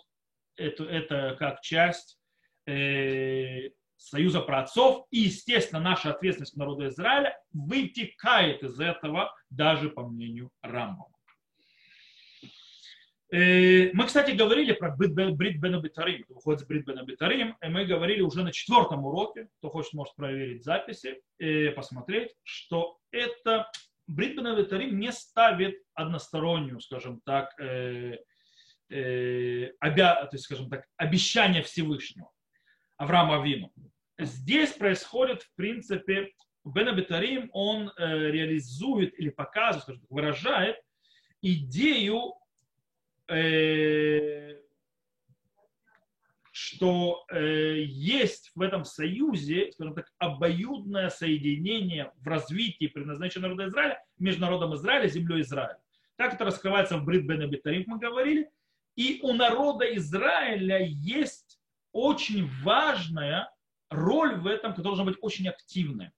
это, 0.56 0.86
это 0.86 1.36
как 1.38 1.62
часть 1.62 2.20
э, 2.68 3.72
союза 3.98 4.42
праотцов, 4.42 5.08
и, 5.10 5.22
естественно, 5.22 5.82
наша 5.82 6.12
ответственность 6.12 6.54
к 6.54 6.58
народу 6.58 6.88
Израиля 6.88 7.36
вытекает 7.52 8.62
из 8.64 8.80
этого 8.80 9.36
даже 9.50 9.89
по 9.89 10.08
мнению 10.08 10.52
Рамбова. 10.62 11.12
Э, 13.32 13.92
мы, 13.94 14.08
кстати, 14.08 14.32
говорили 14.32 14.74
про 14.74 14.92
Брит 14.92 15.14
Бен 15.14 15.76
Абитарим, 15.76 16.24
кто 16.24 16.34
выходит 16.34 16.60
с 16.62 16.66
Брит 16.66 16.86
Бен 16.86 17.00
Абитарим, 17.00 17.56
и 17.62 17.68
мы 17.70 17.86
говорили 17.86 18.22
уже 18.22 18.44
на 18.44 18.52
четвертом 18.52 19.06
уроке, 19.06 19.48
кто 19.58 19.70
хочет, 19.70 19.94
может 19.94 20.16
проверить 20.16 20.66
записи, 20.66 21.22
и 21.40 21.70
посмотреть, 21.70 22.36
что 22.44 22.98
это 23.12 23.72
Брит 24.06 24.36
Бен 24.36 25.00
не 25.00 25.14
ставит 25.14 25.82
одностороннюю, 25.94 26.82
скажем 26.82 27.22
так, 27.22 27.58
э, 27.58 28.18
э, 28.90 29.72
обя, 29.80 30.26
то 30.26 30.36
есть, 30.36 30.44
скажем 30.44 30.70
так, 30.70 30.86
обещание 30.98 31.64
Всевышнего 31.64 32.30
Авраама 32.98 33.42
Вину. 33.46 33.72
Здесь 34.20 34.74
происходит, 34.74 35.44
в 35.44 35.56
принципе, 35.56 36.34
Бен 36.66 36.90
Абитарим, 36.90 37.50
он 37.54 37.94
э, 37.98 38.30
реализует 38.30 39.18
или 39.18 39.30
показывает, 39.30 39.84
скажем, 39.84 40.04
выражает 40.10 40.76
идею, 41.42 42.34
э, 43.28 44.56
что 46.52 47.24
э, 47.32 47.82
есть 47.84 48.52
в 48.56 48.62
этом 48.62 48.84
союзе, 48.86 49.72
скажем 49.72 49.96
так, 49.96 50.12
обоюдное 50.18 51.10
соединение 51.10 52.12
в 52.18 52.28
развитии 52.28 52.88
предназначенного 52.88 53.54
народа 53.54 53.70
Израиля 53.70 54.04
между 54.20 54.42
народом 54.42 54.76
Израиля 54.76 55.06
и 55.06 55.10
землей 55.10 55.42
Израиля. 55.42 55.80
Так 56.18 56.34
это 56.34 56.46
раскрывается 56.46 56.98
в 56.98 57.06
Брит 57.06 57.26
Бен 57.26 57.42
Абитарим, 57.42 57.86
мы 57.88 58.00
говорили. 58.00 58.50
И 58.96 59.20
у 59.24 59.34
народа 59.34 59.86
Израиля 59.96 60.80
есть 60.86 61.60
очень 61.94 62.50
важная 62.64 63.50
роль 63.90 64.36
в 64.36 64.48
этом, 64.48 64.72
которая 64.72 64.96
должна 64.96 65.06
быть 65.06 65.18
очень 65.22 65.48
активная. 65.48 66.14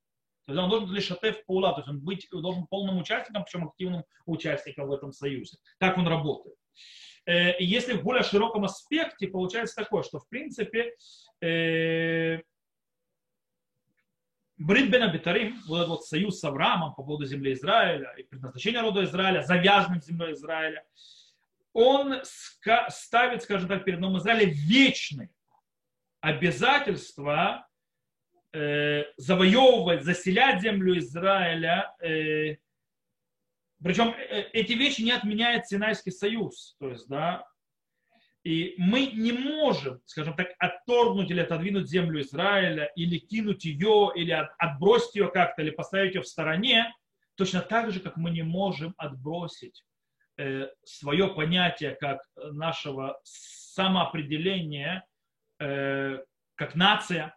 То 0.45 0.51
есть 0.51 0.62
он 0.62 0.70
должен 0.70 0.91
лишь 0.91 1.10
в 1.10 1.45
паула, 1.45 1.72
то 1.74 1.80
есть 1.80 1.88
он 1.89 1.99
быть, 2.01 2.28
должен 2.32 2.68
полным 2.68 2.97
участником, 2.97 3.45
причем 3.45 3.68
активным 3.68 4.04
участником 4.26 4.88
в 4.88 4.91
этом 4.91 5.14
союзе. 5.14 5.58
Так 5.78 5.97
он 5.97 6.08
работает. 6.08 6.58
Э, 7.26 7.53
если 7.59 7.93
в 7.93 8.03
более 8.03 8.24
широком 8.24 8.65
аспекте, 8.65 9.28
получается 9.28 9.76
такое, 9.76 10.03
что 10.03 10.19
в 10.19 10.28
принципе 10.28 10.93
э, 11.41 12.39
Брит 14.57 14.91
бен 14.91 15.03
Абитарим, 15.03 15.59
вот 15.67 15.78
этот 15.78 15.89
вот 15.89 16.05
союз 16.05 16.39
с 16.39 16.43
Авраамом 16.43 16.93
по 16.93 17.03
поводу 17.03 17.26
земли 17.26 17.53
Израиля 17.53 18.13
и 18.17 18.24
предназначения 18.24 18.82
рода 18.82 19.03
Израиля, 19.03 19.41
завязанным 19.43 20.01
землей 20.01 20.34
Израиля, 20.34 20.86
он 21.74 22.21
ставит, 22.89 23.41
скажем 23.41 23.67
так, 23.67 23.84
перед 23.84 23.99
новым 23.99 24.19
Израилем 24.19 24.51
вечные 24.51 25.30
обязательства 26.21 27.67
э, 28.53 29.03
завоевывать, 29.17 30.03
заселять 30.03 30.61
землю 30.61 30.97
Израиля. 30.99 31.93
Э, 33.84 33.88
причем 33.88 34.09
э, 34.09 34.49
эти 34.53 34.73
вещи 34.73 35.01
не 35.01 35.11
отменяет 35.11 35.67
Синайский 35.67 36.11
союз. 36.11 36.75
То 36.79 36.89
есть, 36.89 37.07
да, 37.07 37.45
и 38.43 38.75
мы 38.77 39.07
не 39.07 39.31
можем, 39.31 40.01
скажем 40.05 40.36
так, 40.36 40.49
отторгнуть 40.59 41.31
или 41.31 41.39
отодвинуть 41.39 41.89
землю 41.89 42.21
Израиля, 42.21 42.91
или 42.95 43.17
кинуть 43.17 43.63
ее, 43.63 44.11
или 44.15 44.31
отбросить 44.57 45.15
ее 45.15 45.29
как-то, 45.29 45.61
или 45.61 45.69
поставить 45.69 46.15
ее 46.15 46.21
в 46.21 46.27
стороне, 46.27 46.93
точно 47.36 47.61
так 47.61 47.91
же, 47.91 47.99
как 48.01 48.17
мы 48.17 48.31
не 48.31 48.43
можем 48.43 48.93
отбросить 48.97 49.86
э, 50.38 50.67
свое 50.84 51.29
понятие 51.29 51.95
как 51.95 52.21
нашего 52.36 53.17
самоопределения, 53.23 55.05
э, 55.59 56.19
как 56.55 56.75
нация, 56.75 57.36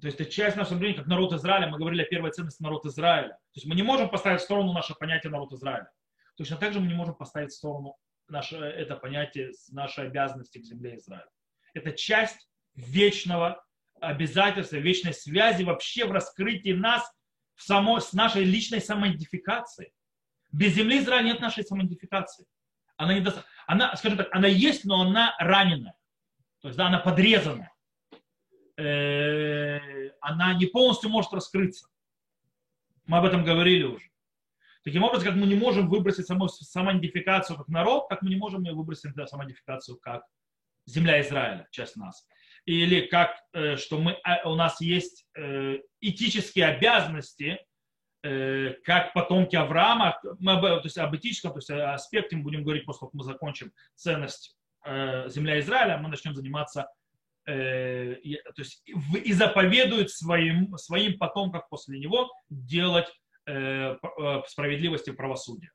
то 0.00 0.06
есть 0.06 0.18
это 0.18 0.30
часть 0.30 0.56
нашего 0.56 0.78
времени, 0.78 0.96
как 0.96 1.06
народ 1.06 1.32
Израиля. 1.34 1.68
Мы 1.68 1.78
говорили 1.78 2.02
о 2.02 2.06
первой 2.06 2.30
ценности 2.30 2.62
народ 2.62 2.86
Израиля. 2.86 3.28
То 3.28 3.56
есть 3.56 3.66
мы 3.66 3.74
не 3.74 3.82
можем 3.82 4.08
поставить 4.08 4.40
в 4.40 4.44
сторону 4.44 4.72
наше 4.72 4.94
понятие 4.94 5.30
народ 5.30 5.52
Израиля. 5.52 5.90
Точно 6.36 6.56
так 6.56 6.72
же 6.72 6.80
мы 6.80 6.86
не 6.86 6.94
можем 6.94 7.14
поставить 7.14 7.50
в 7.50 7.56
сторону 7.56 7.96
наше, 8.28 8.56
это 8.56 8.96
понятие 8.96 9.52
нашей 9.70 10.06
обязанности 10.06 10.58
к 10.58 10.64
земле 10.64 10.96
Израиля. 10.96 11.28
Это 11.74 11.92
часть 11.92 12.48
вечного 12.74 13.62
обязательства, 14.00 14.76
вечной 14.76 15.12
связи 15.12 15.64
вообще 15.64 16.06
в 16.06 16.12
раскрытии 16.12 16.72
нас 16.72 17.02
в 17.54 17.62
само, 17.62 18.00
с 18.00 18.14
нашей 18.14 18.44
личной 18.44 18.80
самоидентификацией. 18.80 19.92
Без 20.50 20.72
земли 20.74 20.98
Израиля 21.00 21.24
нет 21.24 21.40
нашей 21.40 21.62
самоидентификации. 21.62 22.46
Она, 22.96 23.12
не 23.14 23.20
доста... 23.20 23.44
она, 23.66 23.94
скажем 23.96 24.16
так, 24.16 24.28
она 24.32 24.48
есть, 24.48 24.84
но 24.84 25.02
она 25.02 25.36
раненая. 25.38 25.94
То 26.62 26.68
есть 26.68 26.78
да, 26.78 26.86
она 26.86 27.00
подрезанная. 27.00 27.72
Э, 28.80 30.10
она 30.20 30.54
не 30.54 30.66
полностью 30.66 31.10
может 31.10 31.32
раскрыться. 31.32 31.86
Мы 33.04 33.18
об 33.18 33.26
этом 33.26 33.44
говорили 33.44 33.82
уже. 33.82 34.06
Таким 34.84 35.02
образом, 35.02 35.28
как 35.28 35.36
мы 35.36 35.46
не 35.46 35.54
можем 35.54 35.90
выбросить 35.90 36.26
само, 36.26 36.48
самоидентификацию 36.48 37.58
как 37.58 37.68
народ, 37.68 38.08
так 38.08 38.22
мы 38.22 38.30
не 38.30 38.36
можем 38.36 38.64
выбросить 38.64 39.12
самоидентификацию 39.28 39.98
как 39.98 40.22
земля 40.86 41.20
Израиля, 41.20 41.68
часть 41.70 41.96
нас. 41.96 42.26
Или 42.64 43.02
как, 43.02 43.36
э, 43.52 43.76
что 43.76 43.98
мы, 43.98 44.12
а, 44.24 44.48
у 44.48 44.54
нас 44.54 44.80
есть 44.80 45.26
э, 45.36 45.80
этические 46.00 46.66
обязанности, 46.66 47.58
как 48.84 49.14
потомки 49.14 49.56
Авраама, 49.56 50.20
мы, 50.40 50.60
то 50.60 50.82
есть 50.84 50.98
об 50.98 51.16
этическом 51.16 51.52
то 51.52 51.56
есть 51.56 51.70
аспекте 51.70 52.36
мы 52.36 52.42
будем 52.42 52.64
говорить 52.64 52.84
после 52.84 52.98
того, 52.98 53.08
как 53.08 53.14
мы 53.14 53.24
закончим 53.24 53.72
ценность 53.94 54.58
земля 54.84 55.58
Израиля, 55.58 55.96
мы 55.96 56.10
начнем 56.10 56.34
заниматься 56.34 56.86
Э, 57.50 58.14
то 58.54 58.62
есть 58.62 58.84
и 58.86 59.32
заповедует 59.32 60.10
своим, 60.10 60.76
своим 60.78 61.18
потомкам 61.18 61.62
после 61.68 61.98
него 61.98 62.32
делать 62.48 63.08
э, 63.46 63.96
э, 63.96 64.42
справедливость 64.46 65.08
и 65.08 65.12
правосудие. 65.12 65.72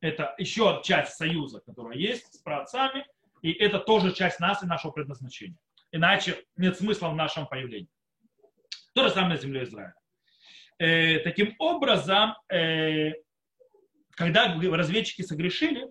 Это 0.00 0.34
еще 0.38 0.80
часть 0.82 1.14
союза, 1.14 1.60
которая 1.60 1.96
есть 1.96 2.34
с 2.34 2.38
праотцами, 2.38 3.06
и 3.40 3.52
это 3.52 3.78
тоже 3.78 4.12
часть 4.12 4.40
нас 4.40 4.64
и 4.64 4.66
нашего 4.66 4.90
предназначения. 4.90 5.56
Иначе 5.92 6.42
нет 6.56 6.76
смысла 6.76 7.10
в 7.10 7.14
нашем 7.14 7.46
появлении. 7.46 7.90
То 8.92 9.06
же 9.06 9.10
самое 9.10 9.34
на 9.34 9.40
земле 9.40 9.62
Израиля. 9.62 9.94
Таким 11.22 11.54
образом, 11.60 12.34
когда 12.48 14.56
разведчики 14.56 15.22
согрешили, 15.22 15.86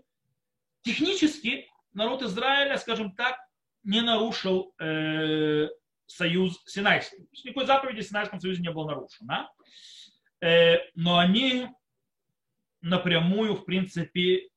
технически 0.82 1.70
народ 1.94 2.22
Израиля, 2.24 2.78
скажем 2.78 3.16
так, 3.16 3.38
не 3.84 4.02
нарушил 4.02 4.74
э, 4.80 5.68
союз 6.08 6.62
Синайский. 6.66 7.28
Никакой 7.44 7.66
заповеди 7.66 8.02
в 8.02 8.06
Синайском 8.06 8.40
союзе 8.40 8.62
не 8.62 8.72
было 8.72 8.88
нарушено. 8.88 9.50
Э, 10.42 10.78
но 10.96 11.20
они 11.20 11.68
напрямую, 12.82 13.56
в 13.56 13.66
принципе, 13.66 14.50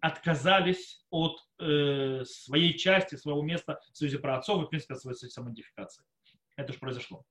отказались 0.00 1.04
от 1.10 1.38
э, 1.60 2.24
своей 2.24 2.76
части, 2.76 3.16
своего 3.16 3.42
места 3.42 3.80
в 3.92 3.96
союзе 3.96 4.18
праотцов 4.18 4.62
и, 4.62 4.66
в 4.66 4.68
принципе, 4.68 4.94
от 4.94 5.00
своей 5.00 5.16
самоидентификации. 5.16 6.04
Это 6.56 6.72
же 6.72 6.78
произошло. 6.78 7.24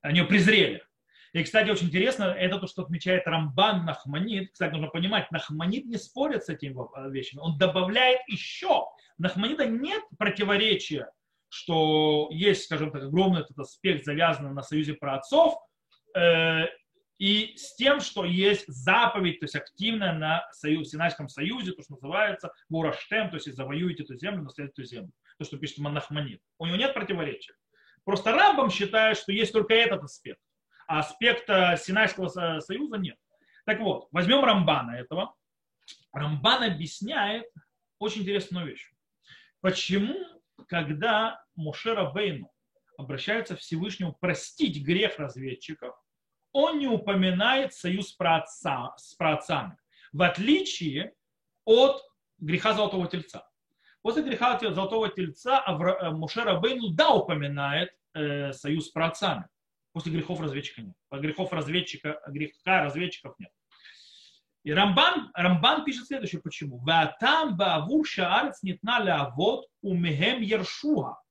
Они 0.00 0.22
презрели. 0.22 0.82
И, 1.34 1.42
кстати, 1.42 1.68
очень 1.68 1.88
интересно, 1.88 2.24
это 2.24 2.60
то, 2.60 2.68
что 2.68 2.82
отмечает 2.82 3.26
Рамбан 3.26 3.84
Нахманит. 3.84 4.52
Кстати, 4.52 4.70
нужно 4.70 4.86
понимать, 4.86 5.32
Нахманит 5.32 5.84
не 5.84 5.96
спорит 5.96 6.44
с 6.44 6.48
этими 6.48 6.72
вещами. 7.10 7.40
Он 7.40 7.58
добавляет 7.58 8.20
еще 8.28 8.84
Нахманида 9.18 9.66
нет 9.66 10.04
противоречия, 10.16 11.10
что 11.48 12.28
есть, 12.30 12.66
скажем 12.66 12.92
так, 12.92 13.02
огромный 13.02 13.40
этот 13.40 13.58
аспект, 13.58 14.04
завязанный 14.04 14.52
на 14.52 14.62
союзе 14.62 14.94
праотцов, 14.94 15.56
э, 16.16 16.66
и 17.18 17.54
с 17.56 17.74
тем, 17.74 17.98
что 17.98 18.24
есть 18.24 18.68
заповедь, 18.68 19.40
то 19.40 19.44
есть 19.44 19.56
активная 19.56 20.12
на 20.12 20.48
союз, 20.52 20.90
Синайском 20.90 21.28
союзе, 21.28 21.72
то, 21.72 21.82
что 21.82 21.94
называется 21.94 22.52
Бураштем, 22.68 23.30
то 23.30 23.36
есть 23.36 23.52
завоюете 23.52 24.04
эту 24.04 24.16
землю, 24.16 24.44
наследуете 24.44 24.82
эту 24.82 24.88
землю. 24.88 25.12
То, 25.38 25.44
что 25.44 25.58
пишет 25.58 25.78
Манахманит. 25.78 26.40
У 26.58 26.66
него 26.66 26.76
нет 26.76 26.94
противоречия. 26.94 27.54
Просто 28.04 28.30
Рамбам 28.30 28.70
считает, 28.70 29.16
что 29.16 29.32
есть 29.32 29.52
только 29.52 29.74
этот 29.74 30.04
аспект. 30.04 30.38
Аспекта 30.86 31.76
Синайского 31.76 32.28
союза 32.60 32.96
нет. 32.96 33.16
Так 33.64 33.80
вот, 33.80 34.08
возьмем 34.12 34.44
Рамбана 34.44 34.92
этого. 34.92 35.34
Рамбан 36.12 36.62
объясняет 36.64 37.46
очень 37.98 38.22
интересную 38.22 38.66
вещь. 38.66 38.90
Почему, 39.60 40.14
когда 40.68 41.42
Мушера 41.56 42.10
Бейну 42.10 42.50
обращается 42.98 43.56
к 43.56 43.60
Всевышнему 43.60 44.12
простить 44.12 44.82
грех 44.84 45.18
разведчиков, 45.18 45.96
он 46.52 46.78
не 46.78 46.86
упоминает 46.86 47.74
союз 47.74 48.10
с, 48.10 48.12
праотца, 48.12 48.94
с 48.96 49.14
праотцами, 49.14 49.76
в 50.12 50.22
отличие 50.22 51.14
от 51.64 52.02
греха 52.38 52.74
Золотого 52.74 53.08
Тельца. 53.08 53.48
После 54.02 54.22
греха 54.22 54.58
Золотого 54.60 55.08
Тельца 55.08 55.64
Мушера 56.12 56.60
Бейну 56.60 56.90
да 56.90 57.10
упоминает 57.10 57.90
э, 58.12 58.52
союз 58.52 58.88
с 58.88 58.90
праотцами. 58.90 59.48
После 59.94 60.10
грехов 60.10 60.40
разведчика 60.40 60.82
нет. 60.82 60.96
По 61.08 61.18
грехов 61.20 61.52
разведчика, 61.52 62.20
греха 62.26 62.82
разведчиков 62.82 63.38
нет. 63.38 63.52
И 64.64 64.72
Рамбан, 64.72 65.30
Рамбан 65.34 65.84
пишет 65.84 66.08
следующее, 66.08 66.40
почему. 66.42 66.78
«Ватам 66.78 67.56
баавур 67.56 68.04
шаарец 68.04 68.60
нетна 68.64 68.98
лавот 68.98 69.66
умехем 69.82 70.42
ершуа, 70.42 71.22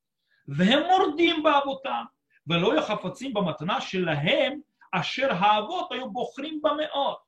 вем 0.47 0.84
мордим 0.88 1.43
баавотам, 1.43 2.09
вело 2.45 2.74
яхафацим 2.74 3.34
баматана 3.34 3.82
шелахем, 3.82 4.64
ашер 4.91 5.36
хаавот 5.36 5.91
аю 5.91 6.09
бохрим 6.09 6.61
бамеот». 6.61 7.20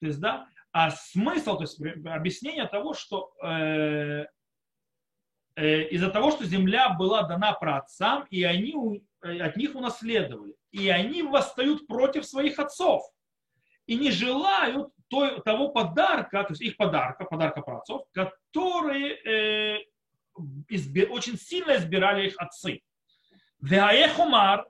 То 0.00 0.06
есть, 0.06 0.20
да, 0.20 0.48
а 0.72 0.90
смысл, 0.90 1.58
то 1.58 1.64
есть 1.64 1.78
объяснение 2.06 2.66
того, 2.66 2.94
что 2.94 3.34
э, 3.42 4.24
из-за 5.90 6.10
того, 6.10 6.30
что 6.30 6.44
земля 6.44 6.90
была 6.90 7.22
дана 7.22 7.52
праотцам, 7.52 8.24
и 8.30 8.44
они 8.44 9.02
э, 9.22 9.38
от 9.40 9.56
них 9.56 9.74
унаследовали, 9.74 10.54
и 10.70 10.88
они 10.88 11.22
восстают 11.22 11.86
против 11.86 12.24
своих 12.24 12.58
отцов, 12.58 13.02
и 13.86 13.96
не 13.96 14.10
желают 14.10 14.92
той, 15.08 15.40
того 15.40 15.68
подарка, 15.68 16.44
то 16.44 16.52
есть 16.52 16.62
их 16.62 16.76
подарка, 16.76 17.24
подарка 17.24 17.62
праотцов, 17.62 18.02
который 18.12 19.12
э, 19.12 19.78
изби, 20.68 21.04
очень 21.04 21.36
сильно 21.36 21.76
избирали 21.76 22.28
их 22.28 22.34
отцы. 22.38 22.82
Веаехумар, 23.60 24.66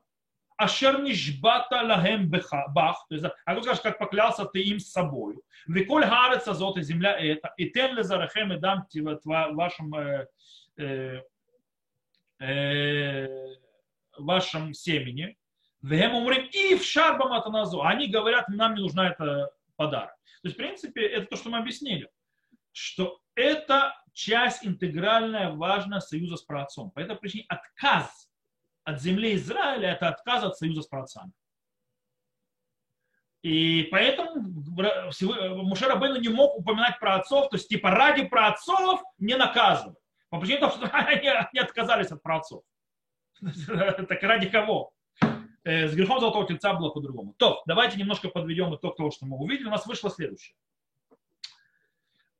ашер 0.56 1.02
нишбата 1.02 1.82
лахем 1.82 2.30
бах, 2.30 3.06
то 3.08 3.14
есть, 3.14 3.26
а 3.44 3.54
тут 3.54 3.64
скажешь, 3.64 3.82
как 3.82 3.98
поклялся 3.98 4.44
ты 4.44 4.60
им 4.60 4.80
с 4.80 4.90
собой. 4.90 5.36
Виколь 5.66 6.04
гарец 6.04 6.48
азот 6.48 6.78
и 6.78 6.82
земля 6.82 7.18
это, 7.18 7.52
и 7.56 7.70
тем 7.70 7.94
ли 7.96 8.02
зарахем 8.02 8.52
и 8.52 8.58
дам 8.58 8.86
вашим 9.54 9.94
э, 9.94 10.26
э, 10.78 11.22
э, 12.40 13.28
вашем 14.16 14.72
семени. 14.74 15.36
Они 17.82 18.08
говорят, 18.08 18.48
нам 18.48 18.74
не 18.74 18.82
нужна 18.82 19.10
эта 19.10 19.50
подарок. 19.76 20.14
То 20.42 20.48
есть, 20.48 20.56
в 20.56 20.58
принципе, 20.58 21.06
это 21.06 21.26
то, 21.26 21.36
что 21.36 21.50
мы 21.50 21.58
объяснили, 21.58 22.08
что 22.72 23.20
это 23.34 23.94
часть 24.12 24.66
интегральная, 24.66 25.50
важная 25.50 26.00
союза 26.00 26.36
с 26.36 26.42
праотцом. 26.42 26.90
По 26.90 27.00
этой 27.00 27.16
причине 27.16 27.44
отказ 27.48 28.28
от 28.84 29.00
земли 29.00 29.34
Израиля– 29.34 29.90
это 29.92 30.08
отказ 30.08 30.44
от 30.44 30.56
союза 30.56 30.82
с 30.82 30.86
праотцами. 30.86 31.32
И 33.42 33.84
поэтому 33.92 34.42
Мушер 35.62 35.88
Рабейну 35.88 36.20
не 36.20 36.28
мог 36.28 36.58
упоминать 36.58 36.98
про 36.98 37.16
отцов, 37.16 37.48
то 37.50 37.56
есть 37.56 37.68
типа 37.68 37.90
ради 37.90 38.26
про 38.26 38.48
отцов 38.48 39.00
не 39.18 39.36
наказывать. 39.36 39.96
По 40.30 40.38
причине 40.38 40.58
того, 40.58 40.72
что 40.72 40.86
они, 40.92 41.28
отказались 41.58 42.10
от 42.10 42.22
праотцов. 42.22 42.62
Так 44.08 44.22
ради 44.22 44.48
кого? 44.48 44.92
Э, 45.64 45.88
с 45.88 45.94
грехом 45.94 46.20
золотого 46.20 46.46
тельца 46.46 46.74
было 46.74 46.90
по-другому. 46.90 47.34
То, 47.34 47.62
давайте 47.66 47.98
немножко 47.98 48.28
подведем 48.28 48.74
итог 48.74 48.96
того, 48.96 49.10
что 49.10 49.26
мы 49.26 49.36
увидели. 49.36 49.66
У 49.66 49.70
нас 49.70 49.86
вышло 49.86 50.10
следующее. 50.10 50.54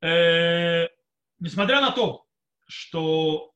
Э, 0.01 0.87
несмотря 1.39 1.81
на 1.81 1.91
то, 1.91 2.25
что 2.67 3.51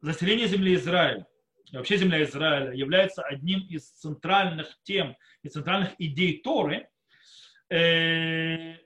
заселение 0.00 0.46
земли 0.46 0.74
Израиля, 0.74 1.26
вообще 1.72 1.96
земля 1.96 2.22
Израиля, 2.22 2.72
является 2.72 3.22
одним 3.22 3.60
из 3.68 3.90
центральных 3.90 4.78
тем 4.82 5.16
и 5.42 5.48
центральных 5.48 5.94
идей 5.98 6.40
Торы, 6.42 6.88
э, 7.70 8.76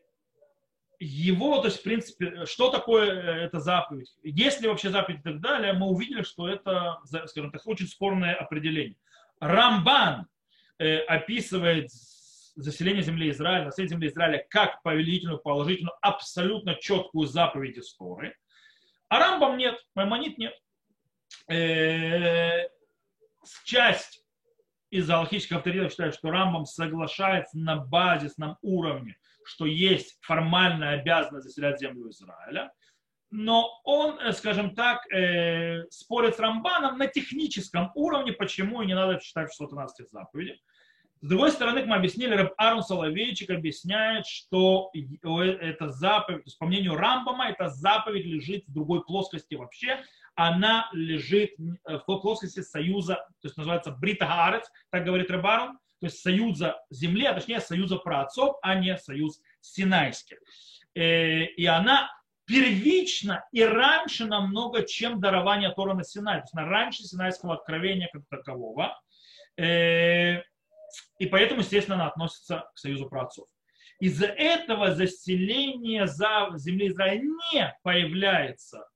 его, 1.03 1.59
то 1.61 1.67
есть, 1.67 1.81
в 1.81 1.83
принципе, 1.83 2.47
что 2.47 2.71
такое 2.71 3.11
эта 3.45 3.61
заповедь, 3.61 4.15
есть 4.23 4.61
ли 4.61 4.69
вообще 4.69 4.91
заповедь 4.91 5.21
и 5.21 5.23
так 5.23 5.41
далее, 5.41 5.73
мы 5.73 5.87
увидели, 5.87 6.23
что 6.23 6.49
это, 6.49 6.99
скажем 7.27 7.51
так, 7.51 7.67
очень 7.67 7.87
спорное 7.87 8.35
определение. 8.35 8.97
Рамбан 9.41 10.27
э, 10.79 10.99
описывает 10.99 11.91
заселение 12.55 13.03
земли 13.03 13.31
Израиля, 13.31 13.67
население 13.67 13.97
земли 13.97 14.09
Израиля 14.09 14.47
как 14.49 14.83
повелительную, 14.83 15.39
положительную, 15.39 15.95
абсолютно 16.01 16.75
четкую 16.77 17.27
заповедь 17.27 17.79
истории. 17.79 18.35
А 19.09 19.19
Рамбам 19.19 19.57
нет, 19.57 19.77
Маймонит 19.95 20.39
нет. 20.39 20.55
Э, 21.49 22.69
часть 23.65 24.25
из 24.91 25.09
алхимических 25.11 25.57
авторитетов 25.57 25.91
считает, 25.91 26.15
что 26.15 26.31
Рамбам 26.31 26.67
соглашается 26.67 27.59
на 27.59 27.77
базисном 27.77 28.59
уровне, 28.63 29.17
что 29.45 29.67
есть 29.67 30.19
формальная 30.21 31.01
обязанность 31.01 31.47
заселять 31.47 31.81
землю 31.81 32.11
Израиля 32.11 32.73
но 33.33 33.81
он, 33.85 34.19
э, 34.21 34.33
скажем 34.33 34.75
так, 34.75 35.11
э, 35.11 35.85
спорит 35.89 36.37
с 36.37 36.39
Рамбаном 36.39 36.99
на 36.99 37.07
техническом 37.07 37.91
уровне, 37.95 38.33
почему 38.33 38.83
и 38.83 38.87
не 38.87 38.95
надо 38.95 39.19
читать 39.21 39.49
613 39.49 40.11
заповедей. 40.11 40.63
С 41.23 41.29
другой 41.29 41.51
стороны, 41.51 41.81
как 41.81 41.89
мы 41.89 41.97
объяснили, 41.97 42.35
Рэб 42.35 42.53
Арун 42.59 42.83
Соловейчик 42.83 43.49
объясняет, 43.51 44.27
что 44.27 44.91
эта 45.23 45.89
заповедь, 45.89 46.59
по 46.59 46.67
мнению 46.67 46.97
Рамбама, 46.97 47.49
эта 47.49 47.71
заповедь 47.71 48.27
лежит 48.27 48.67
в 48.67 48.73
другой 48.73 49.03
плоскости 49.03 49.55
вообще. 49.55 50.05
Она 50.35 50.91
лежит 50.93 51.53
э, 51.59 51.99
в 51.99 52.05
плоскости 52.05 52.61
союза, 52.61 53.15
то 53.15 53.47
есть 53.47 53.57
называется 53.57 53.93
Брита 53.93 54.27
Хаарец, 54.27 54.71
так 54.91 55.07
говорит 55.07 55.31
Рэб 55.31 55.47
Арун, 55.47 55.79
то 56.03 56.07
есть 56.07 56.21
союза 56.21 56.83
земли, 56.91 57.27
а 57.27 57.35
точнее 57.35 57.61
союза 57.61 57.97
праотцов, 57.97 58.57
а 58.61 58.75
не 58.75 58.99
союз 58.99 59.41
Синайский. 59.61 60.37
Э, 60.97 61.45
и 61.45 61.65
она 61.65 62.11
первично 62.45 63.45
и 63.53 63.63
раньше 63.63 64.25
намного, 64.25 64.85
чем 64.85 65.21
дарование 65.21 65.71
Тора 65.71 65.95
на 65.95 66.03
Синай. 66.03 66.39
То 66.39 66.43
есть 66.43 66.55
на 66.55 66.65
раньше 66.65 67.05
Синайского 67.05 67.55
откровения 67.55 68.11
как 68.13 68.23
такового. 68.29 69.01
Э, 69.57 70.39
и 71.21 71.27
поэтому, 71.31 71.61
естественно, 71.61 71.95
она 71.95 72.09
относится 72.09 72.69
к 72.75 72.79
союзу 72.79 73.09
праотцов. 73.09 73.47
Из-за 74.01 74.27
этого 74.27 74.97
заселение 74.97 76.09
за 76.09 76.51
земли 76.57 76.89
Израиля 76.89 77.23
не 77.53 77.79
появляется 77.85 78.89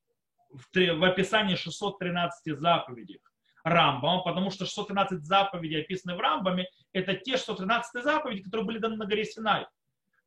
в, 0.50 1.04
описании 1.04 1.54
613 1.54 2.58
заповедей 2.58 3.20
Рамбама, 3.66 4.22
потому 4.22 4.50
что 4.50 4.64
613 4.64 5.24
заповедей, 5.24 5.80
описанные 5.80 6.16
в 6.16 6.20
Рамбаме, 6.20 6.68
это 6.92 7.14
те 7.14 7.32
613 7.32 8.00
заповеди, 8.00 8.42
которые 8.42 8.64
были 8.64 8.78
даны 8.78 8.94
на 8.94 9.06
горе 9.06 9.24
Синай. 9.24 9.66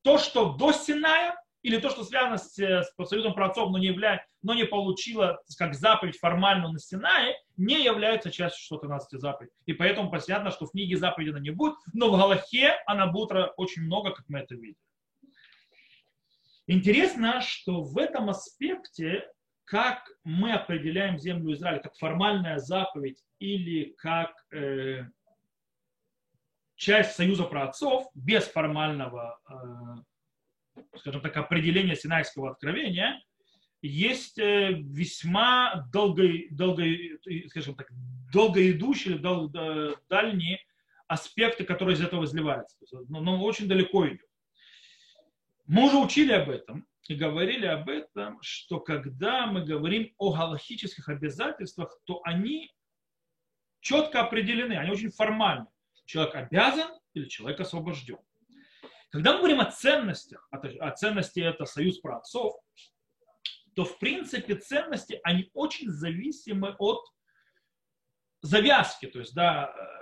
То, 0.02 0.18
что 0.18 0.54
до 0.54 0.74
Синая, 0.74 1.42
или 1.62 1.78
то, 1.78 1.90
что 1.90 2.04
связано 2.04 2.38
с, 2.38 2.58
с 2.58 2.94
союзом 3.06 3.34
праотцов, 3.34 3.72
но 3.72 3.78
не, 3.78 3.88
является, 3.88 4.28
но 4.42 4.54
не 4.54 4.66
получила 4.66 5.42
как 5.58 5.74
заповедь 5.74 6.18
формально 6.18 6.70
на 6.70 6.80
Синае, 6.80 7.34
не 7.56 7.82
является 7.82 8.30
частью 8.30 8.60
613 8.62 9.22
заповедей. 9.22 9.56
И 9.66 9.72
поэтому 9.72 10.12
понятно, 10.12 10.52
что 10.52 10.66
в 10.66 10.72
книге 10.72 10.98
заповеди 10.98 11.30
она 11.30 11.40
не 11.40 11.52
будет, 11.52 11.76
но 11.94 12.10
в 12.10 12.18
Галахе 12.18 12.76
она 12.88 13.08
будет 13.08 13.32
очень 13.56 13.84
много, 13.84 14.12
как 14.12 14.26
мы 14.28 14.40
это 14.40 14.56
видим. 14.56 14.76
Интересно, 16.68 17.40
что 17.40 17.84
в 17.84 17.98
этом 17.98 18.30
аспекте, 18.30 19.32
как 19.70 20.12
мы 20.24 20.54
определяем 20.54 21.20
землю 21.20 21.54
Израиля, 21.54 21.80
как 21.80 21.96
формальная 21.96 22.58
заповедь 22.58 23.24
или 23.38 23.94
как 24.00 24.34
э, 24.52 25.04
часть 26.76 27.16
союза 27.16 27.44
праотцов 27.44 28.08
без 28.16 28.46
формального 28.46 29.40
э, 29.48 30.84
скажем 30.98 31.22
так, 31.22 31.38
определения 31.38 31.96
Синайского 31.96 32.50
откровения, 32.50 33.24
есть 33.84 34.40
э, 34.40 34.72
весьма 34.72 35.88
долго, 35.94 36.24
долго, 36.50 36.84
скажем 37.50 37.76
так, 37.76 37.90
долгоидущие, 38.34 39.20
дол, 39.20 39.50
дальние 40.10 40.60
аспекты, 41.08 41.64
которые 41.64 41.94
из 41.94 42.02
этого 42.02 42.24
изливаются. 42.24 42.76
Но, 43.08 43.22
но 43.22 43.40
очень 43.44 43.68
далеко 43.68 44.08
идет. 44.08 44.26
Мы 45.68 45.86
уже 45.86 45.98
учили 45.98 46.32
об 46.32 46.50
этом 46.50 46.89
говорили 47.16 47.66
об 47.66 47.90
этом, 47.90 48.40
что 48.42 48.80
когда 48.80 49.48
мы 49.48 49.66
говорим 49.66 50.14
о 50.18 50.34
галахических 50.34 51.10
обязательствах, 51.10 51.98
то 52.06 52.22
они 52.24 52.72
четко 53.82 54.22
определены, 54.22 54.74
они 54.74 54.92
очень 54.92 55.12
формальны. 55.12 55.68
Человек 56.06 56.36
обязан 56.36 56.92
или 57.14 57.28
человек 57.28 57.60
освобожден. 57.60 58.20
Когда 59.10 59.34
мы 59.34 59.40
говорим 59.40 59.62
о 59.62 59.72
ценностях, 59.72 60.48
о 60.52 60.92
ценности 60.92 61.40
это 61.40 61.66
союз 61.66 62.00
праотцов, 62.00 62.54
то 63.76 63.86
в 63.86 63.98
принципе 63.98 64.56
ценности, 64.56 65.20
они 65.24 65.50
очень 65.54 65.90
зависимы 65.90 66.76
от 66.78 67.00
завязки, 68.42 69.08
то 69.08 69.20
есть 69.20 69.34
да, 69.34 69.74
э, 69.74 70.00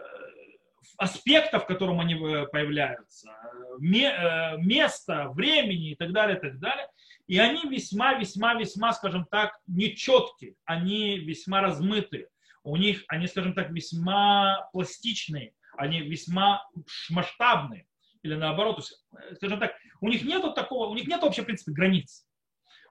аспектов, 0.98 1.64
в 1.64 1.68
котором 1.68 2.00
они 2.00 2.16
э, 2.16 2.48
появляются, 2.48 3.30
э, 3.30 4.58
места, 4.58 5.30
времени 5.30 5.92
и 5.92 5.96
так 5.96 6.12
далее, 6.12 6.38
и 6.38 6.40
так 6.40 6.60
далее. 6.60 6.88
И 7.28 7.38
они 7.40 7.70
весьма, 7.70 8.14
весьма, 8.14 8.56
весьма, 8.56 8.94
скажем 8.94 9.26
так, 9.26 9.60
нечеткие, 9.68 10.56
они 10.66 11.20
весьма 11.20 11.62
размытые. 11.62 12.30
У 12.64 12.76
них, 12.78 13.04
они, 13.08 13.28
скажем 13.28 13.54
так, 13.54 13.70
весьма 13.72 14.70
пластичные, 14.72 15.54
они 15.78 16.02
весьма 16.02 16.66
масштабные 17.10 17.88
или 18.28 18.36
наоборот, 18.36 18.78
есть, 18.78 19.06
э, 19.18 19.36
скажем 19.36 19.60
так, 19.60 19.74
у 20.02 20.10
них 20.10 20.24
нет 20.24 20.44
такого, 20.56 20.90
у 20.90 20.96
них 20.96 21.08
нет 21.08 21.22
вообще, 21.22 21.42
в 21.42 21.46
принципе, 21.46 21.72
границ. 21.72 22.28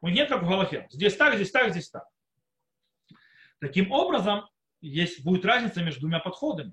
У 0.00 0.08
них 0.08 0.16
нет 0.16 0.28
как 0.28 0.42
в 0.42 0.48
Галахе. 0.48 0.86
Здесь 0.90 1.16
так, 1.16 1.34
здесь 1.34 1.50
так, 1.50 1.70
здесь 1.70 1.90
так. 1.90 2.04
Таким 3.60 3.92
образом, 3.92 4.48
есть, 4.80 5.24
будет 5.24 5.44
разница 5.44 5.82
между 5.82 6.02
двумя 6.02 6.20
подходами. 6.20 6.72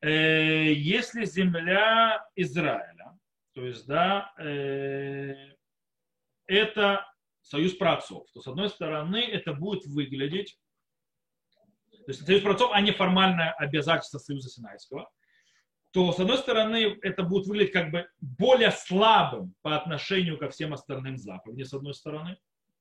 Э, 0.00 0.72
если 0.72 1.24
земля 1.24 2.26
Израиля, 2.36 3.18
то 3.54 3.64
есть, 3.64 3.86
да, 3.86 4.32
э, 4.38 5.53
это 6.46 7.06
союз 7.42 7.74
праотцов, 7.74 8.26
то 8.32 8.40
с 8.40 8.46
одной 8.46 8.68
стороны 8.70 9.18
это 9.18 9.52
будет 9.52 9.84
выглядеть, 9.86 10.58
то 11.90 12.10
есть 12.10 12.24
союз 12.24 12.42
праотцов, 12.42 12.70
а 12.72 12.80
не 12.80 12.92
формальное 12.92 13.52
обязательство 13.52 14.18
союза 14.18 14.48
Синайского– 14.48 15.08
то, 15.94 16.10
с 16.10 16.18
одной 16.18 16.38
стороны, 16.38 16.98
это 17.02 17.22
будет 17.22 17.46
выглядеть 17.46 17.72
как 17.72 17.92
бы 17.92 18.08
более 18.20 18.72
слабым 18.72 19.54
по 19.62 19.76
отношению 19.76 20.36
ко 20.38 20.50
всем 20.50 20.74
остальным 20.74 21.16
заповедям, 21.16 21.64
с 21.64 21.72
одной 21.72 21.94
стороны. 21.94 22.36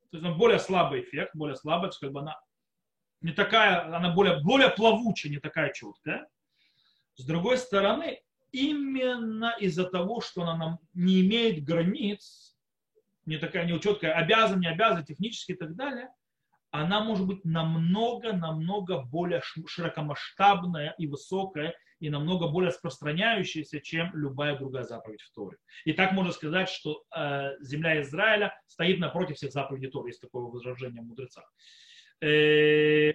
То 0.09 0.17
есть 0.17 0.29
более 0.35 0.57
слабый 0.57 1.01
эффект, 1.01 1.35
более 1.35 1.55
слабая, 1.55 1.91
то 1.91 1.93
есть 1.93 1.99
как 1.99 2.11
бы 2.11 2.21
она 2.21 2.35
не 3.21 3.31
такая, 3.31 3.95
она 3.95 4.11
более, 4.15 4.41
более 4.41 4.69
плавучая, 4.69 5.31
не 5.31 5.37
такая 5.37 5.71
четкая. 5.71 6.27
С 7.13 7.23
другой 7.23 7.59
стороны, 7.59 8.19
именно 8.51 9.55
из-за 9.59 9.85
того, 9.85 10.19
что 10.19 10.41
она 10.41 10.57
нам 10.57 10.79
не 10.95 11.21
имеет 11.21 11.63
границ, 11.63 12.52
не 13.25 13.37
такая 13.37 13.65
не 13.65 13.79
четкая, 13.79 14.13
обязан, 14.13 14.59
не 14.59 14.67
обязан, 14.67 15.03
технически 15.03 15.53
и 15.53 15.55
так 15.55 15.75
далее, 15.75 16.09
она 16.71 17.03
может 17.03 17.27
быть 17.27 17.45
намного-намного 17.45 19.03
более 19.03 19.41
широкомасштабная 19.67 20.95
и 20.97 21.05
высокая, 21.05 21.75
и 21.99 22.09
намного 22.09 22.47
более 22.47 22.69
распространяющаяся, 22.69 23.79
чем 23.79 24.09
любая 24.13 24.57
другая 24.57 24.83
заповедь 24.83 25.21
в 25.21 25.31
Торе. 25.33 25.57
И 25.85 25.93
так 25.93 26.11
можно 26.11 26.31
сказать, 26.31 26.67
что 26.67 27.03
э, 27.15 27.51
земля 27.61 28.01
Израиля 28.01 28.59
стоит 28.65 28.99
напротив 28.99 29.37
всех 29.37 29.51
заповедей 29.51 29.89
Торы, 29.89 30.09
есть 30.09 30.19
такое 30.19 30.41
возражение 30.43 31.01
мудреца. 31.01 31.45
Э, 32.21 33.11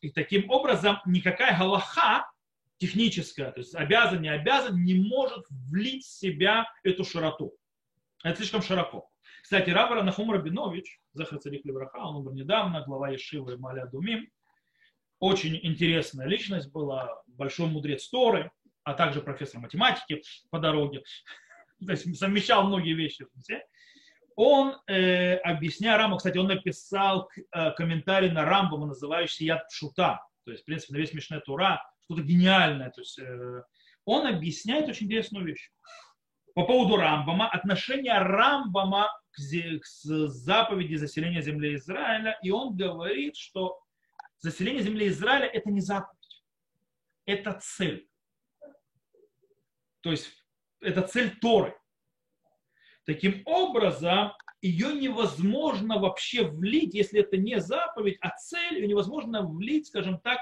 и 0.00 0.10
таким 0.12 0.50
образом 0.50 0.98
никакая 1.06 1.56
галаха 1.56 2.26
техническая, 2.78 3.52
то 3.52 3.60
есть 3.60 3.74
обязан, 3.76 4.22
не 4.22 4.28
обязан, 4.28 4.82
не 4.82 4.94
может 4.94 5.44
влить 5.50 6.04
в 6.04 6.10
себя 6.10 6.66
эту 6.82 7.04
широту. 7.04 7.54
Это 8.24 8.38
слишком 8.38 8.62
широко. 8.62 9.11
Кстати, 9.52 9.68
Рабара 9.68 10.02
Нахум 10.02 10.32
Рабинович, 10.32 10.98
Захар 11.12 11.38
Царих 11.38 11.66
Левраха, 11.66 11.98
он 11.98 12.26
умер 12.26 12.32
недавно, 12.32 12.82
глава 12.86 13.10
Ешивы 13.10 13.58
Маля 13.58 13.84
Думим, 13.84 14.26
очень 15.18 15.60
интересная 15.62 16.26
личность 16.26 16.72
была, 16.72 17.22
большой 17.26 17.66
мудрец 17.66 18.08
Торы, 18.08 18.50
а 18.82 18.94
также 18.94 19.20
профессор 19.20 19.60
математики 19.60 20.22
по 20.48 20.58
дороге, 20.58 21.02
то 21.86 21.92
есть 21.92 22.18
совмещал 22.18 22.66
многие 22.66 22.94
вещи. 22.94 23.26
Он, 24.36 24.74
э, 24.86 25.34
объясняя 25.34 25.98
Рамбам, 25.98 26.16
кстати, 26.16 26.38
он 26.38 26.46
написал 26.46 27.28
э, 27.52 27.72
комментарий 27.72 28.30
на 28.30 28.46
Рамбама, 28.46 28.86
называющийся 28.86 29.44
Яд 29.44 29.70
Шута, 29.70 30.26
то 30.46 30.50
есть, 30.50 30.62
в 30.62 30.64
принципе, 30.64 30.94
на 30.94 30.96
весь 30.96 31.12
Мишне 31.12 31.40
Тура, 31.40 31.78
что-то 32.04 32.22
гениальное. 32.22 32.88
То 32.88 33.02
есть, 33.02 33.18
э, 33.18 33.62
он 34.06 34.26
объясняет 34.26 34.88
очень 34.88 35.08
интересную 35.08 35.44
вещь. 35.44 35.70
По 36.54 36.64
поводу 36.64 36.96
Рамбама, 36.96 37.50
отношение 37.50 38.16
Рамбама 38.16 39.10
к, 39.32 39.80
к 39.80 39.86
заповеди 39.86 40.96
заселения 40.96 41.40
земли 41.40 41.74
Израиля, 41.76 42.38
и 42.42 42.50
он 42.50 42.76
говорит, 42.76 43.36
что 43.36 43.80
заселение 44.38 44.82
земли 44.82 45.08
Израиля 45.08 45.46
это 45.46 45.70
не 45.70 45.80
заповедь, 45.80 46.42
это 47.24 47.58
цель. 47.60 48.08
То 50.02 50.10
есть 50.10 50.30
это 50.80 51.02
цель 51.02 51.38
Торы. 51.38 51.76
Таким 53.04 53.42
образом, 53.46 54.32
ее 54.60 54.94
невозможно 54.94 55.98
вообще 55.98 56.44
влить, 56.44 56.94
если 56.94 57.20
это 57.20 57.36
не 57.36 57.60
заповедь, 57.60 58.18
а 58.20 58.30
цель, 58.36 58.78
ее 58.78 58.86
невозможно 58.86 59.44
влить, 59.44 59.88
скажем 59.88 60.20
так, 60.20 60.38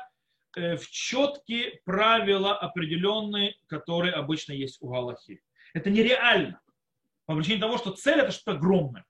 э, 0.57 0.77
в 0.77 0.91
четкие 0.91 1.81
правила 1.85 2.59
определенные, 2.59 3.57
которые 3.67 4.13
обычно 4.13 4.53
есть 4.53 4.83
у 4.83 4.89
Галахи. 4.89 5.43
Это 5.73 5.89
нереально. 5.89 6.61
По 7.31 7.37
причине 7.37 7.61
того, 7.61 7.79
что 7.79 7.93
цель 7.93 8.19
это 8.19 8.33
что-то 8.33 8.59
огромное, 8.59 9.05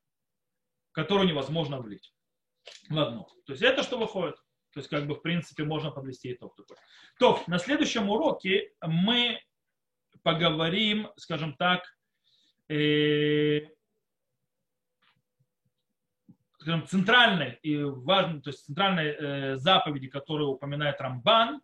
которое 0.93 1.27
невозможно 1.27 1.81
влить 1.81 2.13
в 2.91 2.99
одно. 2.99 3.27
То 3.47 3.55
есть 3.55 3.63
это 3.63 3.83
что 3.83 3.99
выходит. 3.99 4.37
То 4.75 4.81
есть, 4.81 4.91
как 4.91 5.07
бы, 5.07 5.15
в 5.15 5.23
принципе, 5.23 5.65
можно 5.65 5.91
подвести 5.91 6.35
итог 6.35 6.55
такой. 6.55 6.77
То, 7.19 7.43
на 7.47 7.59
следующем 7.59 8.11
уроке 8.11 8.75
мы 8.83 9.41
поговорим, 10.23 11.09
скажем 11.17 11.57
так, 11.57 11.83
э, 12.69 13.63
скажем, 16.59 16.87
центральной 16.89 17.59
и 17.63 17.83
важной, 17.83 18.43
то 18.43 18.51
есть 18.51 18.67
центральной 18.67 19.07
э, 19.07 19.57
заповеди, 19.57 20.09
которую 20.09 20.51
упоминает 20.51 21.01
Рамбан, 21.01 21.63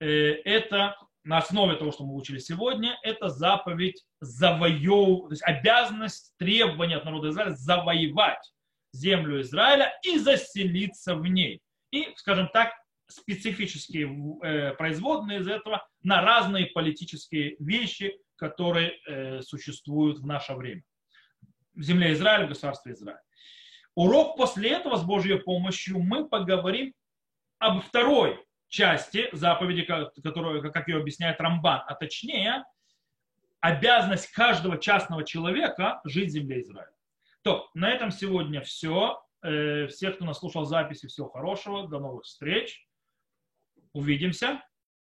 э, 0.00 0.06
это 0.06 0.98
на 1.24 1.38
основе 1.38 1.76
того, 1.76 1.92
что 1.92 2.04
мы 2.04 2.14
учили 2.14 2.38
сегодня, 2.38 2.98
это 3.02 3.28
заповедь 3.28 4.04
завоевывать, 4.20 5.28
то 5.28 5.32
есть 5.32 5.42
обязанность, 5.42 6.34
требования 6.38 6.96
от 6.96 7.04
народа 7.04 7.30
Израиля 7.30 7.54
завоевать 7.54 8.52
землю 8.92 9.40
Израиля 9.40 9.92
и 10.04 10.18
заселиться 10.18 11.14
в 11.14 11.26
ней. 11.26 11.60
И, 11.90 12.12
скажем 12.16 12.48
так, 12.52 12.72
специфические 13.08 14.40
э, 14.42 14.74
производные 14.74 15.40
из 15.40 15.48
этого 15.48 15.86
на 16.02 16.22
разные 16.22 16.66
политические 16.66 17.56
вещи, 17.58 18.18
которые 18.36 18.92
э, 19.06 19.42
существуют 19.42 20.18
в 20.18 20.26
наше 20.26 20.54
время. 20.54 20.82
В 21.74 21.82
земле 21.82 22.12
Израиля, 22.12 22.46
в 22.46 22.52
Израиля. 22.52 23.22
Урок 23.94 24.36
после 24.36 24.70
этого 24.70 24.96
с 24.96 25.04
Божьей 25.04 25.38
помощью 25.38 25.98
мы 26.00 26.28
поговорим 26.28 26.92
об 27.58 27.80
второй 27.82 28.38
части 28.68 29.28
заповеди, 29.32 29.82
которую, 29.82 30.62
как 30.72 30.88
ее 30.88 30.98
объясняет 30.98 31.40
Рамбан, 31.40 31.82
а 31.86 31.94
точнее 31.94 32.64
обязанность 33.60 34.30
каждого 34.30 34.78
частного 34.78 35.24
человека 35.24 36.00
жить 36.04 36.28
в 36.28 36.32
земле 36.32 36.60
Израиля. 36.60 36.92
То, 37.42 37.68
на 37.74 37.90
этом 37.90 38.10
сегодня 38.10 38.60
все. 38.60 39.22
Э, 39.42 39.86
всех, 39.86 40.16
кто 40.16 40.24
нас 40.24 40.38
слушал 40.38 40.64
записи, 40.64 41.06
всего 41.06 41.28
хорошего. 41.28 41.88
До 41.88 41.98
новых 41.98 42.24
встреч. 42.24 42.86
Увидимся. 43.92 44.62